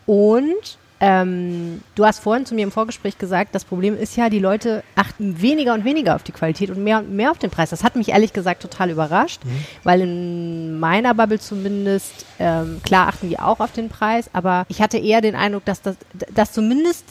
Und 0.06 0.78
ähm, 1.00 1.80
du 1.95 2.04
hast 2.04 2.19
vorhin 2.21 2.45
zu 2.47 2.54
mir 2.54 2.62
im 2.62 2.71
Vorgespräch 2.71 3.16
gesagt, 3.19 3.54
das 3.54 3.64
Problem 3.64 3.97
ist 3.99 4.16
ja, 4.16 4.28
die 4.28 4.38
Leute 4.38 4.83
achten 4.97 5.40
weniger 5.40 5.73
und 5.75 5.85
weniger 5.85 6.14
auf 6.14 6.23
die 6.23 6.33
Qualität 6.33 6.71
und 6.71 6.85
mehr 6.85 6.99
und 6.99 7.11
mehr 7.11 7.30
auf 7.30 7.38
den 7.38 7.50
Preis. 7.50 7.71
Das 7.71 7.83
hat 7.83 7.97
mich 7.97 8.11
ehrlich 8.11 8.33
gesagt 8.33 8.62
total 8.62 8.90
überrascht, 8.90 9.40
weil 9.83 10.02
in 10.02 10.78
meiner 10.78 11.14
Bubble 11.14 11.40
zumindest, 11.40 12.26
ähm, 12.38 12.80
klar 12.85 13.09
achten 13.09 13.28
die 13.30 13.38
auch 13.38 13.61
auf 13.61 13.73
den 13.73 13.88
Preis, 13.88 14.28
aber 14.33 14.66
ich 14.69 14.83
hatte 14.83 14.99
eher 14.99 15.21
den 15.21 15.35
Eindruck, 15.35 15.64
dass 15.64 15.83
das 15.83 15.97
dass 16.35 16.52
zumindest 16.52 17.04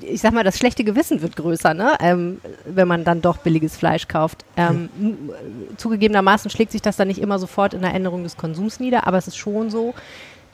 ich 0.00 0.22
sag 0.22 0.32
mal, 0.32 0.42
das 0.42 0.56
schlechte 0.56 0.84
Gewissen 0.84 1.20
wird 1.20 1.36
größer, 1.36 1.74
ne? 1.74 1.96
ähm, 2.00 2.40
wenn 2.64 2.88
man 2.88 3.04
dann 3.04 3.20
doch 3.20 3.36
billiges 3.36 3.76
Fleisch 3.76 4.08
kauft. 4.08 4.42
Ähm, 4.56 4.88
m- 4.98 5.30
Zugegebenermaßen 5.76 6.50
schlägt 6.50 6.72
sich 6.72 6.80
das 6.80 6.96
dann 6.96 7.08
nicht 7.08 7.20
immer 7.20 7.38
sofort 7.38 7.74
in 7.74 7.82
der 7.82 7.92
Änderung 7.92 8.22
des 8.22 8.38
Konsums 8.38 8.80
nieder, 8.80 9.06
aber 9.06 9.18
es 9.18 9.28
ist 9.28 9.36
schon 9.36 9.68
so, 9.68 9.92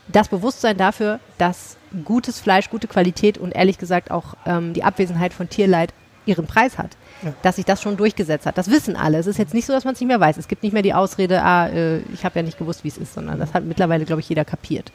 das 0.09 0.27
Bewusstsein 0.29 0.77
dafür, 0.77 1.21
dass 1.39 1.77
gutes 2.05 2.41
Fleisch, 2.41 2.71
gute 2.71 2.87
Qualität 2.87 3.39
und 3.39 3.53
ehrlich 3.53 3.79
gesagt 3.79 4.11
auch 4.11 4.35
ähm, 4.47 4.73
die 4.73 4.85
Abwesenheit 4.85 5.33
von 5.33 5.49
Tierleid 5.49 5.93
ihren 6.27 6.47
Preis 6.47 6.79
hat. 6.79 6.97
Ja. 7.23 7.33
Dass 7.43 7.57
sich 7.57 7.65
das 7.65 7.83
schon 7.83 7.97
durchgesetzt 7.97 8.47
hat. 8.47 8.59
Das 8.59 8.71
wissen 8.71 8.95
alle. 8.95 9.19
Es 9.19 9.27
ist 9.27 9.39
jetzt 9.39 9.55
nicht 9.55 9.67
so, 9.67 9.73
dass 9.73 9.85
man 9.85 9.95
es 9.95 10.01
nicht 10.01 10.09
mehr 10.09 10.21
weiß. 10.21 10.37
Es 10.37 10.47
gibt 10.47 10.63
nicht 10.63 10.73
mehr 10.73 10.83
die 10.83 10.95
Ausrede, 10.95 11.43
ah, 11.43 11.67
äh, 11.69 11.99
ich 12.13 12.25
habe 12.25 12.39
ja 12.39 12.43
nicht 12.43 12.59
gewusst, 12.59 12.85
wie 12.85 12.89
es 12.89 12.99
ist, 12.99 13.15
sondern 13.15 13.39
das 13.39 13.55
hat 13.55 13.65
mittlerweile, 13.65 14.05
glaube 14.05 14.21
ich, 14.21 14.29
jeder 14.29 14.45
kapiert. 14.45 14.93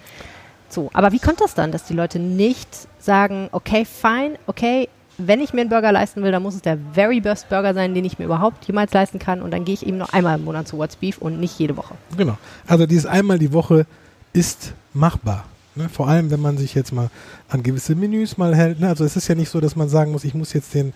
So, 0.70 0.90
aber 0.94 1.12
wie 1.12 1.20
kommt 1.20 1.42
das 1.42 1.54
dann, 1.54 1.72
dass 1.72 1.84
die 1.84 1.94
Leute 1.94 2.20
nicht 2.20 2.70
sagen, 3.00 3.50
okay, 3.52 3.86
fine, 3.86 4.40
okay, 4.48 4.90
wenn 5.18 5.42
ich 5.42 5.54
mir 5.54 5.62
einen 5.62 5.70
Burger 5.70 5.92
leisten 5.92 6.24
will, 6.24 6.32
dann 6.32 6.42
muss 6.42 6.56
es 6.56 6.62
der 6.62 6.78
Very 6.94 7.20
Best 7.20 7.50
Burger 7.50 7.74
sein, 7.74 7.94
den 7.94 8.06
ich 8.06 8.18
mir 8.18 8.26
überhaupt 8.26 8.66
jemals 8.66 8.94
leisten 8.94 9.20
kann. 9.20 9.42
Und 9.42 9.52
dann 9.52 9.66
gehe 9.66 9.74
ich 9.74 9.86
eben 9.86 9.98
noch 9.98 10.12
einmal 10.14 10.40
im 10.40 10.46
Monat 10.46 10.68
zu 10.68 10.78
What's 10.78 10.96
Beef 10.96 11.20
und 11.20 11.40
nicht 11.40 11.60
jede 11.60 11.78
Woche. 11.78 11.96
Genau. 12.18 12.38
Also 12.66 12.86
dieses 12.86 13.06
einmal 13.06 13.38
die 13.38 13.54
Woche 13.54 13.86
ist 14.34 14.74
machbar. 14.94 15.46
Ne? 15.75 15.89
Vor 15.89 16.08
allem, 16.08 16.30
wenn 16.32 16.39
man 16.39 16.58
sich 16.58 16.75
jetzt 16.75 16.92
mal 16.92 17.10
an 17.50 17.63
gewisse 17.63 17.96
Menüs 17.96 18.38
mal 18.38 18.56
hält. 18.56 18.80
Ne? 18.80 18.88
Also 18.88 19.03
es 19.03 19.15
ist 19.15 19.27
ja 19.27 19.36
nicht 19.36 19.50
so, 19.50 19.60
dass 19.60 19.75
man 19.75 19.89
sagen 19.89 20.12
muss, 20.12 20.24
ich 20.24 20.34
muss 20.34 20.53
jetzt 20.53 20.74
den 20.74 20.94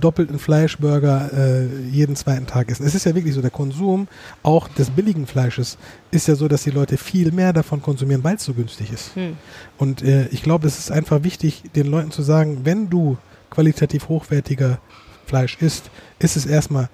doppelten 0.00 0.38
Fleischburger 0.38 1.30
äh, 1.32 1.66
jeden 1.90 2.16
zweiten 2.16 2.46
Tag 2.46 2.70
essen. 2.70 2.86
Es 2.86 2.94
ist 2.94 3.06
ja 3.06 3.14
wirklich 3.14 3.34
so, 3.34 3.42
der 3.42 3.50
Konsum 3.50 4.08
auch 4.42 4.68
des 4.68 4.90
billigen 4.90 5.26
Fleisches 5.26 5.78
ist 6.10 6.28
ja 6.28 6.34
so, 6.36 6.48
dass 6.48 6.62
die 6.62 6.70
Leute 6.70 6.96
viel 6.96 7.32
mehr 7.32 7.52
davon 7.52 7.82
konsumieren, 7.82 8.22
weil 8.22 8.36
es 8.36 8.44
so 8.44 8.54
günstig 8.54 8.92
ist. 8.92 9.14
Hm. 9.16 9.36
Und 9.78 10.02
äh, 10.02 10.28
ich 10.28 10.42
glaube, 10.42 10.66
es 10.66 10.78
ist 10.78 10.90
einfach 10.90 11.24
wichtig, 11.24 11.64
den 11.74 11.86
Leuten 11.86 12.10
zu 12.10 12.22
sagen, 12.22 12.60
wenn 12.64 12.88
du 12.88 13.18
qualitativ 13.50 14.08
hochwertiger 14.08 14.78
Fleisch 15.26 15.58
isst, 15.60 15.90
ist 16.18 16.36
es 16.36 16.46
erstmal 16.46 16.88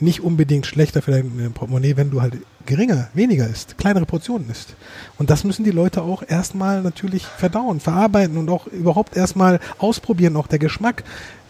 nicht 0.00 0.20
unbedingt 0.20 0.66
schlechter 0.66 1.02
für 1.02 1.10
dein 1.10 1.52
Portemonnaie, 1.52 1.96
wenn 1.96 2.10
du 2.10 2.20
halt 2.22 2.34
geringer, 2.66 3.08
weniger 3.14 3.46
isst, 3.46 3.78
kleinere 3.78 4.06
Portionen 4.06 4.48
isst. 4.50 4.74
Und 5.18 5.30
das 5.30 5.44
müssen 5.44 5.64
die 5.64 5.70
Leute 5.70 6.02
auch 6.02 6.22
erstmal 6.26 6.82
natürlich 6.82 7.24
verdauen, 7.26 7.80
verarbeiten 7.80 8.36
und 8.36 8.48
auch 8.48 8.66
überhaupt 8.66 9.16
erstmal 9.16 9.60
ausprobieren, 9.78 10.36
auch 10.36 10.46
der 10.46 10.58
Geschmack. 10.58 11.04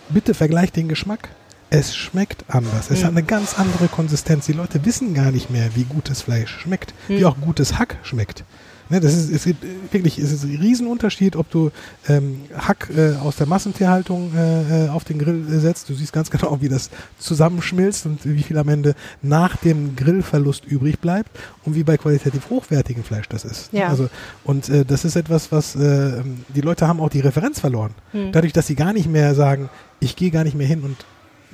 Bitte 0.09 0.35
vergleicht 0.35 0.77
den 0.77 0.89
Geschmack. 0.89 1.29
Es 1.73 1.95
schmeckt 1.95 2.45
anders. 2.49 2.91
Es 2.91 3.01
mhm. 3.01 3.05
hat 3.05 3.11
eine 3.13 3.23
ganz 3.23 3.59
andere 3.59 3.87
Konsistenz. 3.87 4.47
Die 4.47 4.53
Leute 4.53 4.85
wissen 4.85 5.15
gar 5.15 5.31
nicht 5.31 5.51
mehr, 5.51 5.71
wie 5.77 5.85
gutes 5.85 6.23
Fleisch 6.23 6.51
schmeckt, 6.51 6.95
mhm. 7.09 7.19
wie 7.19 7.25
auch 7.25 7.37
gutes 7.41 7.79
Hack 7.79 7.99
schmeckt. 8.03 8.45
Ne, 8.91 9.01
das 9.01 9.15
ist, 9.15 9.31
es 9.31 9.45
gibt 9.45 9.65
wirklich, 9.93 10.19
es 10.19 10.33
ist 10.33 10.45
ein 10.45 10.57
Riesenunterschied, 10.57 11.37
ob 11.37 11.49
du 11.51 11.71
ähm, 12.09 12.41
Hack 12.57 12.91
äh, 12.95 13.15
aus 13.15 13.37
der 13.37 13.47
Massentierhaltung 13.47 14.33
äh, 14.35 14.87
äh 14.87 14.89
auf 14.89 15.05
den 15.05 15.19
Grill 15.19 15.45
setzt. 15.61 15.89
Du 15.89 15.95
siehst 15.95 16.13
ganz 16.13 16.31
genau, 16.31 16.61
wie 16.61 16.69
das 16.69 16.91
zusammenschmilzt 17.19 18.07
und 18.07 18.19
wie 18.25 18.43
viel 18.43 18.59
am 18.59 18.69
Ende 18.69 18.95
nach 19.23 19.57
dem 19.57 19.95
Grillverlust 19.95 20.65
übrig 20.65 20.99
bleibt 20.99 21.31
und 21.65 21.77
wie 21.77 21.85
bei 21.85 21.97
qualitativ 21.97 22.51
hochwertigem 22.51 23.05
Fleisch 23.05 23.29
das 23.29 23.45
ist. 23.45 23.73
Ja. 23.73 23.89
Also, 23.89 24.09
und 24.45 24.69
äh, 24.69 24.85
das 24.85 25.05
ist 25.05 25.15
etwas, 25.15 25.53
was 25.53 25.77
äh, 25.77 26.23
die 26.49 26.61
Leute 26.61 26.89
haben 26.89 27.01
auch 27.01 27.11
die 27.11 27.21
Referenz 27.21 27.61
verloren. 27.61 27.95
Hm. 28.11 28.33
Dadurch, 28.33 28.53
dass 28.53 28.67
sie 28.67 28.75
gar 28.75 28.93
nicht 28.93 29.09
mehr 29.09 29.35
sagen, 29.35 29.71
ich 30.01 30.17
gehe 30.17 30.31
gar 30.31 30.43
nicht 30.43 30.57
mehr 30.57 30.67
hin 30.67 30.83
und 30.83 30.97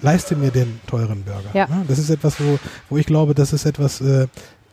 leiste 0.02 0.37
mir 0.37 0.50
den 0.50 0.81
teuren 0.87 1.23
Burger. 1.25 1.50
Ja. 1.55 1.66
Ne? 1.66 1.85
Das 1.88 1.99
ist 1.99 2.11
etwas, 2.11 2.40
wo, 2.40 2.59
wo 2.88 2.97
ich 2.97 3.07
glaube, 3.07 3.35
das 3.35 3.52
ist 3.52 3.64
etwas, 3.64 4.00
äh, 4.00 4.26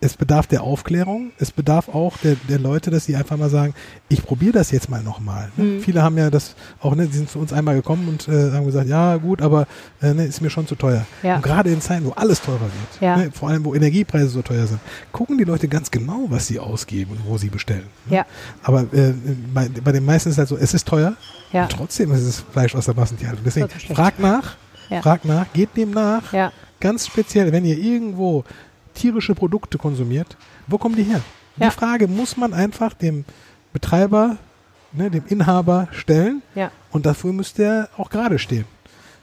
es 0.04 0.18
bedarf 0.18 0.48
der 0.48 0.64
Aufklärung, 0.64 1.32
es 1.40 1.52
bedarf 1.52 1.88
auch 1.88 2.18
der, 2.18 2.36
der 2.50 2.60
Leute, 2.60 2.92
dass 2.92 3.06
sie 3.06 3.16
einfach 3.16 3.38
mal 3.38 3.50
sagen, 3.50 3.74
ich 4.10 4.24
probiere 4.24 4.52
das 4.52 4.72
jetzt 4.72 4.90
mal 4.90 5.02
nochmal. 5.02 5.50
Ne? 5.56 5.64
Mhm. 5.64 5.80
Viele 5.82 6.04
haben 6.04 6.18
ja 6.18 6.30
das 6.30 6.56
auch, 6.82 6.94
ne, 6.94 7.08
die 7.08 7.16
sind 7.16 7.30
zu 7.30 7.40
uns 7.40 7.54
einmal 7.54 7.76
gekommen 7.76 8.10
und 8.10 8.28
äh, 8.28 8.52
haben 8.52 8.66
gesagt, 8.66 8.90
ja 8.90 9.16
gut, 9.16 9.42
aber 9.42 9.66
äh, 10.02 10.14
ne, 10.14 10.26
ist 10.26 10.42
mir 10.42 10.50
schon 10.50 10.68
zu 10.68 10.76
teuer. 10.76 11.06
Ja. 11.24 11.38
Und 11.38 11.44
gerade 11.44 11.72
in 11.72 11.80
Zeiten, 11.80 12.06
wo 12.06 12.12
alles 12.12 12.42
teurer 12.42 12.60
wird, 12.60 13.02
ja. 13.02 13.18
ne, 13.18 13.32
vor 13.32 13.50
allem 13.50 13.64
wo 13.64 13.74
Energiepreise 13.74 14.28
so 14.28 14.42
teuer 14.42 14.68
sind, 14.68 14.80
gucken 15.14 15.38
die 15.38 15.46
Leute 15.46 15.70
ganz 15.70 15.90
genau, 15.90 16.26
was 16.28 16.48
sie 16.48 16.60
ausgeben 16.60 17.12
und 17.12 17.26
wo 17.26 17.38
sie 17.38 17.50
bestellen. 17.50 17.88
Ne? 18.08 18.18
Ja. 18.18 18.26
Aber 18.62 18.82
äh, 18.94 19.14
bei, 19.54 19.70
bei 19.70 19.94
den 19.94 20.04
meisten 20.04 20.30
ist 20.30 20.36
es 20.36 20.40
halt 20.40 20.50
so, 20.50 20.58
es 20.58 20.74
ist 20.74 20.86
teuer 20.86 21.14
ja. 21.54 21.64
und 21.64 21.72
trotzdem 21.72 22.12
ist 22.12 22.24
es 22.24 22.44
Fleisch 22.52 22.76
aus 22.76 22.86
der 22.86 22.96
Massentierhaltung. 22.96 23.46
Deswegen 23.46 23.70
fragt 23.70 24.20
nach, 24.20 24.58
ja. 24.90 25.02
fragt 25.02 25.24
nach, 25.24 25.46
geht 25.54 25.78
dem 25.78 25.92
nach. 25.92 26.34
Ja. 26.34 26.52
Ganz 26.82 27.08
speziell, 27.08 27.54
wenn 27.54 27.64
ihr 27.64 27.78
irgendwo 27.78 28.44
tierische 28.94 29.36
Produkte 29.36 29.78
konsumiert, 29.78 30.38
wo 30.68 30.78
kommen 30.78 30.96
die 30.96 31.04
her? 31.04 31.22
Ja. 31.58 31.70
Die 31.70 31.76
Frage 31.76 32.08
muss 32.08 32.38
man 32.38 32.54
einfach 32.54 32.94
dem 32.94 33.26
Betreiber, 33.74 34.38
ne, 34.92 35.10
dem 35.10 35.24
Inhaber 35.28 35.88
stellen. 35.92 36.42
Ja. 36.56 36.72
Und 36.92 37.06
dafür 37.06 37.34
müsste 37.34 37.64
er 37.64 37.90
auch 37.98 38.10
gerade 38.10 38.40
stehen. 38.40 38.66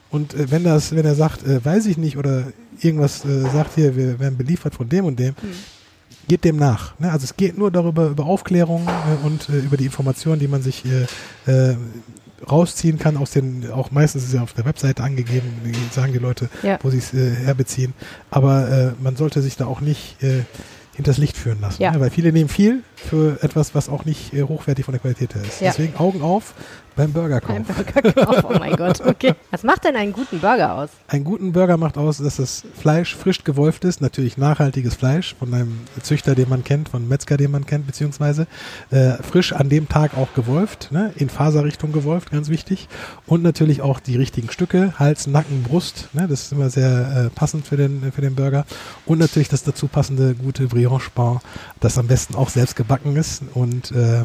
Und 0.09 0.33
äh, 0.33 0.51
wenn 0.51 0.63
das, 0.63 0.95
wenn 0.95 1.05
er 1.05 1.15
sagt, 1.15 1.43
äh, 1.43 1.63
weiß 1.63 1.85
ich 1.87 1.97
nicht, 1.97 2.17
oder 2.17 2.45
irgendwas 2.79 3.25
äh, 3.25 3.41
sagt 3.49 3.75
hier, 3.75 3.95
wir 3.95 4.19
werden 4.19 4.37
beliefert 4.37 4.75
von 4.75 4.87
dem 4.87 5.05
und 5.05 5.19
dem, 5.19 5.35
mhm. 5.41 5.53
geht 6.27 6.43
dem 6.43 6.57
nach. 6.57 6.99
Ne? 6.99 7.11
Also 7.11 7.23
es 7.23 7.35
geht 7.35 7.57
nur 7.57 7.71
darüber, 7.71 8.07
über 8.07 8.25
Aufklärung 8.25 8.87
äh, 8.87 9.25
und 9.25 9.49
äh, 9.49 9.59
über 9.59 9.77
die 9.77 9.85
Informationen, 9.85 10.39
die 10.39 10.47
man 10.47 10.61
sich 10.61 10.83
äh, 10.85 11.75
rausziehen 12.49 12.97
kann 12.99 13.17
aus 13.17 13.31
den, 13.31 13.69
auch 13.71 13.91
meistens 13.91 14.23
ist 14.23 14.29
es 14.29 14.35
ja 14.35 14.41
auf 14.41 14.53
der 14.53 14.65
Webseite 14.65 15.03
angegeben, 15.03 15.51
sagen 15.91 16.13
die 16.13 16.19
Leute, 16.19 16.49
ja. 16.63 16.79
wo 16.81 16.89
sie 16.89 16.97
es 16.97 17.13
äh, 17.13 17.31
herbeziehen. 17.31 17.93
Aber 18.29 18.69
äh, 18.69 19.03
man 19.03 19.15
sollte 19.15 19.41
sich 19.41 19.57
da 19.57 19.65
auch 19.65 19.81
nicht 19.81 20.21
äh, 20.23 20.43
hinters 20.95 21.17
Licht 21.17 21.37
führen 21.37 21.61
lassen. 21.61 21.81
Ja. 21.81 21.91
Ne? 21.91 21.99
Weil 21.99 22.09
viele 22.09 22.31
nehmen 22.31 22.49
viel 22.49 22.83
für 22.95 23.41
etwas, 23.41 23.75
was 23.75 23.89
auch 23.89 24.05
nicht 24.05 24.33
äh, 24.33 24.43
hochwertig 24.43 24.85
von 24.85 24.93
der 24.93 24.99
Qualität 24.99 25.35
her 25.35 25.41
ist. 25.43 25.61
Ja. 25.61 25.71
Deswegen 25.71 25.95
Augen 25.97 26.21
auf 26.21 26.53
beim 26.95 27.11
Burgerkauf. 27.11 27.55
Beim 27.55 27.63
Burgerkauf, 27.63 28.43
oh 28.43 28.59
mein 28.59 28.75
Gott, 28.75 29.01
okay. 29.05 29.33
Was 29.51 29.63
macht 29.63 29.83
denn 29.85 29.95
einen 29.95 30.13
guten 30.13 30.39
Burger 30.39 30.75
aus? 30.75 30.89
Einen 31.07 31.23
guten 31.23 31.51
Burger 31.51 31.77
macht 31.77 31.97
aus, 31.97 32.17
dass 32.17 32.37
das 32.37 32.63
Fleisch 32.77 33.15
frisch 33.15 33.43
gewolft 33.43 33.85
ist, 33.85 34.01
natürlich 34.01 34.37
nachhaltiges 34.37 34.95
Fleisch 34.95 35.35
von 35.37 35.53
einem 35.53 35.79
Züchter, 36.01 36.35
den 36.35 36.49
man 36.49 36.63
kennt, 36.63 36.89
von 36.89 37.01
einem 37.01 37.09
Metzger, 37.09 37.37
den 37.37 37.51
man 37.51 37.65
kennt, 37.65 37.87
beziehungsweise 37.87 38.47
äh, 38.89 39.13
frisch 39.23 39.53
an 39.53 39.69
dem 39.69 39.87
Tag 39.87 40.17
auch 40.17 40.33
gewolft, 40.33 40.91
ne? 40.91 41.13
in 41.15 41.29
Faserrichtung 41.29 41.91
gewolft, 41.91 42.31
ganz 42.31 42.49
wichtig. 42.49 42.89
Und 43.25 43.43
natürlich 43.43 43.81
auch 43.81 43.99
die 43.99 44.17
richtigen 44.17 44.49
Stücke, 44.49 44.93
Hals, 44.99 45.27
Nacken, 45.27 45.63
Brust, 45.63 46.09
ne? 46.13 46.27
das 46.27 46.43
ist 46.43 46.51
immer 46.51 46.69
sehr 46.69 47.25
äh, 47.27 47.29
passend 47.29 47.65
für 47.65 47.77
den, 47.77 48.11
für 48.11 48.21
den 48.21 48.35
Burger. 48.35 48.65
Und 49.05 49.19
natürlich 49.19 49.49
das 49.49 49.63
dazu 49.63 49.87
passende 49.87 50.35
gute 50.35 50.67
Brioche-Pain, 50.67 51.39
das 51.79 51.97
am 51.97 52.07
besten 52.07 52.35
auch 52.35 52.49
selbst 52.49 52.75
gebacken 52.75 53.15
ist 53.15 53.43
und 53.53 53.91
äh, 53.91 54.23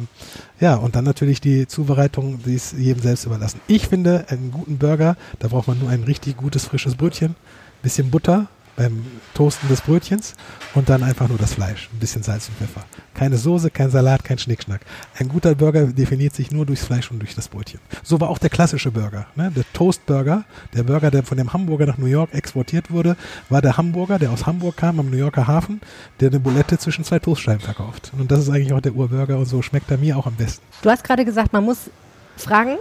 ja, 0.61 0.77
und 0.77 0.97
dann 0.97 1.05
natürlich 1.05 1.41
die 1.41 1.67
Zubereitung, 1.67 2.41
die 2.45 2.55
ist 2.55 2.73
jedem 2.73 3.03
selbst 3.03 3.27
überlassen. 3.27 3.61
Ich 3.67 3.89
finde, 3.89 4.27
einen 4.29 4.51
guten 4.51 4.79
Burger, 4.79 5.17
da 5.39 5.49
braucht 5.49 5.69
man 5.69 5.79
nur 5.79 5.91
ein 5.91 6.05
richtig 6.05 6.37
gutes, 6.37 6.65
frisches 6.65 6.95
Brötchen, 6.95 7.35
bisschen 7.83 8.11
Butter 8.11 8.49
beim 8.77 9.05
Toasten 9.35 9.69
des 9.69 9.81
Brötchens 9.81 10.35
und 10.75 10.89
dann 10.89 11.03
einfach 11.03 11.29
nur 11.29 11.39
das 11.39 11.55
Fleisch, 11.55 11.89
ein 11.93 11.99
bisschen 11.99 12.23
Salz 12.23 12.49
und 12.49 12.57
Pfeffer. 12.59 12.85
Keine 13.15 13.37
Soße, 13.39 13.71
kein 13.71 13.91
Salat, 13.91 14.23
kein 14.23 14.39
Schnickschnack. 14.39 14.83
Ein 15.19 15.29
guter 15.29 15.55
Burger 15.55 15.87
definiert 15.87 16.35
sich 16.35 16.51
nur 16.51 16.67
durchs 16.67 16.85
Fleisch 16.85 17.11
und 17.11 17.19
durch 17.19 17.35
das 17.35 17.49
Brötchen. 17.49 17.81
So 18.03 18.21
war 18.21 18.29
auch 18.29 18.39
der 18.39 18.51
klassische 18.51 18.91
Burger. 18.91 19.27
Ne? 19.35 19.51
Der 19.51 19.65
Toastburger, 19.73 20.45
der 20.75 20.83
Burger, 20.83 21.11
der 21.11 21.23
von 21.23 21.39
dem 21.39 21.53
Hamburger 21.53 21.87
nach 21.87 21.99
New 21.99 22.07
York 22.07 22.35
exportiert 22.35 22.91
wurde, 22.91 23.17
war 23.49 23.63
der 23.63 23.77
Hamburger, 23.77 24.19
der 24.19 24.31
aus 24.31 24.47
Hamburg 24.47 24.77
kam, 24.77 25.01
am 25.01 25.11
New 25.11 25.17
Yorker 25.17 25.47
Hafen, 25.47 25.81
der 26.21 26.29
eine 26.29 26.41
Bulette 26.41 26.79
zwischen 26.79 27.05
zwei 27.05 27.19
Toastscheiben 27.19 27.61
verkauft. 27.61 28.13
Und 28.19 28.31
das 28.31 28.41
ist 28.41 28.51
eigentlich 28.51 28.73
auch 28.73 28.81
der 28.81 28.93
Urburger 28.93 29.39
und 29.39 29.47
so 29.47 29.63
schmeckt 29.63 29.91
er 29.91 29.99
mir 29.99 30.17
auch 30.17 30.27
am 30.27 30.35
besten. 30.35 30.63
Du 30.83 30.91
hast 30.91 31.03
gerade 31.03 31.25
gesagt, 31.25 31.53
man 31.53 31.65
muss 31.65 31.91
fragen, 32.37 32.77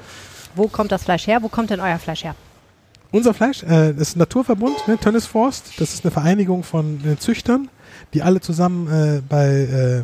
wo 0.56 0.68
kommt 0.68 0.92
das 0.92 1.04
Fleisch 1.04 1.28
her? 1.28 1.42
Wo 1.42 1.48
kommt 1.48 1.70
denn 1.70 1.80
euer 1.80 2.00
Fleisch 2.00 2.24
her? 2.24 2.36
Unser 3.16 3.34
Fleisch, 3.34 3.64
äh, 3.64 3.92
ist 3.92 4.18
ein 4.18 4.20
Naturverbund, 4.20 4.90
ne, 4.90 4.98
Tönnes 4.98 5.26
Forst. 5.26 5.80
Das 5.80 5.94
ist 5.94 6.04
eine 6.04 6.12
Vereinigung 6.12 6.64
von 6.64 7.00
äh, 7.06 7.18
Züchtern, 7.18 7.70
die 8.14 8.22
alle 8.22 8.42
zusammen 8.42 8.90
äh, 8.90 9.22
bei 9.22 10.04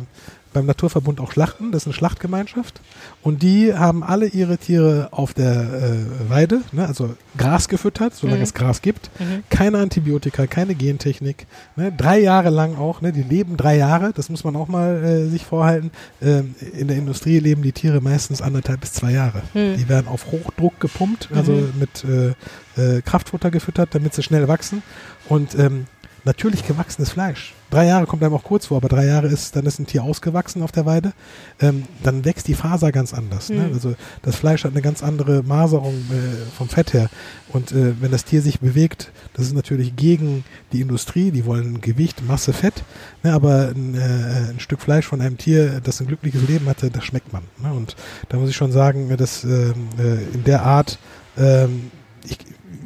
beim 0.52 0.66
Naturverbund 0.66 1.20
auch 1.20 1.32
schlachten. 1.32 1.72
Das 1.72 1.82
ist 1.82 1.86
eine 1.86 1.94
Schlachtgemeinschaft. 1.94 2.80
Und 3.22 3.42
die 3.42 3.74
haben 3.74 4.02
alle 4.02 4.26
ihre 4.26 4.58
Tiere 4.58 5.08
auf 5.10 5.34
der 5.34 5.52
äh, 5.52 6.30
Weide, 6.30 6.62
ne, 6.72 6.86
also 6.86 7.14
Gras 7.36 7.68
gefüttert, 7.68 8.14
solange 8.14 8.38
mhm. 8.38 8.44
es 8.44 8.54
Gras 8.54 8.82
gibt. 8.82 9.10
Mhm. 9.18 9.44
Keine 9.48 9.78
Antibiotika, 9.78 10.46
keine 10.46 10.74
Gentechnik. 10.74 11.46
Ne, 11.76 11.92
drei 11.92 12.20
Jahre 12.20 12.50
lang 12.50 12.76
auch, 12.76 13.00
ne, 13.00 13.12
die 13.12 13.22
leben 13.22 13.56
drei 13.56 13.76
Jahre, 13.76 14.12
das 14.14 14.28
muss 14.28 14.44
man 14.44 14.56
auch 14.56 14.68
mal 14.68 15.02
äh, 15.02 15.28
sich 15.28 15.44
vorhalten. 15.44 15.90
Ähm, 16.20 16.54
in 16.72 16.88
der 16.88 16.96
Industrie 16.96 17.38
leben 17.38 17.62
die 17.62 17.72
Tiere 17.72 18.00
meistens 18.00 18.42
anderthalb 18.42 18.80
bis 18.80 18.92
zwei 18.92 19.12
Jahre. 19.12 19.42
Mhm. 19.54 19.76
Die 19.76 19.88
werden 19.88 20.08
auf 20.08 20.30
Hochdruck 20.30 20.80
gepumpt, 20.80 21.28
also 21.34 21.52
mhm. 21.52 21.72
mit 21.78 22.04
äh, 22.04 22.34
äh, 22.80 23.02
Kraftfutter 23.02 23.50
gefüttert, 23.50 23.94
damit 23.94 24.14
sie 24.14 24.22
schnell 24.22 24.48
wachsen. 24.48 24.82
Und 25.28 25.54
ähm, 25.54 25.86
natürlich 26.24 26.66
gewachsenes 26.66 27.10
Fleisch. 27.10 27.54
Drei 27.70 27.86
Jahre 27.86 28.06
kommt 28.06 28.22
einem 28.22 28.34
auch 28.34 28.44
kurz 28.44 28.66
vor, 28.66 28.76
aber 28.76 28.88
drei 28.88 29.06
Jahre 29.06 29.28
ist, 29.28 29.56
dann 29.56 29.64
ist 29.64 29.78
ein 29.78 29.86
Tier 29.86 30.04
ausgewachsen 30.04 30.62
auf 30.62 30.72
der 30.72 30.84
Weide. 30.84 31.12
Ähm, 31.60 31.84
dann 32.02 32.24
wächst 32.24 32.46
die 32.48 32.54
Faser 32.54 32.92
ganz 32.92 33.14
anders. 33.14 33.48
Mhm. 33.48 33.56
Ne? 33.56 33.70
Also 33.72 33.94
das 34.20 34.36
Fleisch 34.36 34.64
hat 34.64 34.72
eine 34.72 34.82
ganz 34.82 35.02
andere 35.02 35.42
Maserung 35.42 35.94
äh, 35.94 36.50
vom 36.56 36.68
Fett 36.68 36.92
her. 36.92 37.08
Und 37.48 37.72
äh, 37.72 38.00
wenn 38.00 38.10
das 38.10 38.24
Tier 38.24 38.42
sich 38.42 38.60
bewegt, 38.60 39.10
das 39.34 39.46
ist 39.46 39.54
natürlich 39.54 39.96
gegen 39.96 40.44
die 40.72 40.80
Industrie. 40.80 41.30
Die 41.30 41.46
wollen 41.46 41.80
Gewicht, 41.80 42.22
Masse, 42.26 42.52
Fett. 42.52 42.84
Ne? 43.22 43.32
Aber 43.32 43.72
ein, 43.74 43.94
äh, 43.94 44.50
ein 44.50 44.60
Stück 44.60 44.80
Fleisch 44.80 45.06
von 45.06 45.20
einem 45.20 45.38
Tier, 45.38 45.80
das 45.80 46.00
ein 46.00 46.06
glückliches 46.06 46.46
Leben 46.46 46.66
hatte, 46.66 46.90
das 46.90 47.04
schmeckt 47.04 47.32
man. 47.32 47.42
Ne? 47.62 47.72
Und 47.72 47.96
da 48.28 48.36
muss 48.36 48.50
ich 48.50 48.56
schon 48.56 48.72
sagen, 48.72 49.16
dass 49.16 49.44
ähm, 49.44 49.74
äh, 49.98 50.34
in 50.34 50.44
der 50.44 50.62
Art 50.62 50.98
ähm, 51.38 51.90
ich, 52.24 52.38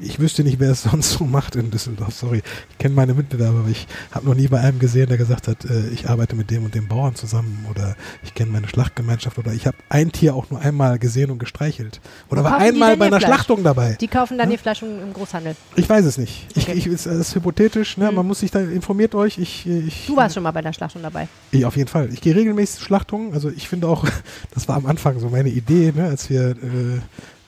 ich 0.03 0.19
wüsste 0.19 0.45
nicht, 0.45 0.61
wer 0.61 0.71
es 0.71 0.83
sonst 0.91 1.13
so 1.13 1.25
macht 1.25 1.57
in 1.57 1.71
Düsseldorf. 1.71 2.15
Sorry, 2.15 2.43
ich 2.71 2.79
kenne 2.79 2.95
meine 2.95 3.15
Mitbewerber, 3.15 3.61
aber 3.61 3.69
ich 3.69 3.87
habe 4.13 4.27
noch 4.27 4.35
nie 4.35 4.49
bei 4.49 4.61
einem 4.61 4.79
gesehen, 4.79 5.09
der 5.09 5.19
gesagt 5.19 5.49
hat, 5.49 5.65
äh, 5.65 5.89
ich 5.89 6.09
arbeite 6.09 6.37
mit 6.37 6.51
dem 6.51 6.65
und 6.65 6.75
dem 6.75 6.89
Bauern 6.89 7.15
zusammen 7.15 7.67
oder 7.71 7.97
ich 8.23 8.35
kenne 8.35 8.51
meine 8.51 8.69
Schlachtgemeinschaft 8.69 9.39
oder 9.39 9.53
ich 9.53 9.67
habe 9.67 9.77
ein 9.89 10.13
Tier 10.13 10.35
auch 10.35 10.51
nur 10.51 10.61
einmal 10.61 10.99
gesehen 10.99 11.31
und 11.31 11.39
gestreichelt 11.39 12.01
oder 12.31 12.45
war 12.45 12.59
einmal 12.59 12.97
bei 12.97 13.07
einer 13.07 13.19
Fleisch? 13.19 13.33
Schlachtung 13.33 13.63
dabei. 13.63 13.97
Die 14.01 14.09
kaufen 14.09 14.39
dann 14.39 14.51
ja? 14.51 14.57
die 14.57 14.63
Fleisch 14.63 14.83
im 14.83 15.13
Großhandel. 15.13 15.57
Ich 15.77 15.89
weiß 15.89 16.05
es 16.05 16.19
nicht. 16.19 16.47
Okay. 16.57 16.73
Ich, 16.73 16.87
ich, 16.87 16.93
ist, 16.93 17.07
ist 17.07 17.35
hypothetisch. 17.35 17.97
Ne? 17.97 18.11
Mhm. 18.11 18.17
Man 18.17 18.27
muss 18.27 18.41
sich 18.41 18.51
da 18.51 18.61
informiert 18.61 19.15
euch. 19.15 19.39
Ich, 19.39 19.67
ich, 19.67 20.07
du 20.07 20.17
warst 20.17 20.35
schon 20.35 20.43
mal 20.43 20.53
bei 20.53 20.63
der 20.63 20.73
Schlachtung 20.73 21.03
dabei. 21.03 21.29
Ich, 21.51 21.65
auf 21.65 21.77
jeden 21.77 21.89
Fall. 21.89 22.09
Ich 22.13 22.21
gehe 22.21 22.35
regelmäßig 22.35 22.83
Schlachtungen. 22.83 23.33
Also 23.33 23.51
ich 23.51 23.69
finde 23.69 23.89
auch, 23.89 24.07
das 24.55 24.69
war 24.69 24.77
am 24.77 24.87
Anfang 24.87 25.19
so 25.21 25.29
meine 25.29 25.49
Idee, 25.49 25.93
ne? 25.95 26.07
als 26.07 26.31
wir 26.31 26.51
äh, 26.51 27.01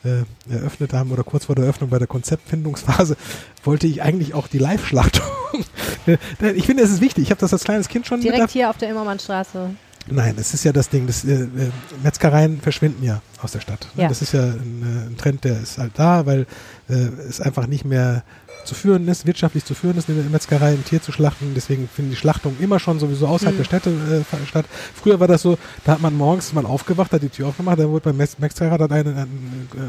äh, 0.03 0.53
eröffnet 0.53 0.93
haben 0.93 1.11
oder 1.11 1.23
kurz 1.23 1.45
vor 1.45 1.55
der 1.55 1.65
Eröffnung 1.65 1.89
bei 1.89 1.99
der 1.99 2.07
Konzeptfindungsphase, 2.07 3.17
wollte 3.63 3.87
ich 3.87 4.01
eigentlich 4.01 4.33
auch 4.33 4.47
die 4.47 4.59
Live-Schlachtung. 4.59 5.25
ich 6.55 6.65
finde, 6.65 6.83
es 6.83 6.91
ist 6.91 7.01
wichtig. 7.01 7.23
Ich 7.23 7.31
habe 7.31 7.41
das 7.41 7.53
als 7.53 7.63
kleines 7.63 7.87
Kind 7.87 8.07
schon. 8.07 8.21
Direkt 8.21 8.51
hier 8.51 8.69
auf 8.69 8.77
der 8.77 8.89
Immermannstraße. 8.89 9.71
Nein, 10.11 10.35
es 10.39 10.53
ist 10.53 10.63
ja 10.63 10.71
das 10.71 10.89
Ding, 10.89 11.05
das, 11.07 11.23
äh, 11.23 11.33
äh, 11.33 11.47
Metzgereien 12.03 12.59
verschwinden 12.61 13.03
ja 13.03 13.21
aus 13.41 13.51
der 13.51 13.59
Stadt. 13.59 13.87
Ne? 13.95 14.03
Ja. 14.03 14.09
Das 14.09 14.21
ist 14.21 14.33
ja 14.33 14.43
ein, 14.43 15.05
äh, 15.07 15.09
ein, 15.09 15.17
Trend, 15.17 15.43
der 15.43 15.59
ist 15.59 15.77
halt 15.77 15.91
da, 15.95 16.25
weil 16.25 16.47
äh, 16.89 16.93
es 16.93 17.41
einfach 17.41 17.67
nicht 17.67 17.85
mehr 17.85 18.23
zu 18.65 18.75
führen 18.75 19.07
ist, 19.07 19.25
wirtschaftlich 19.25 19.65
zu 19.65 19.73
führen 19.73 19.97
ist, 19.97 20.09
eine 20.09 20.21
Metzgerei 20.23 20.69
ein 20.69 20.83
Tier 20.85 21.01
zu 21.01 21.11
schlachten. 21.11 21.53
Deswegen 21.55 21.87
finden 21.87 22.11
die 22.11 22.17
Schlachtungen 22.17 22.57
immer 22.59 22.79
schon 22.79 22.99
sowieso 22.99 23.27
außerhalb 23.27 23.55
mhm. 23.55 23.59
der 23.59 23.65
Städte 23.65 23.89
äh, 23.89 24.47
statt. 24.47 24.65
Früher 24.93 25.19
war 25.19 25.27
das 25.27 25.41
so, 25.41 25.57
da 25.85 25.93
hat 25.93 26.01
man 26.01 26.15
morgens 26.15 26.53
mal 26.53 26.65
aufgewacht, 26.65 27.11
hat 27.11 27.21
die 27.21 27.29
Tür 27.29 27.47
aufgemacht, 27.47 27.79
da 27.79 27.89
wurde 27.89 28.11
beim 28.11 28.17
Metzger 28.17 28.77
dann 28.77 28.91
eine, 28.91 29.09
eine, 29.09 29.27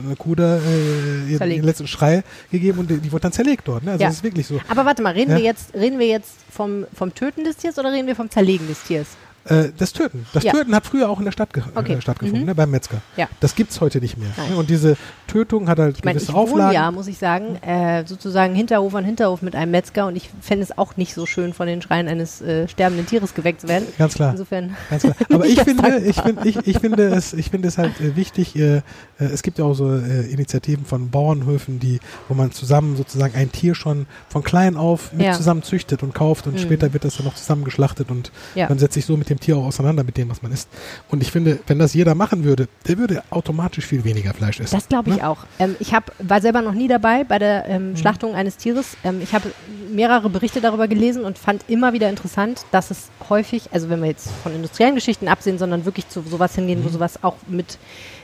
eine 0.06 0.16
Kuh 0.16 0.34
da 0.34 0.58
äh, 0.58 1.38
den 1.38 1.62
letzten 1.62 1.86
Schrei 1.86 2.22
gegeben 2.50 2.78
und 2.78 2.90
die, 2.90 2.98
die 2.98 3.12
wurde 3.12 3.22
dann 3.22 3.32
zerlegt 3.32 3.66
dort. 3.68 3.84
Ne? 3.84 3.92
Also 3.92 4.02
ja. 4.02 4.08
das 4.08 4.16
ist 4.16 4.24
wirklich 4.24 4.46
so. 4.46 4.60
Aber 4.68 4.84
warte 4.84 5.02
mal, 5.02 5.12
reden 5.12 5.32
ja? 5.32 5.36
wir 5.36 5.44
jetzt, 5.44 5.74
reden 5.74 5.98
wir 5.98 6.06
jetzt 6.06 6.32
vom, 6.50 6.86
vom 6.94 7.14
Töten 7.14 7.44
des 7.44 7.56
Tiers 7.56 7.78
oder 7.78 7.92
reden 7.92 8.06
wir 8.06 8.16
vom 8.16 8.30
Zerlegen 8.30 8.66
des 8.68 8.82
Tiers? 8.82 9.08
Äh, 9.50 9.72
das 9.76 9.92
Töten. 9.92 10.26
Das 10.32 10.44
ja. 10.44 10.52
Töten 10.52 10.74
hat 10.74 10.86
früher 10.86 11.10
auch 11.10 11.18
in 11.18 11.24
der 11.24 11.32
Stadt 11.32 11.50
okay. 11.74 11.94
äh, 11.94 12.00
stattgefunden, 12.00 12.42
mhm. 12.42 12.46
ne, 12.46 12.54
beim 12.54 12.70
Metzger. 12.70 13.02
Ja. 13.16 13.28
Das 13.40 13.56
gibt 13.56 13.72
es 13.72 13.80
heute 13.80 13.98
nicht 13.98 14.16
mehr. 14.16 14.28
Ne? 14.48 14.56
Und 14.56 14.70
diese 14.70 14.96
Tötung 15.26 15.68
hat 15.68 15.78
halt 15.78 15.98
ich 15.98 16.04
mein, 16.04 16.14
gewisse 16.14 16.30
ich 16.30 16.36
Auflagen. 16.36 16.72
ja, 16.72 16.90
muss 16.92 17.08
ich 17.08 17.18
sagen, 17.18 17.56
äh, 17.56 18.04
sozusagen 18.06 18.54
Hinterhof 18.54 18.94
an 18.94 19.04
Hinterhof 19.04 19.42
mit 19.42 19.56
einem 19.56 19.72
Metzger 19.72 20.06
und 20.06 20.14
ich 20.14 20.30
fände 20.40 20.62
es 20.62 20.78
auch 20.78 20.96
nicht 20.96 21.14
so 21.14 21.26
schön, 21.26 21.52
von 21.52 21.66
den 21.66 21.82
Schreien 21.82 22.06
eines 22.06 22.40
äh, 22.40 22.68
sterbenden 22.68 23.06
Tieres 23.06 23.34
geweckt 23.34 23.62
zu 23.62 23.68
werden. 23.68 23.88
Ganz 23.98 24.14
klar. 24.14 24.30
Insofern. 24.30 24.76
Ganz 24.88 25.02
klar. 25.02 25.16
Aber 25.32 25.46
ich 25.46 25.60
finde, 25.60 25.98
ich, 25.98 26.20
find, 26.20 26.46
ich, 26.46 26.56
ich, 26.66 26.78
finde 26.78 27.08
es, 27.08 27.32
ich 27.32 27.50
finde 27.50 27.68
es 27.68 27.76
halt 27.76 28.00
äh, 28.00 28.14
wichtig, 28.14 28.54
es 29.18 29.42
gibt 29.42 29.58
ja 29.58 29.64
auch 29.64 29.74
so 29.74 29.94
Initiativen 29.94 30.84
von 30.84 31.10
Bauernhöfen, 31.10 31.78
die, 31.78 32.00
wo 32.28 32.34
man 32.34 32.52
zusammen 32.52 32.96
sozusagen 32.96 33.34
ein 33.34 33.52
Tier 33.52 33.74
schon 33.74 34.06
von 34.28 34.42
klein 34.42 34.76
auf 34.76 35.12
mit 35.12 35.26
ja. 35.26 35.32
zusammen 35.32 35.62
züchtet 35.62 36.02
und 36.02 36.14
kauft 36.14 36.46
und 36.46 36.54
mhm. 36.54 36.58
später 36.58 36.92
wird 36.92 37.04
das 37.04 37.16
dann 37.16 37.26
noch 37.26 37.34
zusammen 37.34 37.64
geschlachtet 37.64 38.10
und 38.10 38.30
ja. 38.54 38.68
man 38.68 38.78
setzt 38.78 38.94
sich 38.94 39.04
so 39.04 39.16
mit 39.16 39.28
dem 39.28 39.39
Tier 39.40 39.56
auch 39.56 39.66
auseinander 39.66 40.04
mit 40.04 40.16
dem, 40.16 40.28
was 40.30 40.42
man 40.42 40.52
isst. 40.52 40.68
Und 41.08 41.22
ich 41.22 41.30
finde, 41.30 41.58
wenn 41.66 41.78
das 41.78 41.94
jeder 41.94 42.14
machen 42.14 42.44
würde, 42.44 42.68
der 42.86 42.98
würde 42.98 43.22
automatisch 43.30 43.86
viel 43.86 44.04
weniger 44.04 44.34
Fleisch 44.34 44.60
essen. 44.60 44.74
Das 44.74 44.88
glaube 44.88 45.10
ich 45.10 45.16
ne? 45.16 45.28
auch. 45.28 45.38
Ähm, 45.58 45.76
ich 45.80 45.94
hab, 45.94 46.12
war 46.18 46.40
selber 46.40 46.62
noch 46.62 46.74
nie 46.74 46.88
dabei 46.88 47.24
bei 47.24 47.38
der 47.38 47.66
ähm, 47.68 47.90
mhm. 47.90 47.96
Schlachtung 47.96 48.34
eines 48.34 48.56
Tieres. 48.56 48.96
Ähm, 49.04 49.20
ich 49.22 49.34
habe 49.34 49.50
mehrere 49.90 50.30
Berichte 50.30 50.60
darüber 50.60 50.88
gelesen 50.88 51.24
und 51.24 51.38
fand 51.38 51.64
immer 51.68 51.92
wieder 51.92 52.08
interessant, 52.08 52.64
dass 52.70 52.90
es 52.90 53.08
häufig, 53.28 53.68
also 53.72 53.88
wenn 53.90 54.00
wir 54.00 54.08
jetzt 54.08 54.30
von 54.42 54.54
industriellen 54.54 54.94
Geschichten 54.94 55.28
absehen, 55.28 55.58
sondern 55.58 55.84
wirklich 55.84 56.08
zu 56.08 56.22
sowas 56.22 56.54
hingehen, 56.54 56.80
mhm. 56.80 56.84
wo 56.84 56.88
sowas 56.90 57.22
auch 57.22 57.36
mit 57.48 57.78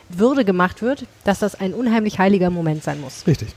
Würde 0.08 0.44
gemacht 0.44 0.82
wird, 0.82 1.06
dass 1.24 1.40
das 1.40 1.54
ein 1.54 1.74
unheimlich 1.74 2.18
heiliger 2.18 2.50
Moment 2.50 2.84
sein 2.84 3.00
muss. 3.00 3.26
Richtig. 3.26 3.54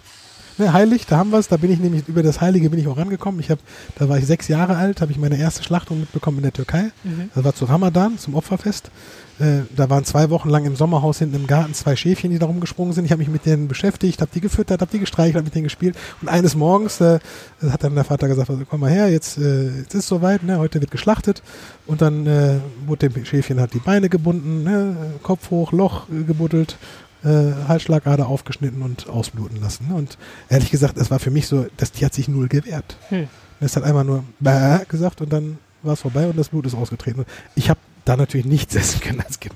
Ne, 0.59 0.73
heilig, 0.73 1.05
da 1.05 1.15
haben 1.15 1.31
wir 1.31 1.39
es. 1.39 1.47
Da 1.47 1.55
bin 1.55 1.71
ich 1.71 1.79
nämlich 1.79 2.07
über 2.09 2.21
das 2.21 2.41
Heilige 2.41 2.69
bin 2.69 2.79
ich 2.79 2.87
auch 2.87 2.97
rangekommen. 2.97 3.39
Ich 3.39 3.49
habe, 3.49 3.61
da 3.95 4.09
war 4.09 4.17
ich 4.17 4.25
sechs 4.25 4.49
Jahre 4.49 4.75
alt, 4.75 4.99
habe 4.99 5.11
ich 5.11 5.17
meine 5.17 5.37
erste 5.37 5.63
Schlachtung 5.63 6.01
mitbekommen 6.01 6.37
in 6.37 6.43
der 6.43 6.51
Türkei. 6.51 6.91
Mhm. 7.05 7.29
Das 7.33 7.45
war 7.45 7.55
zu 7.55 7.63
Ramadan, 7.63 8.17
zum 8.17 8.35
Opferfest. 8.35 8.91
Äh, 9.39 9.61
da 9.73 9.89
waren 9.89 10.03
zwei 10.03 10.29
Wochen 10.29 10.49
lang 10.49 10.65
im 10.65 10.75
Sommerhaus 10.75 11.19
hinten 11.19 11.37
im 11.37 11.47
Garten 11.47 11.73
zwei 11.73 11.95
Schäfchen, 11.95 12.29
die 12.31 12.39
da 12.39 12.45
rumgesprungen 12.45 12.93
sind. 12.93 13.05
Ich 13.05 13.11
habe 13.11 13.19
mich 13.19 13.29
mit 13.29 13.45
denen 13.45 13.69
beschäftigt, 13.69 14.19
habe 14.19 14.31
die 14.33 14.41
gefüttert, 14.41 14.81
habe 14.81 14.91
die 14.91 14.99
gestreichelt, 14.99 15.35
habe 15.35 15.45
mit 15.45 15.55
denen 15.55 15.63
gespielt. 15.63 15.95
Und 16.21 16.27
eines 16.27 16.55
Morgens 16.55 16.99
äh, 16.99 17.19
hat 17.61 17.85
dann 17.85 17.95
der 17.95 18.03
Vater 18.03 18.27
gesagt, 18.27 18.49
also, 18.49 18.63
komm 18.69 18.81
mal 18.81 18.91
her, 18.91 19.09
jetzt, 19.09 19.37
äh, 19.37 19.77
jetzt 19.77 19.93
ist 19.93 20.01
es 20.01 20.07
soweit, 20.07 20.43
ne? 20.43 20.59
heute 20.59 20.81
wird 20.81 20.91
geschlachtet. 20.91 21.41
Und 21.87 22.01
dann 22.01 22.27
äh, 22.27 22.55
wurde 22.85 23.07
dem 23.07 23.23
Schäfchen 23.23 23.61
halt 23.61 23.73
die 23.73 23.79
Beine 23.79 24.09
gebunden, 24.09 24.63
ne? 24.63 25.13
Kopf 25.23 25.51
hoch, 25.51 25.71
Loch 25.71 26.09
äh, 26.09 26.23
gebuddelt 26.23 26.77
äh, 27.23 27.67
Halsschlagader 27.67 28.27
aufgeschnitten 28.27 28.81
und 28.81 29.09
ausbluten 29.09 29.59
lassen. 29.61 29.91
Und 29.91 30.17
ehrlich 30.49 30.71
gesagt, 30.71 30.97
es 30.97 31.11
war 31.11 31.19
für 31.19 31.31
mich 31.31 31.47
so, 31.47 31.67
das 31.77 31.91
Tier 31.91 32.05
hat 32.05 32.13
sich 32.13 32.27
null 32.27 32.47
gewehrt. 32.47 32.97
Hm. 33.09 33.27
Es 33.59 33.75
hat 33.75 33.83
einmal 33.83 34.05
nur 34.05 34.23
Bäh 34.39 34.85
gesagt 34.87 35.21
und 35.21 35.33
dann 35.33 35.57
war 35.81 35.93
es 35.93 36.01
vorbei 36.01 36.27
und 36.27 36.37
das 36.37 36.49
Blut 36.49 36.65
ist 36.65 36.75
ausgetreten. 36.75 37.25
Ich 37.55 37.69
habe 37.69 37.79
da 38.05 38.17
natürlich 38.17 38.45
nichts 38.45 38.75
essen 38.75 39.01
können 39.01 39.21
als 39.21 39.39
Kind. 39.39 39.55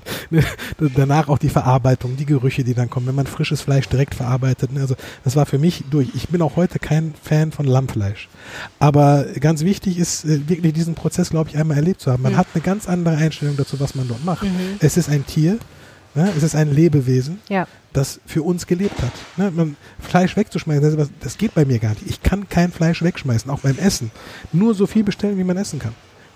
Danach 0.94 1.28
auch 1.28 1.38
die 1.38 1.48
Verarbeitung, 1.48 2.16
die 2.16 2.26
Gerüche, 2.26 2.64
die 2.64 2.74
dann 2.74 2.90
kommen, 2.90 3.06
wenn 3.06 3.14
man 3.14 3.26
frisches 3.26 3.60
Fleisch 3.60 3.88
direkt 3.88 4.14
verarbeitet. 4.14 4.72
Ne? 4.72 4.80
Also 4.80 4.94
das 5.24 5.36
war 5.36 5.46
für 5.46 5.58
mich 5.58 5.84
durch. 5.90 6.08
Ich 6.14 6.28
bin 6.28 6.42
auch 6.42 6.56
heute 6.56 6.78
kein 6.78 7.14
Fan 7.22 7.52
von 7.52 7.66
Lammfleisch. 7.66 8.28
Aber 8.78 9.24
ganz 9.40 9.62
wichtig 9.62 9.98
ist 9.98 10.24
äh, 10.24 10.48
wirklich 10.48 10.72
diesen 10.72 10.94
Prozess, 10.94 11.30
glaube 11.30 11.50
ich, 11.50 11.56
einmal 11.56 11.76
erlebt 11.76 12.00
zu 12.00 12.12
haben. 12.12 12.22
Man 12.22 12.32
mhm. 12.32 12.36
hat 12.36 12.46
eine 12.54 12.62
ganz 12.62 12.88
andere 12.88 13.16
Einstellung 13.16 13.56
dazu, 13.56 13.80
was 13.80 13.94
man 13.94 14.08
dort 14.08 14.24
macht. 14.24 14.44
Mhm. 14.44 14.76
Es 14.80 14.96
ist 14.96 15.08
ein 15.08 15.26
Tier, 15.26 15.58
Ne? 16.14 16.32
Es 16.36 16.42
ist 16.42 16.54
ein 16.54 16.72
Lebewesen, 16.72 17.40
ja. 17.48 17.66
das 17.92 18.20
für 18.24 18.42
uns 18.42 18.66
gelebt 18.66 19.02
hat. 19.02 19.12
Ne? 19.36 19.50
Man, 19.50 19.76
Fleisch 19.98 20.36
wegzuschmeißen, 20.36 20.96
das, 20.96 21.08
das, 21.20 21.38
geht 21.38 21.54
bei 21.54 21.64
mir 21.64 21.78
gar 21.78 21.90
nicht. 21.90 22.06
Ich 22.06 22.22
kann 22.22 22.48
kein 22.48 22.70
Fleisch 22.70 23.02
wegschmeißen, 23.02 23.50
auch 23.50 23.60
beim 23.60 23.78
Essen. 23.78 24.10
Nur 24.52 24.74
so 24.74 24.86
viel 24.86 25.02
bestellen, 25.02 25.38
wie 25.38 25.44
man 25.44 25.56
essen 25.56 25.80
kann. 25.80 25.94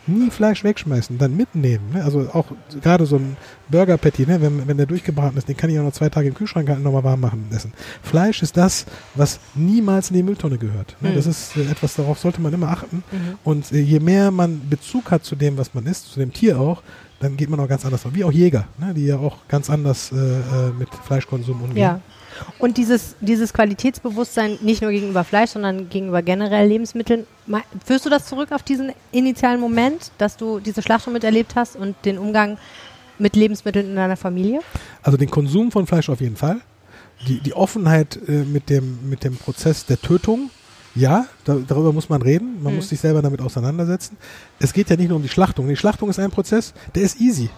Nie 0.08 0.30
Fleisch 0.30 0.64
wegschmeißen, 0.64 1.18
dann 1.18 1.36
mitnehmen. 1.36 1.90
Ne? 1.92 2.02
Also 2.02 2.30
auch 2.32 2.46
gerade 2.82 3.04
so 3.04 3.16
ein 3.16 3.36
Burger 3.68 3.98
Patty, 3.98 4.26
ne? 4.26 4.40
wenn, 4.40 4.66
wenn 4.66 4.78
der 4.78 4.86
durchgebraten 4.86 5.36
ist, 5.36 5.48
den 5.48 5.56
kann 5.56 5.68
ich 5.70 5.78
auch 5.78 5.84
noch 5.84 5.92
zwei 5.92 6.08
Tage 6.08 6.28
im 6.28 6.34
Kühlschrank 6.34 6.68
halten, 6.68 6.82
nochmal 6.82 7.04
warm 7.04 7.20
machen 7.20 7.44
und 7.48 7.54
essen. 7.54 7.72
Fleisch 8.02 8.42
ist 8.42 8.56
das, 8.56 8.86
was 9.14 9.38
niemals 9.54 10.10
in 10.10 10.16
die 10.16 10.22
Mülltonne 10.22 10.56
gehört. 10.56 10.96
Ne? 11.00 11.10
Mhm. 11.10 11.14
Das 11.14 11.26
ist 11.26 11.56
äh, 11.56 11.70
etwas, 11.70 11.94
darauf 11.94 12.18
sollte 12.18 12.40
man 12.40 12.54
immer 12.54 12.68
achten. 12.68 13.04
Mhm. 13.12 13.38
Und 13.44 13.70
äh, 13.70 13.80
je 13.80 14.00
mehr 14.00 14.30
man 14.30 14.68
Bezug 14.68 15.10
hat 15.10 15.24
zu 15.24 15.36
dem, 15.36 15.58
was 15.58 15.74
man 15.74 15.84
isst, 15.86 16.10
zu 16.10 16.18
dem 16.18 16.32
Tier 16.32 16.58
auch, 16.58 16.82
dann 17.20 17.37
geht 17.37 17.50
man 17.50 17.59
auch 17.61 17.68
ganz 17.68 17.85
anders 17.85 18.04
um. 18.04 18.14
Wie 18.14 18.24
auch 18.24 18.33
Jäger, 18.33 18.68
ne, 18.78 18.94
die 18.94 19.07
ja 19.07 19.18
auch 19.18 19.37
ganz 19.48 19.70
anders 19.70 20.12
äh, 20.12 20.16
äh, 20.16 20.70
mit 20.78 20.88
Fleischkonsum 21.07 21.62
umgehen. 21.62 21.76
Ja. 21.76 22.00
Und 22.59 22.76
dieses, 22.76 23.16
dieses 23.20 23.52
Qualitätsbewusstsein 23.52 24.59
nicht 24.61 24.83
nur 24.83 24.92
gegenüber 24.92 25.24
Fleisch, 25.24 25.50
sondern 25.50 25.88
gegenüber 25.88 26.22
generell 26.22 26.68
Lebensmitteln, 26.68 27.26
führst 27.85 28.07
du 28.07 28.11
das 28.11 28.26
zurück 28.26 28.52
auf 28.52 28.62
diesen 28.62 28.92
initialen 29.11 29.61
Moment, 29.61 30.12
dass 30.18 30.37
du 30.37 30.61
diese 30.61 30.83
Schlachtung 30.83 31.12
miterlebt 31.14 31.57
hast 31.57 31.74
und 31.74 31.96
den 32.04 32.16
Umgang 32.16 32.59
mit 33.18 33.35
Lebensmitteln 33.35 33.87
in 33.87 33.96
deiner 33.96 34.16
Familie? 34.16 34.61
Also 35.02 35.18
den 35.18 35.31
Konsum 35.31 35.72
von 35.72 35.87
Fleisch 35.87 36.09
auf 36.09 36.20
jeden 36.20 36.37
Fall. 36.37 36.61
Die, 37.26 37.40
die 37.40 37.54
Offenheit 37.54 38.16
äh, 38.28 38.44
mit, 38.44 38.70
dem, 38.70 39.11
mit 39.11 39.24
dem 39.24 39.37
Prozess 39.37 39.85
der 39.87 40.00
Tötung, 40.00 40.50
ja, 40.98 41.26
da, 41.44 41.56
darüber 41.66 41.92
muss 41.92 42.08
man 42.08 42.22
reden. 42.22 42.62
Man 42.62 42.72
mhm. 42.72 42.78
muss 42.78 42.88
sich 42.88 43.00
selber 43.00 43.22
damit 43.22 43.40
auseinandersetzen. 43.40 44.16
Es 44.58 44.72
geht 44.72 44.90
ja 44.90 44.96
nicht 44.96 45.08
nur 45.08 45.16
um 45.16 45.22
die 45.22 45.28
Schlachtung. 45.28 45.68
Die 45.68 45.76
Schlachtung 45.76 46.11
ist 46.11 46.18
ein 46.18 46.30
Prozess, 46.30 46.74
der 46.94 47.02
ist 47.02 47.20
easy. 47.20 47.50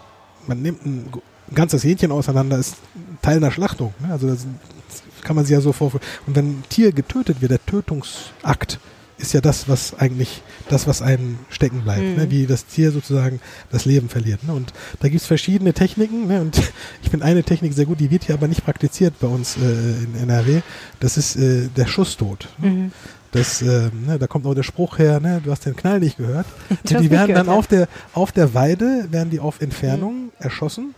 Man 0.46 0.62
nimmt 0.62 0.84
ein, 0.84 1.06
ein 1.50 1.54
ganzes 1.54 1.82
Hähnchen 1.82 2.12
auseinander, 2.12 2.58
ist 2.58 2.76
Teil 3.22 3.38
einer 3.38 3.50
Schlachtung. 3.50 3.94
Ne? 4.00 4.12
Also 4.12 4.26
das, 4.28 4.46
das, 4.88 5.02
kann 5.22 5.36
man 5.36 5.44
sich 5.44 5.52
ja 5.52 5.60
so 5.60 5.72
vorstellen. 5.72 6.04
Und 6.26 6.36
wenn 6.36 6.46
ein 6.46 6.64
Tier 6.68 6.92
getötet 6.92 7.40
wird, 7.40 7.50
der 7.50 7.64
Tötungsakt, 7.64 8.78
ist 9.20 9.32
ja 9.32 9.40
das, 9.40 9.68
was 9.68 9.98
eigentlich, 9.98 10.42
das, 10.68 10.86
was 10.86 11.02
einen 11.02 11.38
stecken 11.50 11.82
bleibt, 11.82 12.02
ne? 12.02 12.10
mhm. 12.10 12.16
ne? 12.16 12.30
wie 12.30 12.46
das 12.46 12.66
Tier 12.66 12.90
sozusagen 12.90 13.40
das 13.70 13.84
Leben 13.84 14.08
verliert. 14.08 14.44
Ne? 14.44 14.52
Und 14.52 14.72
da 15.00 15.08
gibt 15.08 15.20
es 15.20 15.26
verschiedene 15.26 15.72
Techniken 15.72 16.26
ne? 16.26 16.40
und 16.40 16.58
ich 17.02 17.10
finde 17.10 17.26
eine 17.26 17.42
Technik 17.42 17.72
sehr 17.74 17.86
gut, 17.86 18.00
die 18.00 18.10
wird 18.10 18.24
hier 18.24 18.34
aber 18.34 18.48
nicht 18.48 18.64
praktiziert 18.64 19.14
bei 19.20 19.28
uns 19.28 19.56
äh, 19.56 19.60
in 19.60 20.14
NRW, 20.14 20.62
das 20.98 21.16
ist 21.16 21.36
äh, 21.36 21.68
der 21.76 21.86
Schusstod. 21.86 22.48
Ne? 22.58 22.70
Mhm. 22.70 22.92
Das, 23.32 23.62
äh, 23.62 23.90
ne, 24.06 24.18
da 24.18 24.26
kommt 24.26 24.44
auch 24.44 24.54
der 24.54 24.64
Spruch 24.64 24.98
her, 24.98 25.20
ne, 25.20 25.40
du 25.44 25.52
hast 25.52 25.64
den 25.64 25.76
Knall 25.76 26.00
nicht 26.00 26.16
gehört. 26.16 26.46
die 26.84 27.10
werden 27.10 27.34
dann 27.34 27.48
auf 27.48 27.68
der, 27.68 27.86
auf 28.12 28.32
der 28.32 28.54
Weide, 28.54 29.06
werden 29.10 29.30
die 29.30 29.38
auf 29.38 29.60
Entfernung 29.60 30.24
mhm. 30.24 30.30
erschossen. 30.40 30.94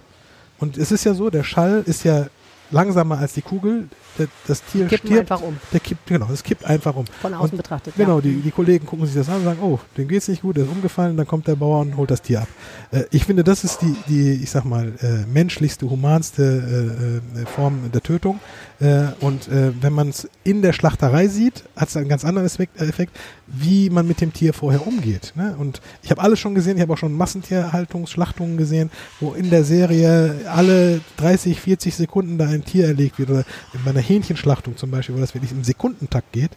Und 0.59 0.79
es 0.79 0.93
ist 0.93 1.05
ja 1.05 1.13
so, 1.13 1.29
der 1.29 1.45
Schall 1.45 1.83
ist 1.85 2.05
ja 2.05 2.29
langsamer 2.71 3.19
als 3.19 3.35
die 3.35 3.43
Kugel. 3.43 3.89
Der, 4.19 4.29
das 4.47 4.63
Tier 4.65 4.87
Kippen 4.87 5.09
stirbt. 5.09 5.31
einfach 5.33 5.47
um. 5.47 5.57
Der 5.73 5.81
kippt, 5.81 6.07
genau, 6.07 6.29
es 6.33 6.43
kippt 6.43 6.65
einfach 6.65 6.95
um. 6.95 7.07
Von 7.07 7.35
außen 7.35 7.51
und, 7.53 7.57
betrachtet. 7.57 7.95
Genau, 7.97 8.17
ja. 8.17 8.21
die, 8.23 8.41
die 8.41 8.51
Kollegen 8.51 8.87
gucken 8.87 9.07
sich 9.07 9.15
das 9.15 9.29
an 9.29 9.37
und 9.37 9.45
sagen, 9.45 9.61
oh, 9.63 9.79
dem 9.97 10.09
geht's 10.09 10.29
nicht 10.29 10.43
gut, 10.43 10.57
der 10.57 10.65
ist 10.65 10.71
umgefallen, 10.71 11.17
dann 11.17 11.27
kommt 11.27 11.47
der 11.47 11.57
Bauer 11.57 11.81
und 11.81 11.97
holt 11.97 12.11
das 12.11 12.23
Tier 12.23 12.43
ab. 12.43 12.49
Äh, 12.91 13.05
ich 13.11 13.25
finde, 13.25 13.45
das 13.45 13.65
ist 13.65 13.81
die, 13.81 13.97
die 14.09 14.33
ich 14.43 14.51
sag 14.51 14.65
mal, 14.65 14.93
äh, 15.01 15.27
menschlichste, 15.27 15.89
humanste 15.89 17.21
äh, 17.37 17.41
äh 17.41 17.47
Form 17.47 17.91
der 17.93 18.03
Tötung. 18.03 18.41
Äh, 18.81 19.13
und 19.21 19.49
äh, 19.49 19.73
wenn 19.81 19.93
man 19.93 20.09
es 20.09 20.29
in 20.45 20.61
der 20.61 20.73
Schlachterei 20.73 21.29
sieht, 21.29 21.65
hat 21.77 21.89
es 21.89 21.97
einen 21.97 22.09
ganz 22.09 22.25
anderen 22.25 22.47
Effekt, 22.47 23.17
wie 23.47 23.91
man 23.91 24.07
mit 24.07 24.21
dem 24.21 24.33
Tier 24.33 24.53
vorher 24.53 24.87
umgeht. 24.87 25.33
Ne? 25.37 25.55
Und 25.59 25.81
ich 26.03 26.11
habe 26.11 26.21
alles 26.21 26.41
schon 26.41 26.55
gesehen, 26.55 26.77
ich 26.77 26.83
habe 26.83 26.93
auch 26.93 26.99
schon 26.99 27.13
Massentierhaltungsschlachtungen 27.13 28.57
gesehen, 28.57 28.91
wo 29.21 29.35
in 29.35 29.51
der 29.51 29.65
Serie 29.65 30.41
alle 30.49 31.01
30, 31.19 31.61
40 31.61 31.95
Sekunden 31.95 32.39
da 32.39 32.47
ein 32.47 32.65
Tier 32.65 32.87
erlegt 32.87 33.19
wird 33.19 33.31
oder 33.31 33.45
bei 33.85 33.93
einer 34.03 34.09
Hähnchenschlachtung 34.09 34.77
zum 34.77 34.91
Beispiel, 34.91 35.15
wo 35.15 35.21
das 35.21 35.35
wirklich 35.35 35.53
im 35.53 35.65
Sekundentakt 35.65 36.33
geht. 36.33 36.51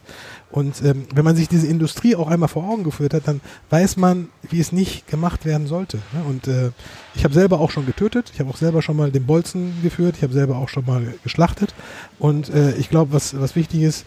Und 0.50 0.82
ähm, 0.82 1.06
wenn 1.14 1.24
man 1.24 1.36
sich 1.36 1.48
diese 1.48 1.66
Industrie 1.66 2.16
auch 2.16 2.28
einmal 2.28 2.48
vor 2.48 2.68
Augen 2.68 2.84
geführt 2.84 3.14
hat, 3.14 3.26
dann 3.26 3.40
weiß 3.70 3.96
man, 3.96 4.28
wie 4.50 4.60
es 4.60 4.72
nicht 4.72 5.06
gemacht 5.08 5.44
werden 5.44 5.66
sollte. 5.66 5.98
Ne? 6.12 6.24
Und 6.28 6.48
äh, 6.48 6.70
ich 7.14 7.24
habe 7.24 7.34
selber 7.34 7.60
auch 7.60 7.70
schon 7.70 7.86
getötet, 7.86 8.30
ich 8.32 8.40
habe 8.40 8.50
auch 8.50 8.56
selber 8.56 8.82
schon 8.82 8.96
mal 8.96 9.10
den 9.10 9.26
Bolzen 9.26 9.74
geführt, 9.82 10.16
ich 10.16 10.22
habe 10.22 10.32
selber 10.32 10.56
auch 10.56 10.68
schon 10.68 10.84
mal 10.86 11.14
geschlachtet. 11.22 11.74
Und 12.18 12.48
äh, 12.50 12.74
ich 12.76 12.90
glaube, 12.90 13.12
was, 13.12 13.38
was 13.38 13.56
wichtig 13.56 13.82
ist, 13.82 14.06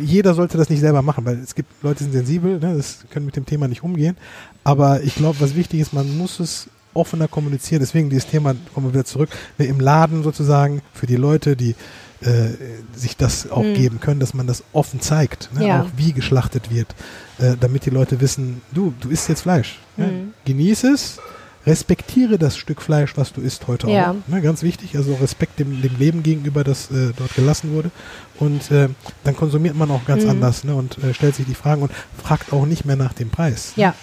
jeder 0.00 0.32
sollte 0.32 0.56
das 0.56 0.70
nicht 0.70 0.80
selber 0.80 1.02
machen, 1.02 1.26
weil 1.26 1.38
es 1.38 1.54
gibt 1.54 1.82
Leute, 1.82 1.98
die 1.98 2.04
sind 2.04 2.12
sensibel, 2.12 2.58
ne, 2.58 2.76
das 2.76 3.04
können 3.10 3.26
mit 3.26 3.36
dem 3.36 3.44
Thema 3.44 3.68
nicht 3.68 3.82
umgehen. 3.82 4.16
Aber 4.64 5.02
ich 5.02 5.16
glaube, 5.16 5.38
was 5.40 5.54
wichtig 5.54 5.80
ist, 5.80 5.92
man 5.92 6.16
muss 6.16 6.40
es 6.40 6.68
offener 6.94 7.28
kommunizieren. 7.28 7.80
Deswegen 7.80 8.08
dieses 8.08 8.26
Thema, 8.26 8.54
kommen 8.72 8.86
wir 8.86 8.94
wieder 8.94 9.04
zurück, 9.04 9.28
ne, 9.58 9.66
im 9.66 9.80
Laden 9.80 10.22
sozusagen 10.22 10.80
für 10.94 11.06
die 11.06 11.16
Leute, 11.16 11.56
die 11.56 11.74
äh, 12.22 12.48
sich 12.94 13.16
das 13.16 13.50
auch 13.50 13.62
mhm. 13.62 13.74
geben 13.74 14.00
können, 14.00 14.20
dass 14.20 14.34
man 14.34 14.46
das 14.46 14.64
offen 14.72 15.00
zeigt, 15.00 15.50
ne, 15.54 15.68
ja. 15.68 15.82
auch 15.82 15.86
wie 15.96 16.12
geschlachtet 16.12 16.70
wird, 16.70 16.94
äh, 17.38 17.56
damit 17.58 17.84
die 17.84 17.90
Leute 17.90 18.20
wissen, 18.20 18.62
du, 18.72 18.94
du 19.00 19.10
isst 19.10 19.28
jetzt 19.28 19.42
Fleisch. 19.42 19.78
Mhm. 19.96 20.04
Ne? 20.04 20.28
Genieß 20.44 20.84
es, 20.84 21.18
respektiere 21.66 22.38
das 22.38 22.56
Stück 22.56 22.80
Fleisch, 22.80 23.16
was 23.16 23.32
du 23.32 23.40
isst 23.40 23.66
heute 23.66 23.90
ja. 23.90 24.12
auch. 24.12 24.28
Ne, 24.28 24.40
ganz 24.40 24.62
wichtig, 24.62 24.96
also 24.96 25.14
Respekt 25.14 25.58
dem, 25.58 25.82
dem 25.82 25.98
Leben 25.98 26.22
gegenüber, 26.22 26.64
das 26.64 26.90
äh, 26.90 27.12
dort 27.16 27.34
gelassen 27.34 27.72
wurde. 27.72 27.90
Und 28.38 28.70
äh, 28.70 28.88
dann 29.24 29.36
konsumiert 29.36 29.74
man 29.74 29.90
auch 29.90 30.04
ganz 30.04 30.24
mhm. 30.24 30.30
anders 30.30 30.64
ne, 30.64 30.74
und 30.74 30.98
äh, 31.02 31.12
stellt 31.12 31.34
sich 31.34 31.46
die 31.46 31.54
Fragen 31.54 31.82
und 31.82 31.92
fragt 32.22 32.52
auch 32.52 32.66
nicht 32.66 32.84
mehr 32.84 32.96
nach 32.96 33.12
dem 33.12 33.30
Preis. 33.30 33.72
Ja. 33.76 33.94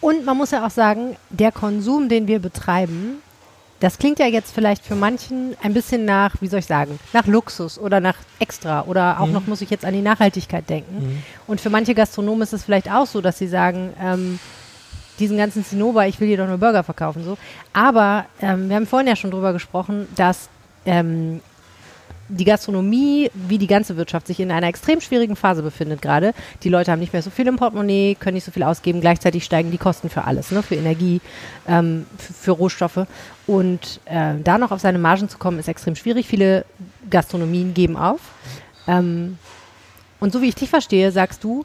Und 0.00 0.24
man 0.24 0.36
muss 0.36 0.50
ja 0.50 0.66
auch 0.66 0.70
sagen, 0.70 1.16
der 1.30 1.52
Konsum, 1.52 2.08
den 2.08 2.26
wir 2.26 2.38
betreiben, 2.38 3.18
das 3.80 3.98
klingt 3.98 4.18
ja 4.18 4.26
jetzt 4.26 4.54
vielleicht 4.54 4.84
für 4.84 4.94
manchen 4.94 5.56
ein 5.62 5.72
bisschen 5.72 6.04
nach, 6.04 6.34
wie 6.40 6.46
soll 6.46 6.60
ich 6.60 6.66
sagen, 6.66 6.98
nach 7.12 7.26
Luxus 7.26 7.78
oder 7.78 7.98
nach 7.98 8.16
Extra 8.38 8.82
oder 8.82 9.20
auch 9.20 9.26
mhm. 9.26 9.32
noch 9.32 9.46
muss 9.46 9.62
ich 9.62 9.70
jetzt 9.70 9.84
an 9.84 9.94
die 9.94 10.02
Nachhaltigkeit 10.02 10.68
denken. 10.68 10.94
Mhm. 10.94 11.22
Und 11.46 11.60
für 11.60 11.70
manche 11.70 11.94
Gastronomen 11.94 12.42
ist 12.42 12.52
es 12.52 12.64
vielleicht 12.64 12.90
auch 12.90 13.06
so, 13.06 13.20
dass 13.22 13.38
sie 13.38 13.48
sagen, 13.48 13.94
ähm, 14.00 14.38
diesen 15.18 15.38
ganzen 15.38 15.64
Zinnober, 15.64 16.06
ich 16.06 16.20
will 16.20 16.28
hier 16.28 16.36
doch 16.36 16.46
nur 16.46 16.58
Burger 16.58 16.82
verkaufen. 16.82 17.24
So. 17.24 17.38
Aber 17.72 18.26
ähm, 18.40 18.68
wir 18.68 18.76
haben 18.76 18.86
vorhin 18.86 19.08
ja 19.08 19.16
schon 19.16 19.30
drüber 19.30 19.52
gesprochen, 19.52 20.08
dass 20.14 20.48
ähm, 20.84 21.40
die 22.30 22.44
Gastronomie, 22.44 23.30
wie 23.34 23.58
die 23.58 23.66
ganze 23.66 23.96
Wirtschaft, 23.96 24.26
sich 24.26 24.40
in 24.40 24.50
einer 24.50 24.68
extrem 24.68 25.00
schwierigen 25.00 25.36
Phase 25.36 25.62
befindet 25.62 26.00
gerade. 26.00 26.32
Die 26.62 26.68
Leute 26.68 26.92
haben 26.92 27.00
nicht 27.00 27.12
mehr 27.12 27.22
so 27.22 27.30
viel 27.30 27.46
im 27.46 27.56
Portemonnaie, 27.56 28.14
können 28.14 28.34
nicht 28.34 28.44
so 28.44 28.52
viel 28.52 28.62
ausgeben. 28.62 29.00
Gleichzeitig 29.00 29.44
steigen 29.44 29.70
die 29.70 29.78
Kosten 29.78 30.08
für 30.08 30.24
alles, 30.24 30.50
ne? 30.50 30.62
für 30.62 30.76
Energie, 30.76 31.20
ähm, 31.66 32.06
für, 32.16 32.32
für, 32.32 32.50
Rohstoffe. 32.52 33.06
Und 33.46 34.00
äh, 34.04 34.34
da 34.42 34.58
noch 34.58 34.70
auf 34.70 34.80
seine 34.80 34.98
Margen 34.98 35.28
zu 35.28 35.38
kommen, 35.38 35.58
ist 35.58 35.68
extrem 35.68 35.96
schwierig. 35.96 36.26
Viele 36.26 36.64
Gastronomien 37.10 37.74
geben 37.74 37.96
auf. 37.96 38.20
Ähm, 38.86 39.38
und 40.20 40.32
so 40.32 40.40
wie 40.40 40.48
ich 40.48 40.54
dich 40.54 40.70
verstehe, 40.70 41.10
sagst 41.10 41.42
du, 41.42 41.64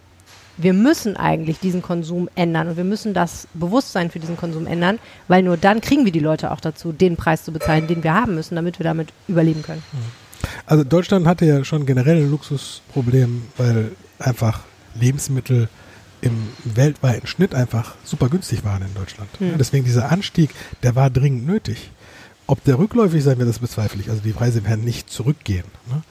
wir 0.58 0.73
müssen 0.73 1.17
eigentlich 1.17 1.60
diesen 1.60 1.82
Konsum 1.82 2.30
ändern 2.36 2.69
und 2.69 2.78
wir 2.78 2.86
müssen 2.86 3.13
das 3.13 3.47
Bewusstsein 3.54 4.10
für 4.10 4.19
diesen 4.19 4.38
Konsum 4.38 4.67
ändern, 4.67 4.99
weil 5.28 5.43
nur 5.43 5.58
dann 5.58 5.82
kriegen 5.82 6.06
wir 6.06 6.13
die 6.13 6.19
Leute 6.19 6.51
auch 6.51 6.62
dazu, 6.62 6.93
den 6.93 7.17
Preis 7.17 7.43
zu 7.43 7.51
bezahlen, 7.51 7.88
den 7.88 8.04
wir 8.04 8.13
haben 8.13 8.36
müssen, 8.36 8.56
damit 8.56 8.80
wir 8.80 8.86
damit 8.86 9.10
überleben 9.28 9.63
können. 9.63 9.84
Also 10.65 10.84
Deutschland 10.84 11.28
hatte 11.28 11.45
ja 11.45 11.63
schon 11.63 11.86
generell 11.86 12.17
ein 12.17 12.32
Luxusproblem, 12.32 13.43
weil 13.58 13.91
einfach 14.19 14.62
Lebensmittel 14.99 15.69
im 16.21 16.47
weltweiten 16.63 17.28
Schnitt 17.28 17.54
einfach 17.54 17.95
super 18.04 18.30
günstig 18.30 18.63
waren 18.63 18.82
in 18.82 18.93
Deutschland. 18.95 19.30
Hm. 19.39 19.58
Deswegen 19.60 19.86
dieser 19.86 20.12
Anstieg, 20.12 20.49
der 20.82 20.95
war 20.95 21.10
dringend 21.10 21.45
nötig. 21.45 21.91
Ob 22.47 22.63
der 22.63 22.78
rückläufig 22.78 23.23
sein 23.23 23.38
wird, 23.38 23.49
das 23.49 23.60
bezweifle 23.60 24.01
ich. 24.01 24.10
Also 24.10 24.21
die 24.21 24.32
Preise 24.32 24.63
werden 24.63 24.86
nicht 24.86 25.10
zurückgehen. 25.10 25.65
Ne? 25.89 26.04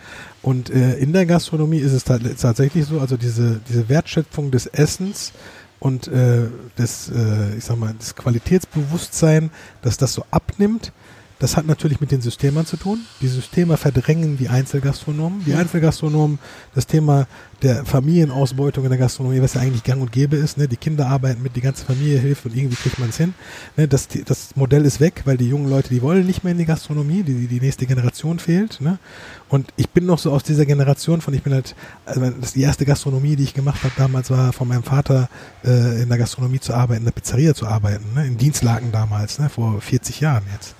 Und 0.43 0.69
äh, 0.71 0.95
in 0.97 1.12
der 1.12 1.27
Gastronomie 1.27 1.79
ist 1.79 1.93
es 1.93 2.05
tatsächlich 2.05 2.87
so, 2.87 3.01
also 3.01 3.17
diese, 3.17 3.61
diese 3.69 3.88
Wertschöpfung 3.88 4.51
des 4.51 4.67
Essens 4.67 5.33
und 5.79 6.09
äh, 6.09 6.47
des, 6.77 7.11
äh, 7.11 7.57
ich 7.57 7.64
sag 7.64 7.79
mal, 7.79 7.95
das 7.97 8.17
Qualitätsbewusstsein, 8.17 9.51
dass 9.83 9.97
das 9.97 10.12
so 10.12 10.25
abnimmt, 10.31 10.93
das 11.38 11.57
hat 11.57 11.66
natürlich 11.66 12.01
mit 12.01 12.11
den 12.11 12.20
Systemen 12.20 12.64
zu 12.64 12.77
tun. 12.77 13.01
Die 13.20 13.29
Systeme 13.29 13.77
verdrängen 13.77 14.37
die 14.37 14.49
Einzelgastronomen. 14.49 15.44
Die 15.44 15.55
Einzelgastronomen, 15.55 16.38
das 16.75 16.87
Thema 16.87 17.27
der 17.62 17.85
Familienausbeutung 17.85 18.85
in 18.85 18.90
der 18.90 18.99
Gastronomie, 18.99 19.40
was 19.40 19.55
ja 19.55 19.62
eigentlich 19.62 19.83
gang 19.83 20.01
und 20.01 20.12
gäbe 20.12 20.37
ist. 20.37 20.59
Ne? 20.59 20.68
Die 20.68 20.77
Kinder 20.77 21.09
arbeiten 21.09 21.42
mit, 21.42 21.57
die 21.57 21.61
ganze 21.61 21.85
Familie 21.85 22.18
hilft 22.18 22.44
und 22.47 22.55
irgendwie 22.55 22.77
kriegt 22.77 22.99
man 22.99 23.09
es 23.09 23.16
hin. 23.16 23.35
Ne? 23.77 23.88
Das, 23.88 24.09
das 24.09 24.55
Modell 24.55 24.85
ist 24.85 25.01
weg, 25.01 25.23
weil 25.25 25.37
die 25.37 25.49
jungen 25.49 25.68
Leute, 25.68 25.88
die 25.88 26.03
wollen 26.03 26.25
nicht 26.25 26.44
mehr 26.44 26.53
in 26.53 26.59
die 26.59 26.66
Gastronomie, 26.66 27.23
die, 27.23 27.47
die 27.47 27.61
nächste 27.61 27.87
Generation 27.87 28.38
fehlt. 28.38 28.81
Ne? 28.81 28.99
Und 29.49 29.73
ich 29.77 29.88
bin 29.90 30.07
noch 30.07 30.18
so 30.18 30.31
aus 30.31 30.42
dieser 30.42 30.66
Generation 30.66 31.20
von, 31.20 31.35
ich 31.35 31.42
bin 31.42 31.53
halt, 31.53 31.75
also 32.05 32.20
das 32.31 32.53
die 32.53 32.62
erste 32.62 32.85
Gastronomie, 32.85 33.35
die 33.35 33.44
ich 33.44 33.55
gemacht 33.55 33.83
habe 33.83 33.94
damals, 33.97 34.31
war 34.31 34.53
von 34.53 34.68
meinem 34.68 34.83
Vater 34.85 35.29
äh, 35.64 36.03
in 36.03 36.09
der 36.09 36.18
Gastronomie 36.18 36.61
zu 36.61 36.75
arbeiten, 36.75 37.01
in 37.01 37.05
der 37.07 37.12
Pizzeria 37.12 37.55
zu 37.55 37.66
arbeiten, 37.66 38.14
ne? 38.14 38.27
in 38.27 38.37
Dienstlagen 38.37 38.92
damals, 38.92 39.38
ne? 39.38 39.49
vor 39.49 39.81
40 39.81 40.20
Jahren 40.20 40.44
jetzt. 40.53 40.75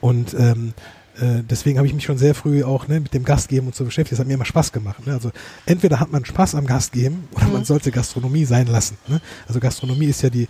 Und 0.00 0.34
ähm, 0.34 0.74
äh, 1.20 1.42
deswegen 1.42 1.78
habe 1.78 1.86
ich 1.86 1.94
mich 1.94 2.04
schon 2.04 2.18
sehr 2.18 2.34
früh 2.34 2.64
auch 2.64 2.88
ne, 2.88 3.00
mit 3.00 3.12
dem 3.12 3.24
Gastgeben 3.24 3.66
und 3.66 3.74
so 3.74 3.84
beschäftigt. 3.84 4.12
Das 4.12 4.20
hat 4.20 4.26
mir 4.26 4.34
immer 4.34 4.44
Spaß 4.44 4.72
gemacht. 4.72 5.06
Ne? 5.06 5.12
Also 5.12 5.30
entweder 5.66 6.00
hat 6.00 6.10
man 6.10 6.24
Spaß 6.24 6.54
am 6.54 6.66
Gastgeben 6.66 7.28
oder 7.32 7.46
mhm. 7.46 7.52
man 7.52 7.64
sollte 7.64 7.90
Gastronomie 7.90 8.44
sein 8.44 8.66
lassen. 8.66 8.96
Ne? 9.08 9.20
Also 9.46 9.60
Gastronomie 9.60 10.06
ist 10.06 10.22
ja 10.22 10.30
die 10.30 10.48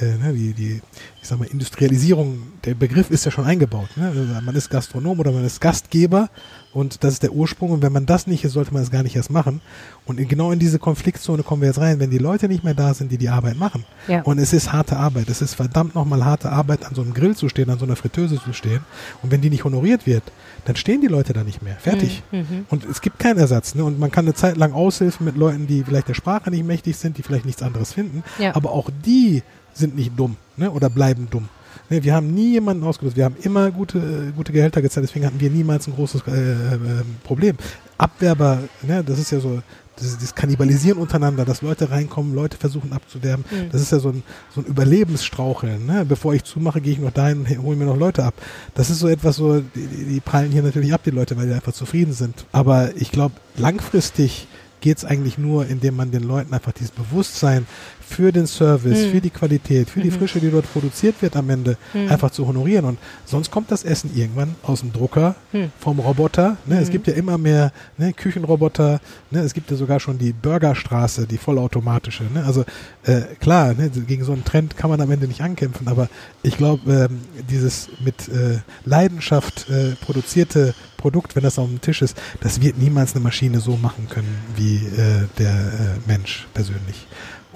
äh, 0.00 0.16
ne, 0.16 0.32
die, 0.32 0.52
die, 0.52 0.82
ich 1.20 1.28
sag 1.28 1.38
mal, 1.38 1.46
Industrialisierung, 1.46 2.38
der 2.64 2.74
Begriff 2.74 3.10
ist 3.10 3.24
ja 3.24 3.30
schon 3.30 3.44
eingebaut. 3.44 3.88
Ne? 3.96 4.08
Also 4.08 4.22
man 4.44 4.54
ist 4.54 4.70
Gastronom 4.70 5.18
oder 5.18 5.32
man 5.32 5.44
ist 5.44 5.60
Gastgeber 5.60 6.28
und 6.72 7.02
das 7.04 7.14
ist 7.14 7.22
der 7.22 7.32
Ursprung. 7.32 7.70
Und 7.70 7.82
wenn 7.82 7.92
man 7.92 8.04
das 8.04 8.26
nicht 8.26 8.44
ist, 8.44 8.52
sollte 8.52 8.74
man 8.74 8.82
es 8.82 8.90
gar 8.90 9.02
nicht 9.02 9.16
erst 9.16 9.30
machen. 9.30 9.60
Und 10.04 10.20
in, 10.20 10.28
genau 10.28 10.52
in 10.52 10.58
diese 10.58 10.78
Konfliktzone 10.78 11.42
kommen 11.42 11.62
wir 11.62 11.68
jetzt 11.68 11.80
rein, 11.80 12.00
wenn 12.00 12.10
die 12.10 12.18
Leute 12.18 12.48
nicht 12.48 12.64
mehr 12.64 12.74
da 12.74 12.92
sind, 12.94 13.10
die 13.10 13.18
die 13.18 13.28
Arbeit 13.28 13.56
machen. 13.56 13.84
Ja. 14.08 14.22
Und 14.22 14.38
es 14.38 14.52
ist 14.52 14.72
harte 14.72 14.96
Arbeit. 14.96 15.30
Es 15.30 15.40
ist 15.40 15.54
verdammt 15.54 15.94
nochmal 15.94 16.24
harte 16.24 16.50
Arbeit, 16.50 16.84
an 16.84 16.94
so 16.94 17.02
einem 17.02 17.14
Grill 17.14 17.34
zu 17.34 17.48
stehen, 17.48 17.70
an 17.70 17.78
so 17.78 17.86
einer 17.86 17.96
Fritteuse 17.96 18.40
zu 18.42 18.52
stehen. 18.52 18.80
Und 19.22 19.30
wenn 19.30 19.40
die 19.40 19.50
nicht 19.50 19.64
honoriert 19.64 20.06
wird, 20.06 20.24
dann 20.66 20.76
stehen 20.76 21.00
die 21.00 21.06
Leute 21.06 21.32
da 21.32 21.44
nicht 21.44 21.62
mehr. 21.62 21.76
Fertig. 21.76 22.22
Mhm. 22.30 22.38
mhm. 22.38 22.66
Und 22.68 22.84
es 22.84 23.00
gibt 23.00 23.18
keinen 23.18 23.38
Ersatz. 23.38 23.74
Ne? 23.74 23.84
Und 23.84 23.98
man 23.98 24.10
kann 24.10 24.24
eine 24.24 24.34
Zeit 24.34 24.56
lang 24.56 24.72
aushilfen 24.72 25.24
mit 25.24 25.36
Leuten, 25.36 25.66
die 25.66 25.82
vielleicht 25.82 26.08
der 26.08 26.14
Sprache 26.14 26.50
nicht 26.50 26.66
mächtig 26.66 26.96
sind, 26.96 27.16
die 27.16 27.22
vielleicht 27.22 27.46
nichts 27.46 27.62
anderes 27.62 27.92
finden. 27.92 28.22
Ja. 28.38 28.54
Aber 28.54 28.72
auch 28.72 28.90
die 29.04 29.42
sind 29.76 29.96
nicht 29.96 30.12
dumm 30.16 30.36
ne, 30.56 30.70
oder 30.70 30.90
bleiben 30.90 31.28
dumm. 31.30 31.48
Ne, 31.90 32.02
wir 32.02 32.14
haben 32.14 32.32
nie 32.32 32.52
jemanden 32.52 32.84
ausgelöst. 32.84 33.16
Wir 33.16 33.24
haben 33.24 33.36
immer 33.42 33.70
gute, 33.70 33.98
äh, 33.98 34.32
gute 34.34 34.52
Gehälter 34.52 34.82
gezahlt, 34.82 35.06
deswegen 35.06 35.26
hatten 35.26 35.40
wir 35.40 35.50
niemals 35.50 35.86
ein 35.86 35.94
großes 35.94 36.22
äh, 36.26 36.30
äh, 36.32 36.76
Problem. 37.24 37.56
Abwerber, 37.98 38.60
ne, 38.82 39.02
das 39.04 39.18
ist 39.18 39.30
ja 39.30 39.40
so, 39.40 39.62
das, 39.96 40.18
das 40.18 40.34
Kannibalisieren 40.34 40.98
untereinander, 40.98 41.44
dass 41.44 41.62
Leute 41.62 41.90
reinkommen, 41.90 42.34
Leute 42.34 42.56
versuchen 42.56 42.92
abzuwerben, 42.92 43.44
mhm. 43.50 43.70
das 43.70 43.80
ist 43.80 43.92
ja 43.92 43.98
so 43.98 44.10
ein, 44.10 44.22
so 44.54 44.60
ein 44.60 44.66
Überlebensstraucheln. 44.66 45.86
Ne? 45.86 46.04
Bevor 46.04 46.34
ich 46.34 46.44
zumache, 46.44 46.80
gehe 46.80 46.92
ich 46.92 46.98
noch 46.98 47.12
dahin 47.12 47.40
und 47.40 47.62
hole 47.62 47.76
mir 47.76 47.86
noch 47.86 47.96
Leute 47.96 48.24
ab. 48.24 48.34
Das 48.74 48.90
ist 48.90 48.98
so 48.98 49.08
etwas 49.08 49.36
so, 49.36 49.60
die, 49.60 49.86
die 49.86 50.20
prallen 50.20 50.52
hier 50.52 50.62
natürlich 50.62 50.92
ab, 50.92 51.02
die 51.04 51.10
Leute, 51.10 51.36
weil 51.36 51.46
die 51.46 51.54
einfach 51.54 51.72
zufrieden 51.72 52.12
sind. 52.12 52.44
Aber 52.52 52.94
ich 52.96 53.10
glaube, 53.10 53.34
langfristig 53.56 54.48
geht 54.80 54.98
es 54.98 55.04
eigentlich 55.04 55.38
nur, 55.38 55.66
indem 55.66 55.96
man 55.96 56.10
den 56.10 56.22
Leuten 56.22 56.52
einfach 56.52 56.72
dieses 56.72 56.90
Bewusstsein 56.90 57.66
für 58.08 58.32
den 58.32 58.46
Service, 58.46 59.06
mhm. 59.06 59.10
für 59.10 59.20
die 59.20 59.30
Qualität, 59.30 59.90
für 59.90 59.98
mhm. 59.98 60.04
die 60.04 60.10
Frische, 60.10 60.40
die 60.40 60.50
dort 60.50 60.70
produziert 60.72 61.20
wird 61.20 61.36
am 61.36 61.50
Ende, 61.50 61.76
mhm. 61.92 62.08
einfach 62.08 62.30
zu 62.30 62.46
honorieren. 62.46 62.84
Und 62.84 62.98
sonst 63.24 63.50
kommt 63.50 63.70
das 63.70 63.84
Essen 63.84 64.10
irgendwann 64.14 64.54
aus 64.62 64.80
dem 64.80 64.92
Drucker, 64.92 65.34
hm. 65.52 65.70
vom 65.78 65.98
Roboter. 65.98 66.56
Ne? 66.66 66.78
Es 66.80 66.90
gibt 66.90 67.06
ja 67.06 67.14
immer 67.14 67.38
mehr 67.38 67.72
ne, 67.98 68.12
Küchenroboter. 68.12 69.00
Ne? 69.30 69.40
Es 69.40 69.54
gibt 69.54 69.70
ja 69.70 69.76
sogar 69.76 70.00
schon 70.00 70.18
die 70.18 70.32
Burgerstraße, 70.32 71.26
die 71.26 71.38
vollautomatische. 71.38 72.24
Ne? 72.32 72.44
Also 72.44 72.64
äh, 73.04 73.22
klar, 73.40 73.74
ne, 73.74 73.90
gegen 73.90 74.24
so 74.24 74.32
einen 74.32 74.44
Trend 74.44 74.76
kann 74.76 74.90
man 74.90 75.00
am 75.00 75.10
Ende 75.10 75.26
nicht 75.26 75.40
ankämpfen, 75.40 75.88
aber 75.88 76.08
ich 76.42 76.56
glaube, 76.56 77.08
ähm, 77.10 77.20
dieses 77.50 77.88
mit 78.04 78.28
äh, 78.28 78.58
Leidenschaft 78.84 79.68
äh, 79.68 79.96
produzierte 80.00 80.74
Produkt, 80.96 81.36
wenn 81.36 81.42
das 81.42 81.58
auf 81.58 81.68
dem 81.68 81.80
Tisch 81.80 82.02
ist, 82.02 82.16
das 82.40 82.60
wird 82.60 82.78
niemals 82.78 83.14
eine 83.14 83.22
Maschine 83.22 83.60
so 83.60 83.76
machen 83.76 84.08
können 84.08 84.38
wie 84.56 84.76
äh, 84.76 85.26
der 85.38 85.52
äh, 85.52 86.08
Mensch 86.08 86.46
persönlich. 86.54 87.06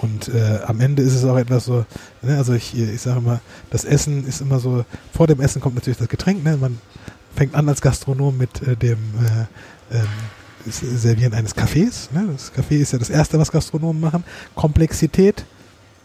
Und 0.03 0.29
äh, 0.29 0.61
am 0.67 0.81
Ende 0.81 1.03
ist 1.03 1.15
es 1.15 1.25
auch 1.25 1.37
etwas 1.37 1.67
so, 1.67 1.85
ne, 2.23 2.39
also 2.39 2.55
ich, 2.55 2.79
ich 2.79 3.01
sage 3.01 3.19
immer, 3.19 3.41
das 3.71 3.85
Essen 3.85 4.27
ist 4.27 4.41
immer 4.41 4.59
so, 4.59 4.85
vor 5.13 5.27
dem 5.27 5.41
Essen 5.41 5.61
kommt 5.61 5.75
natürlich 5.75 5.99
das 5.99 6.09
Getränk, 6.09 6.43
ne? 6.43 6.57
man 6.57 6.79
fängt 7.35 7.55
an 7.55 7.69
als 7.69 7.81
Gastronom 7.81 8.37
mit 8.37 8.63
äh, 8.63 8.77
dem 8.77 8.99
äh, 9.91 9.97
ähm, 9.97 10.07
Servieren 10.67 11.33
eines 11.33 11.55
Kaffees. 11.55 12.11
Ne? 12.13 12.29
Das 12.33 12.53
Kaffee 12.53 12.81
ist 12.81 12.93
ja 12.93 12.99
das 12.99 13.09
Erste, 13.09 13.39
was 13.39 13.51
Gastronomen 13.51 14.01
machen. 14.01 14.25
Komplexität, 14.55 15.45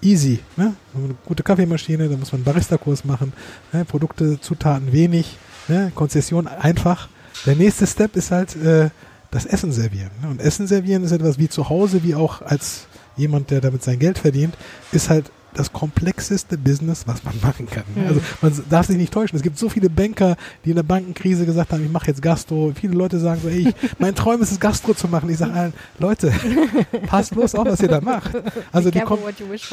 easy. 0.01 0.39
Ne? 0.55 0.73
Eine 0.93 1.15
gute 1.25 1.43
Kaffeemaschine, 1.43 2.07
da 2.07 2.15
muss 2.15 2.31
man 2.31 2.39
einen 2.39 2.45
Barista-Kurs 2.45 3.03
machen. 3.03 3.33
Ne? 3.73 3.83
Produkte, 3.83 4.39
Zutaten 4.39 4.93
wenig, 4.93 5.37
ne? 5.67 5.91
Konzession 5.93 6.47
einfach. 6.47 7.09
Der 7.45 7.55
nächste 7.55 7.85
Step 7.85 8.15
ist 8.15 8.31
halt 8.31 8.55
äh, 8.55 8.91
das 9.31 9.45
Essen 9.45 9.73
servieren. 9.73 10.11
Ne? 10.21 10.29
Und 10.29 10.41
Essen 10.41 10.67
servieren 10.67 11.03
ist 11.03 11.11
etwas 11.11 11.37
wie 11.37 11.49
zu 11.49 11.67
Hause, 11.67 12.03
wie 12.03 12.15
auch 12.15 12.41
als 12.41 12.87
jemand, 13.17 13.51
der 13.51 13.61
damit 13.61 13.83
sein 13.83 13.99
Geld 13.99 14.19
verdient, 14.19 14.55
ist 14.91 15.09
halt 15.09 15.31
das 15.55 15.71
komplexeste 15.71 16.57
Business, 16.57 17.07
was 17.07 17.23
man 17.23 17.33
machen 17.41 17.67
kann. 17.67 17.83
Mhm. 17.95 18.07
Also 18.07 18.21
man 18.41 18.63
darf 18.69 18.87
sich 18.87 18.97
nicht 18.97 19.13
täuschen. 19.13 19.35
Es 19.35 19.43
gibt 19.43 19.57
so 19.57 19.69
viele 19.69 19.89
Banker, 19.89 20.35
die 20.63 20.71
in 20.71 20.75
der 20.75 20.83
Bankenkrise 20.83 21.45
gesagt 21.45 21.71
haben, 21.71 21.83
ich 21.83 21.91
mache 21.91 22.07
jetzt 22.07 22.21
Gastro. 22.21 22.71
Viele 22.75 22.93
Leute 22.93 23.19
sagen 23.19 23.41
so, 23.41 23.49
ey, 23.49 23.69
ich, 23.69 23.75
mein 23.99 24.15
Traum 24.15 24.41
ist 24.41 24.51
es, 24.51 24.59
Gastro 24.59 24.93
zu 24.93 25.07
machen. 25.07 25.29
Ich 25.29 25.37
sage 25.37 25.53
allen, 25.53 25.73
Leute, 25.99 26.31
passt 27.07 27.33
bloß 27.33 27.55
auf, 27.55 27.65
was 27.65 27.79
ihr 27.81 27.87
da 27.87 28.01
macht. 28.01 28.31
Also 28.71 28.91
die, 28.91 28.99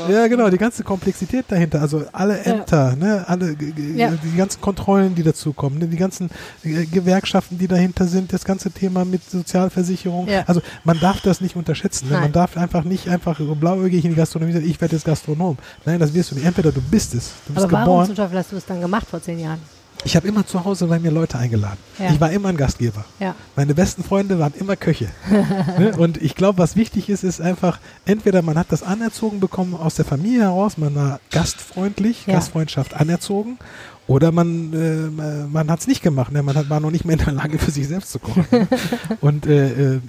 ja, 0.09 0.27
genau, 0.27 0.49
die 0.51 0.59
ganze 0.59 0.85
Komplexität 0.85 1.47
dahinter. 1.49 1.81
Also 1.81 2.05
alle 2.13 2.39
Ämter, 2.41 2.91
ja. 2.91 2.97
ne, 2.97 3.25
alle 3.27 3.57
ja. 3.97 4.11
die 4.11 4.37
ganzen 4.37 4.61
Kontrollen, 4.61 5.15
die 5.15 5.23
dazukommen, 5.23 5.79
ne, 5.79 5.87
die 5.87 5.97
ganzen 5.97 6.31
äh, 6.65 6.87
Gewerkschaften, 6.87 7.59
die 7.59 7.69
dahinter 7.69 8.07
sind, 8.07 8.33
das 8.33 8.45
ganze 8.45 8.71
Thema 8.71 9.05
mit 9.05 9.29
Sozialversicherung. 9.29 10.29
Ja. 10.29 10.45
Also 10.47 10.63
man 10.85 10.99
darf 11.01 11.21
das 11.21 11.41
nicht 11.41 11.57
unterschätzen. 11.57 12.09
Ne? 12.09 12.21
Man 12.21 12.33
darf 12.33 12.57
einfach 12.57 12.85
nicht 12.85 13.09
einfach 13.09 13.39
so 13.39 13.55
blauäugig 13.55 14.05
in 14.05 14.13
die 14.13 14.17
Gastronomie 14.17 14.53
sagen, 14.53 14.69
ich 14.69 14.81
werde 14.81 14.97
jetzt 14.97 15.05
Gastronom. 15.05 15.57
Nein, 15.85 15.99
das 16.01 16.13
wirst 16.15 16.31
du 16.31 16.35
nicht. 16.35 16.45
Entweder 16.45 16.73
du 16.73 16.81
bist 16.81 17.15
es, 17.15 17.33
du 17.47 17.55
bist 17.55 17.65
Aber 17.65 17.73
warum 17.73 17.85
geboren. 17.87 18.07
zum 18.07 18.17
Teufel 18.17 18.39
hast 18.39 18.53
du 18.53 18.57
es 18.57 18.67
dann 18.67 18.81
gemacht 18.81 19.07
vor 19.09 19.23
zehn 19.23 19.39
Jahren? 19.39 19.61
Ich 20.05 20.17
habe 20.17 20.27
immer 20.27 20.45
zu 20.45 20.65
Hause 20.65 20.87
bei 20.87 20.99
mir 20.99 21.13
Leute 21.13 21.39
eingeladen. 21.39 21.79
Ja. 21.99 22.11
Ich 22.11 22.21
war 22.21 22.31
immer 22.33 22.49
ein 22.49 22.57
Gastgeber. 22.57 23.05
Ja. 23.21 23.37
Meine 23.55 23.75
besten 23.75 24.03
Freunde 24.03 24.39
waren 24.39 24.53
immer 24.59 24.75
Köche. 24.75 25.09
ne? 25.79 25.95
Und 25.97 26.21
ich 26.21 26.35
glaube, 26.35 26.59
was 26.59 26.75
wichtig 26.75 27.09
ist, 27.09 27.23
ist 27.23 27.41
einfach, 27.41 27.79
entweder 28.05 28.43
man 28.43 28.59
hat 28.59 28.67
das 28.71 28.83
anerzogen 28.83 29.39
bekommen 29.39 29.75
aus 29.75 29.95
der 29.95 30.05
Familie 30.05 30.43
heraus, 30.43 30.77
man 30.77 30.95
war 30.97 31.21
gastfreundlich, 31.31 32.27
ja. 32.27 32.35
Gastfreundschaft 32.35 32.95
anerzogen, 32.95 33.59
oder 34.09 34.33
man, 34.33 34.73
äh, 34.73 35.47
man 35.53 35.71
hat 35.71 35.81
es 35.81 35.87
nicht 35.87 36.03
gemacht, 36.03 36.33
ne? 36.33 36.43
man 36.43 36.57
hat, 36.57 36.69
war 36.69 36.81
noch 36.81 36.91
nicht 36.91 37.05
mehr 37.05 37.19
in 37.19 37.25
der 37.25 37.35
Lage, 37.35 37.59
für 37.59 37.71
sich 37.71 37.87
selbst 37.87 38.11
zu 38.11 38.19
kochen. 38.19 38.47
und 39.21 39.47
äh, 39.47 39.95
äh, 39.95 40.01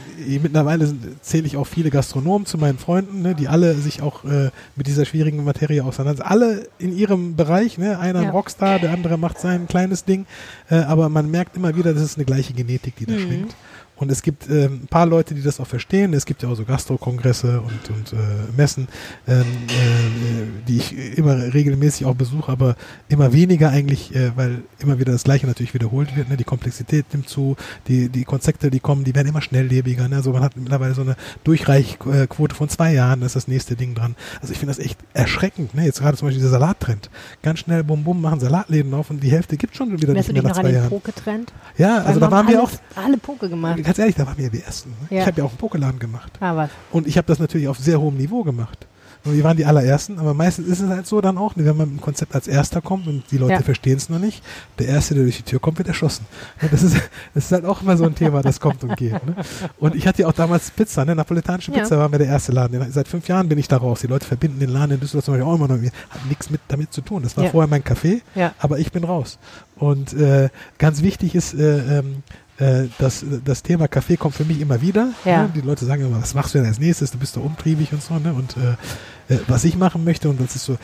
mittlerweile 0.42 0.94
zähle 1.22 1.46
ich 1.46 1.58
auch 1.58 1.68
viele 1.68 1.92
Gastronomen 1.92 2.48
zu 2.48 2.58
meinen 2.58 2.80
Freunden, 2.80 3.22
ne? 3.22 3.36
die 3.36 3.48
alle 3.48 3.76
sich 3.76 4.02
auch 4.02 4.24
äh, 4.26 4.50
mit 4.76 4.88
dieser 4.88 5.06
schwierigen 5.06 5.44
Materie 5.44 5.84
auseinandersetzen. 5.84 6.30
Alle 6.30 6.68
in 6.80 6.98
ihrem 6.98 7.36
Bereich, 7.36 7.78
ne? 7.78 8.00
einer 8.00 8.22
ja. 8.22 8.28
ein 8.28 8.32
Rockstar, 8.32 8.80
der 8.80 8.92
andere 8.92 9.18
macht 9.18 9.40
sein 9.40 9.68
kleines 9.68 10.06
Ding, 10.06 10.26
äh, 10.70 10.76
aber 10.76 11.10
man 11.10 11.30
merkt 11.30 11.56
immer 11.56 11.76
wieder, 11.76 11.94
das 11.94 12.04
ist 12.04 12.18
eine 12.18 12.26
gleiche 12.26 12.54
Genetik, 12.54 12.96
die 12.96 13.06
da 13.06 13.14
mhm. 13.14 13.20
schwingt. 13.20 13.56
Und 13.96 14.12
es 14.12 14.22
gibt 14.24 14.50
äh, 14.50 14.66
ein 14.66 14.88
paar 14.88 15.06
Leute, 15.06 15.36
die 15.36 15.42
das 15.42 15.60
auch 15.60 15.68
verstehen. 15.68 16.14
Es 16.14 16.26
gibt 16.26 16.42
ja 16.42 16.50
auch 16.50 16.56
so 16.56 16.66
Gastro-Kongresse 16.66 17.62
und, 17.62 17.90
und 17.96 18.14
äh, 18.14 18.18
Messen, 18.58 18.88
ähm, 19.28 19.42
äh, 19.42 20.68
die 20.68 20.78
ich 20.78 21.18
immer 21.18 21.54
regelmäßig 21.54 22.06
auch 22.08 22.16
besuche, 22.16 22.52
aber 22.52 22.76
immer 23.08 23.34
weniger 23.34 23.70
eigentlich, 23.70 24.16
äh, 24.16 24.32
weil 24.36 24.64
immer 24.80 25.00
wieder 25.00 25.12
das 25.12 25.24
Gleiche 25.24 25.46
natürlich 25.46 25.74
wiederholt 25.76 26.16
wird. 26.16 26.30
Ne? 26.30 26.38
Die 26.38 26.44
Komplexität 26.44 27.06
nimmt 27.14 27.30
zu, 27.30 27.56
die, 27.88 28.10
die 28.10 28.24
Konzepte, 28.24 28.72
die 28.72 28.80
kommen, 28.80 29.04
die 29.04 29.14
werden 29.14 29.28
immer 29.28 29.42
schnelllebiger. 29.42 30.08
Ne? 30.08 30.16
Also 30.16 30.32
man 30.34 30.42
hat 30.42 30.58
mittlerweile 30.58 30.96
so 30.96 31.02
eine 31.02 31.16
Durchreichquote 31.44 32.56
von 32.56 32.70
zwei 32.70 32.94
Jahren, 32.94 33.20
da 33.20 33.28
ist 33.28 33.36
das 33.36 33.48
nächste 33.48 33.76
Ding 33.76 33.94
dran. 33.94 34.16
Also 34.42 34.54
ich 34.54 34.60
finde 34.60 34.74
das 34.76 34.84
echt 34.84 34.98
erschreckend. 35.14 35.76
Ne? 35.76 35.86
Jetzt 35.86 36.00
gerade 36.00 36.18
zum 36.18 36.28
Beispiel 36.28 36.40
dieser 36.40 36.52
Salattrend. 36.52 37.12
Ganz 37.44 37.60
schnell, 37.60 37.84
bum, 37.84 38.04
bum, 38.04 38.20
machen 38.20 38.40
Salatläden 38.40 38.94
auf 38.96 39.12
und 39.12 39.22
die 39.22 39.32
Hälfte 39.32 39.56
gibt 39.56 39.76
schon 39.76 39.92
wieder 40.02 40.16
Hast 40.16 40.28
nicht 40.28 40.34
mehr 40.34 40.44
nach 40.44 40.60
zwei 40.60 40.72
Jahren. 40.72 40.90
Poke-Trend? 40.90 41.54
Ja, 41.78 42.00
also 42.00 42.20
da 42.20 42.32
waren 42.32 42.48
wir 42.48 42.64
auch. 42.64 42.72
Alle 42.96 43.18
Poke 43.18 43.50
gemacht 43.50 43.83
ganz 43.84 44.00
ehrlich, 44.00 44.16
da 44.16 44.26
waren 44.26 44.38
wir 44.38 44.50
die 44.50 44.62
Ersten. 44.62 44.92
Ne? 44.92 45.18
Ja. 45.18 45.22
Ich 45.22 45.28
habe 45.28 45.38
ja 45.42 45.46
auch 45.46 45.52
einen 45.52 45.60
Pokéladen 45.60 46.00
gemacht. 46.00 46.32
Ah, 46.40 46.56
was? 46.56 46.70
Und 46.92 47.08
ich 47.08 47.18
habe 47.18 47.28
das 47.28 47.40
natürlich 47.40 47.68
auf 47.68 47.78
sehr 47.78 48.00
hohem 48.00 48.18
Niveau 48.18 48.44
gemacht. 48.44 48.88
Und 49.26 49.38
wir 49.38 49.44
waren 49.46 49.56
die 49.56 49.66
allerersten, 49.66 50.20
aber 50.20 50.34
meistens 50.34 50.68
ist 50.68 50.82
es 50.82 50.90
halt 50.90 51.08
so 51.08 51.22
dann 51.22 51.38
auch, 51.38 51.54
wenn 51.56 51.66
man 51.66 51.78
mit 51.78 51.88
einem 51.88 52.02
Konzept 52.02 52.36
als 52.36 52.46
Erster 52.48 52.82
kommt 52.82 53.08
und 53.08 53.24
die 53.32 53.38
Leute 53.38 53.54
ja. 53.54 53.62
verstehen 53.62 53.96
es 53.96 54.10
noch 54.10 54.20
nicht, 54.20 54.44
der 54.80 54.88
Erste, 54.88 55.14
der 55.14 55.24
durch 55.24 55.38
die 55.38 55.44
Tür 55.44 55.62
kommt, 55.62 55.78
wird 55.78 55.88
erschossen. 55.88 56.26
Das 56.72 56.84
ist, 56.84 56.96
das 57.34 57.46
ist 57.46 57.52
halt 57.54 57.64
auch 57.64 57.82
immer 57.82 57.96
so 57.96 58.04
ein 58.04 58.16
Thema, 58.16 58.42
das 58.42 58.60
kommt 58.60 58.84
und 58.84 58.98
geht. 58.98 59.14
Ne? 59.26 59.36
Und 59.80 59.96
ich 59.96 60.08
hatte 60.08 60.24
ja 60.24 60.28
auch 60.28 60.34
damals 60.34 60.72
Pizza, 60.72 61.06
ne? 61.06 61.16
napolitanische 61.16 61.72
Pizza 61.72 61.96
ja. 61.96 62.02
war 62.02 62.10
mir 62.10 62.18
der 62.18 62.28
erste 62.28 62.52
Laden. 62.52 62.92
Seit 62.92 63.08
fünf 63.08 63.30
Jahren 63.30 63.48
bin 63.48 63.58
ich 63.58 63.70
da 63.70 63.78
raus. 63.78 64.02
Die 64.02 64.08
Leute 64.08 64.26
verbinden 64.26 64.60
den 64.60 64.70
Laden 64.70 64.92
in 64.92 65.00
Düsseldorf 65.00 65.26
zum 65.26 65.36
Beispiel 65.36 65.50
auch 65.50 65.56
immer 65.56 65.68
noch 65.70 65.76
mit 65.76 65.84
mir. 65.84 65.92
Hat 66.10 66.26
nichts 66.28 66.50
mit, 66.50 66.60
damit 66.68 66.92
zu 66.92 67.00
tun. 67.00 67.24
Das 67.24 67.38
war 67.38 67.46
ja. 67.46 67.50
vorher 67.52 67.70
mein 67.70 67.84
Café, 67.84 68.22
aber 68.60 68.80
ich 68.80 68.92
bin 68.92 69.06
raus. 69.06 69.40
Und 69.78 70.14
äh, 70.14 70.50
ganz 70.78 71.02
wichtig 71.02 71.34
ist, 71.34 71.54
äh, 71.54 72.00
ähm, 72.00 72.24
äh, 72.64 72.88
das, 72.98 73.26
das 73.44 73.62
Thema 73.62 73.88
Kaffee 73.88 74.16
kommt 74.16 74.36
für 74.36 74.46
mich 74.46 74.62
immer 74.62 74.82
wieder. 74.82 75.10
Ja. 75.26 75.44
Ne? 75.44 75.52
Die 75.54 75.62
Leute 75.62 75.86
sagen 75.86 76.06
immer, 76.06 76.22
was 76.22 76.34
machst 76.34 76.54
du 76.54 76.60
denn 76.60 76.68
als 76.68 76.80
nächstes? 76.80 77.12
Du 77.12 77.18
bist 77.18 77.36
doch 77.36 77.44
umtriebig 77.44 77.92
und 77.92 78.02
so. 78.02 78.18
Ne? 78.20 78.34
Und 78.34 78.56
äh, 78.58 79.34
äh, 79.34 79.40
was 79.48 79.66
ich 79.66 79.76
machen 79.76 80.04
möchte, 80.04 80.30
und 80.30 80.40
das 80.40 80.56
ist 80.56 80.66
so 80.66 80.78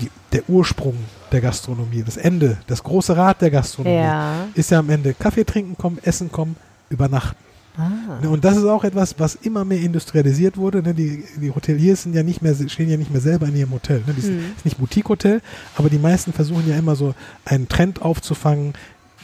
die, 0.00 0.10
der 0.32 0.48
Ursprung 0.48 0.96
der 1.32 1.40
Gastronomie, 1.42 2.02
das 2.02 2.16
Ende, 2.16 2.56
das 2.66 2.82
große 2.82 3.16
Rad 3.16 3.42
der 3.42 3.50
Gastronomie, 3.50 3.96
ja. 3.96 4.46
ist 4.54 4.70
ja 4.70 4.78
am 4.78 4.88
Ende 4.88 5.12
Kaffee 5.12 5.44
trinken 5.44 5.76
kommen, 5.76 5.98
essen 6.02 6.32
kommen, 6.32 6.56
übernachten. 6.88 7.36
Ah. 7.76 8.20
Ne? 8.22 8.30
Und 8.30 8.44
das 8.44 8.56
ist 8.56 8.64
auch 8.64 8.84
etwas, 8.84 9.18
was 9.18 9.34
immer 9.34 9.64
mehr 9.66 9.80
industrialisiert 9.80 10.56
wurde. 10.56 10.82
Ne? 10.82 10.94
Die, 10.94 11.24
die 11.36 11.50
Hoteliers 11.50 12.04
sind 12.04 12.14
ja 12.14 12.22
nicht 12.22 12.40
mehr, 12.40 12.54
stehen 12.54 12.88
ja 12.88 12.96
nicht 12.96 13.10
mehr 13.10 13.20
selber 13.20 13.46
in 13.46 13.56
ihrem 13.56 13.72
Hotel. 13.72 14.02
Ne? 14.06 14.14
Das 14.16 14.24
hm. 14.24 14.38
ist 14.56 14.64
nicht 14.64 14.78
Boutique-Hotel, 14.78 15.42
aber 15.76 15.90
die 15.90 15.98
meisten 15.98 16.32
versuchen 16.32 16.66
ja 16.66 16.76
immer 16.76 16.96
so 16.96 17.14
einen 17.44 17.68
Trend 17.68 18.00
aufzufangen, 18.00 18.72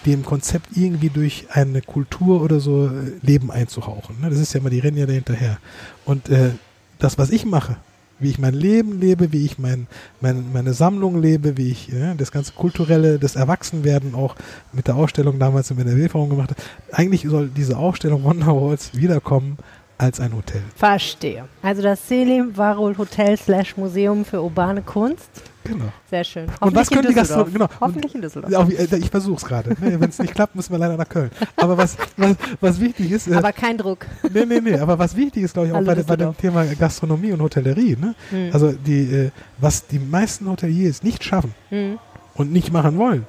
dem 0.07 0.25
Konzept 0.25 0.77
irgendwie 0.77 1.11
durch 1.11 1.47
eine 1.51 1.83
Kultur 1.83 2.43
oder 2.43 2.61
so 2.61 2.87
äh, 2.89 2.91
Leben 3.23 3.51
einzuhauchen. 3.51 4.21
Ne? 4.21 4.31
Das 4.31 4.39
ist 4.39 4.53
ja 4.53 4.61
immer, 4.61 4.71
die 4.71 4.81
rennen 4.81 4.99
ja 4.99 5.07
dahinterher. 5.07 5.59
Und 6.05 6.29
äh, 6.29 6.51
das, 6.99 7.19
was 7.19 7.31
ich 7.31 7.45
mache, 7.45 7.77
wie 8.19 8.31
ich 8.31 8.39
mein 8.39 8.55
Leben 8.55 9.01
lebe, 9.01 9.33
wie 9.33 9.45
ich 9.45 9.59
mein, 9.59 9.87
mein, 10.21 10.53
meine 10.53 10.75
Sammlung 10.75 11.21
lebe, 11.21 11.57
wie 11.57 11.71
ich 11.71 11.89
ja, 11.89 12.15
das 12.15 12.31
ganze 12.31 12.53
kulturelle, 12.53 13.19
das 13.19 13.37
Erwachsenwerden 13.37 14.15
auch 14.15 14.37
mit 14.73 14.87
der 14.87 14.97
Ausstellung 14.97 15.39
damals 15.39 15.71
in 15.71 15.79
Wilferung 15.79 16.31
gemacht 16.31 16.51
habe. 16.51 16.63
Eigentlich 16.93 17.23
soll 17.23 17.49
diese 17.49 17.77
Ausstellung 17.77 18.23
Wonderwalls 18.23 18.95
wiederkommen 18.95 19.59
als 19.99 20.21
ein 20.21 20.35
Hotel. 20.35 20.63
Verstehe. 20.77 21.45
Also 21.63 21.83
das 21.83 22.09
Selim 22.09 22.57
Warul 22.57 22.97
Hotel 22.97 23.37
slash 23.37 23.77
Museum 23.77 24.25
für 24.25 24.43
urbane 24.43 24.83
Kunst. 24.83 25.31
Genau. 25.65 25.85
Sehr 26.11 26.25
schön. 26.25 26.47
Und 26.61 26.75
was 26.75 26.91
können 26.91 27.09
die 27.09 27.15
Gastronomen? 27.15 27.53
Genau. 27.53 27.69
Hoffentlich 27.81 28.15
in 28.15 28.23
Düsseldorf. 28.23 28.69
Äh, 28.71 28.97
ich 28.97 29.11
versuche 29.11 29.37
es 29.37 29.45
gerade. 29.45 29.77
Wenn 29.79 30.03
es 30.03 30.19
nicht 30.19 30.35
klappt, 30.35 30.55
müssen 30.55 30.73
wir 30.73 30.79
leider 30.79 30.97
nach 30.97 31.09
Köln. 31.09 31.31
Aber 31.57 31.77
was, 31.79 31.97
was, 32.17 32.37
was 32.61 32.81
wichtig 32.81 33.13
ist. 33.13 33.29
Äh, 33.29 33.35
aber 33.35 33.53
kein 33.53 33.79
Druck. 33.79 34.07
Nee, 34.33 34.45
nee, 34.45 34.61
nee. 34.61 34.79
Aber 34.79 34.99
was 34.99 35.17
wichtig 35.17 35.45
ist, 35.45 35.55
glaube 35.55 35.69
ich, 35.69 35.75
auch 35.75 35.83
bei, 35.83 35.95
bei, 35.95 36.17
dem 36.17 36.37
Thema 36.37 36.65
Gastronomie 36.65 37.33
und 37.33 37.41
Hotellerie. 37.41 37.97
Ne? 38.01 38.15
Mhm. 38.31 38.51
Also, 38.53 38.73
die, 38.73 39.15
äh, 39.15 39.31
was 39.59 39.87
die 39.87 39.99
meisten 39.99 40.49
Hoteliers 40.49 41.03
nicht 41.03 41.23
schaffen 41.25 41.55
mhm. 41.71 41.99
und 42.35 42.53
nicht 42.53 42.73
machen 42.73 42.99
wollen, 42.99 43.27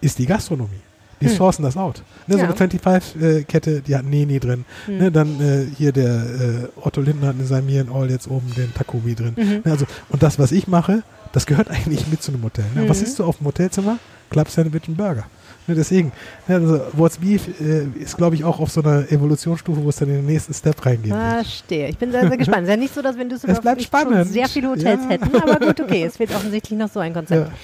ist 0.00 0.18
die 0.18 0.26
Gastronomie. 0.26 0.80
Die 1.20 1.28
hm. 1.28 1.36
sourcen 1.36 1.62
das 1.64 1.76
out. 1.76 2.02
Ne, 2.26 2.38
ja. 2.38 2.46
So 2.46 2.64
eine 2.64 2.72
25-Kette, 2.72 3.70
äh, 3.70 3.80
die 3.82 3.94
hat 3.94 4.04
Neni 4.04 4.40
drin. 4.40 4.64
Hm. 4.86 4.98
Ne, 4.98 5.12
dann 5.12 5.40
äh, 5.40 5.66
hier 5.76 5.92
der 5.92 6.06
äh, 6.06 6.68
Otto 6.80 7.00
Lindner 7.00 7.28
hat 7.28 7.36
in 7.38 7.46
seinem 7.46 7.92
All 7.92 8.10
jetzt 8.10 8.28
oben 8.28 8.50
den 8.56 8.72
Takumi 8.72 9.14
drin. 9.14 9.34
Mhm. 9.36 9.62
Ne, 9.64 9.72
also, 9.72 9.84
und 10.08 10.22
das, 10.22 10.38
was 10.38 10.52
ich 10.52 10.66
mache, 10.66 11.02
das 11.32 11.46
gehört 11.46 11.70
eigentlich 11.70 12.06
mit 12.08 12.22
zu 12.22 12.32
einem 12.32 12.42
Hotel. 12.42 12.64
Ne? 12.74 12.82
Mhm. 12.82 12.88
Was 12.88 13.02
ist 13.02 13.18
du 13.18 13.24
auf 13.24 13.38
dem 13.38 13.46
Hotelzimmer? 13.46 13.98
Club 14.30 14.48
Sandwich 14.48 14.88
und 14.88 14.96
Burger. 14.96 15.24
Ne, 15.66 15.74
deswegen, 15.74 16.12
ne, 16.48 16.54
also 16.54 16.80
What's 16.94 17.18
Beef 17.18 17.48
äh, 17.60 17.84
ist, 18.00 18.16
glaube 18.16 18.34
ich, 18.34 18.44
auch 18.44 18.60
auf 18.60 18.70
so 18.70 18.82
einer 18.82 19.10
Evolutionsstufe, 19.10 19.82
wo 19.82 19.88
es 19.88 19.96
dann 19.96 20.08
in 20.08 20.16
den 20.16 20.26
nächsten 20.26 20.54
Step 20.54 20.84
reingeht. 20.84 21.12
Verstehe. 21.12 21.88
Ich 21.88 21.98
bin 21.98 22.10
sehr, 22.10 22.26
sehr 22.28 22.36
gespannt. 22.36 22.62
Es 22.62 22.64
ist 22.64 22.70
ja 22.70 22.76
nicht 22.76 22.94
so, 22.94 23.02
dass 23.02 23.16
wir 23.16 23.22
in 23.22 23.28
Düsseldorf 23.28 23.62
schon 23.64 24.24
sehr 24.24 24.48
viele 24.48 24.68
Hotels 24.68 25.02
ja. 25.02 25.08
hätten, 25.10 25.36
aber 25.36 25.66
gut, 25.66 25.80
okay. 25.80 26.04
Es 26.04 26.18
wird 26.18 26.34
offensichtlich 26.34 26.78
noch 26.78 26.90
so 26.90 27.00
ein 27.00 27.12
Konzept. 27.12 27.48
Ja. 27.48 27.54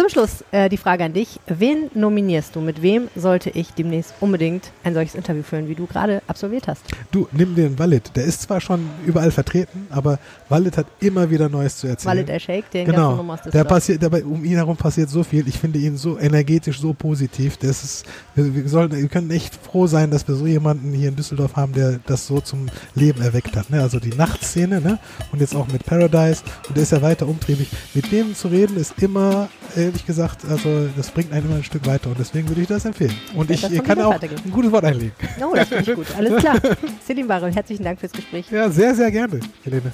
Zum 0.00 0.08
Schluss 0.08 0.42
äh, 0.50 0.70
die 0.70 0.78
Frage 0.78 1.04
an 1.04 1.12
dich. 1.12 1.38
Wen 1.46 1.90
nominierst 1.92 2.56
du? 2.56 2.62
Mit 2.62 2.80
wem 2.80 3.08
sollte 3.14 3.50
ich 3.50 3.72
demnächst 3.72 4.14
unbedingt 4.20 4.72
ein 4.82 4.94
solches 4.94 5.14
Interview 5.14 5.42
führen, 5.42 5.68
wie 5.68 5.74
du 5.74 5.84
gerade 5.84 6.22
absolviert 6.26 6.68
hast? 6.68 6.86
Du, 7.10 7.28
nimm 7.32 7.54
den 7.54 7.78
Walid. 7.78 8.10
Der 8.16 8.24
ist 8.24 8.40
zwar 8.40 8.62
schon 8.62 8.88
überall 9.04 9.30
vertreten, 9.30 9.88
aber 9.90 10.18
Walid 10.48 10.78
hat 10.78 10.86
immer 11.00 11.28
wieder 11.28 11.50
Neues 11.50 11.76
zu 11.76 11.86
erzählen. 11.86 12.16
Walid 12.16 12.30
Eschek, 12.30 12.70
den 12.70 12.86
genau. 12.86 13.36
Der 13.52 13.64
passiert, 13.64 14.02
dabei, 14.02 14.24
um 14.24 14.42
ihn 14.42 14.54
herum 14.54 14.74
passiert 14.74 15.10
so 15.10 15.22
viel. 15.22 15.46
Ich 15.46 15.58
finde 15.58 15.78
ihn 15.78 15.98
so 15.98 16.18
energetisch, 16.18 16.80
so 16.80 16.94
positiv. 16.94 17.58
Das 17.58 17.84
ist, 17.84 18.06
wir, 18.34 18.54
wir, 18.54 18.68
sollten, 18.70 18.96
wir 18.96 19.08
können 19.08 19.30
echt 19.30 19.54
froh 19.54 19.86
sein, 19.86 20.10
dass 20.10 20.26
wir 20.26 20.34
so 20.34 20.46
jemanden 20.46 20.94
hier 20.94 21.10
in 21.10 21.16
Düsseldorf 21.16 21.56
haben, 21.56 21.74
der 21.74 22.00
das 22.06 22.26
so 22.26 22.40
zum 22.40 22.68
Leben 22.94 23.20
erweckt 23.20 23.54
hat. 23.54 23.68
Ne? 23.68 23.82
Also 23.82 24.00
die 24.00 24.16
Nachtszene 24.16 24.80
ne? 24.80 24.98
und 25.30 25.42
jetzt 25.42 25.54
auch 25.54 25.68
mit 25.68 25.84
Paradise. 25.84 26.42
Und 26.68 26.78
der 26.78 26.84
ist 26.84 26.92
ja 26.92 27.02
weiter 27.02 27.28
umtriebig. 27.28 27.68
Mit 27.92 28.10
dem 28.10 28.34
zu 28.34 28.48
reden 28.48 28.78
ist 28.78 28.94
immer 29.02 29.50
ehrlich 29.90 30.06
gesagt, 30.06 30.44
also 30.48 30.88
das 30.96 31.10
bringt 31.10 31.32
einen 31.32 31.46
immer 31.46 31.56
ein 31.56 31.64
Stück 31.64 31.84
weiter 31.86 32.10
und 32.10 32.18
deswegen 32.18 32.48
würde 32.48 32.60
ich 32.60 32.68
das 32.68 32.84
empfehlen. 32.84 33.14
Und 33.34 33.50
ich, 33.50 33.62
ich 33.64 33.82
kann 33.82 34.00
auch 34.00 34.20
ein 34.20 34.50
gutes 34.50 34.70
Wort 34.70 34.84
einlegen. 34.84 35.12
Oh, 35.40 35.52
das 35.54 35.68
finde 35.68 35.90
ich 35.90 35.96
gut. 35.96 36.06
Alles 36.16 36.40
klar. 36.40 36.60
Selim 37.06 37.26
Barol, 37.26 37.52
herzlichen 37.52 37.82
Dank 37.82 37.98
fürs 37.98 38.12
Gespräch. 38.12 38.46
Ja, 38.50 38.70
sehr, 38.70 38.94
sehr 38.94 39.10
gerne, 39.10 39.40
Helene. 39.64 39.92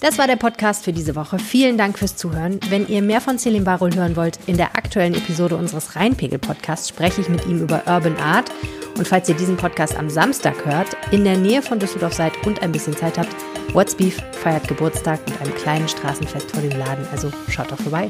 Das 0.00 0.18
war 0.18 0.26
der 0.26 0.36
Podcast 0.36 0.84
für 0.84 0.92
diese 0.92 1.16
Woche. 1.16 1.38
Vielen 1.38 1.78
Dank 1.78 1.98
fürs 1.98 2.14
Zuhören. 2.16 2.60
Wenn 2.68 2.86
ihr 2.86 3.02
mehr 3.02 3.20
von 3.20 3.38
Selim 3.38 3.64
Barol 3.64 3.94
hören 3.94 4.16
wollt, 4.16 4.38
in 4.46 4.56
der 4.56 4.76
aktuellen 4.76 5.14
Episode 5.14 5.56
unseres 5.56 5.96
Rheinpegel-Podcasts 5.96 6.88
spreche 6.88 7.22
ich 7.22 7.28
mit 7.28 7.46
ihm 7.46 7.60
über 7.60 7.82
Urban 7.86 8.16
Art. 8.18 8.50
Und 8.96 9.08
falls 9.08 9.28
ihr 9.28 9.34
diesen 9.34 9.56
Podcast 9.56 9.96
am 9.96 10.08
Samstag 10.08 10.64
hört, 10.64 10.96
in 11.10 11.24
der 11.24 11.36
Nähe 11.36 11.62
von 11.62 11.80
Düsseldorf 11.80 12.12
seid 12.12 12.32
und 12.46 12.62
ein 12.62 12.70
bisschen 12.70 12.96
Zeit 12.96 13.18
habt, 13.18 13.34
What's 13.72 13.96
Beef 13.96 14.22
feiert 14.30 14.68
Geburtstag 14.68 15.18
mit 15.28 15.40
einem 15.40 15.54
kleinen 15.56 15.88
Straßenfest 15.88 16.52
vor 16.52 16.62
dem 16.62 16.78
Laden. 16.78 17.04
Also 17.10 17.32
schaut 17.48 17.72
doch 17.72 17.80
vorbei. 17.80 18.08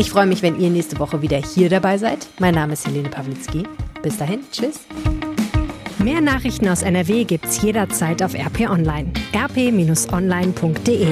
Ich 0.00 0.08
freue 0.08 0.24
mich, 0.24 0.40
wenn 0.40 0.58
ihr 0.58 0.70
nächste 0.70 0.98
Woche 0.98 1.20
wieder 1.20 1.36
hier 1.36 1.68
dabei 1.68 1.98
seid. 1.98 2.26
Mein 2.38 2.54
Name 2.54 2.72
ist 2.72 2.86
Helene 2.86 3.10
Pawlitzki. 3.10 3.64
Bis 4.02 4.16
dahin, 4.16 4.40
tschüss. 4.50 4.80
Mehr 5.98 6.22
Nachrichten 6.22 6.70
aus 6.70 6.80
NRW 6.80 7.24
gibt's 7.24 7.60
jederzeit 7.60 8.22
auf 8.22 8.32
RP 8.32 8.70
Online. 8.70 9.12
rp-online.de 9.34 11.08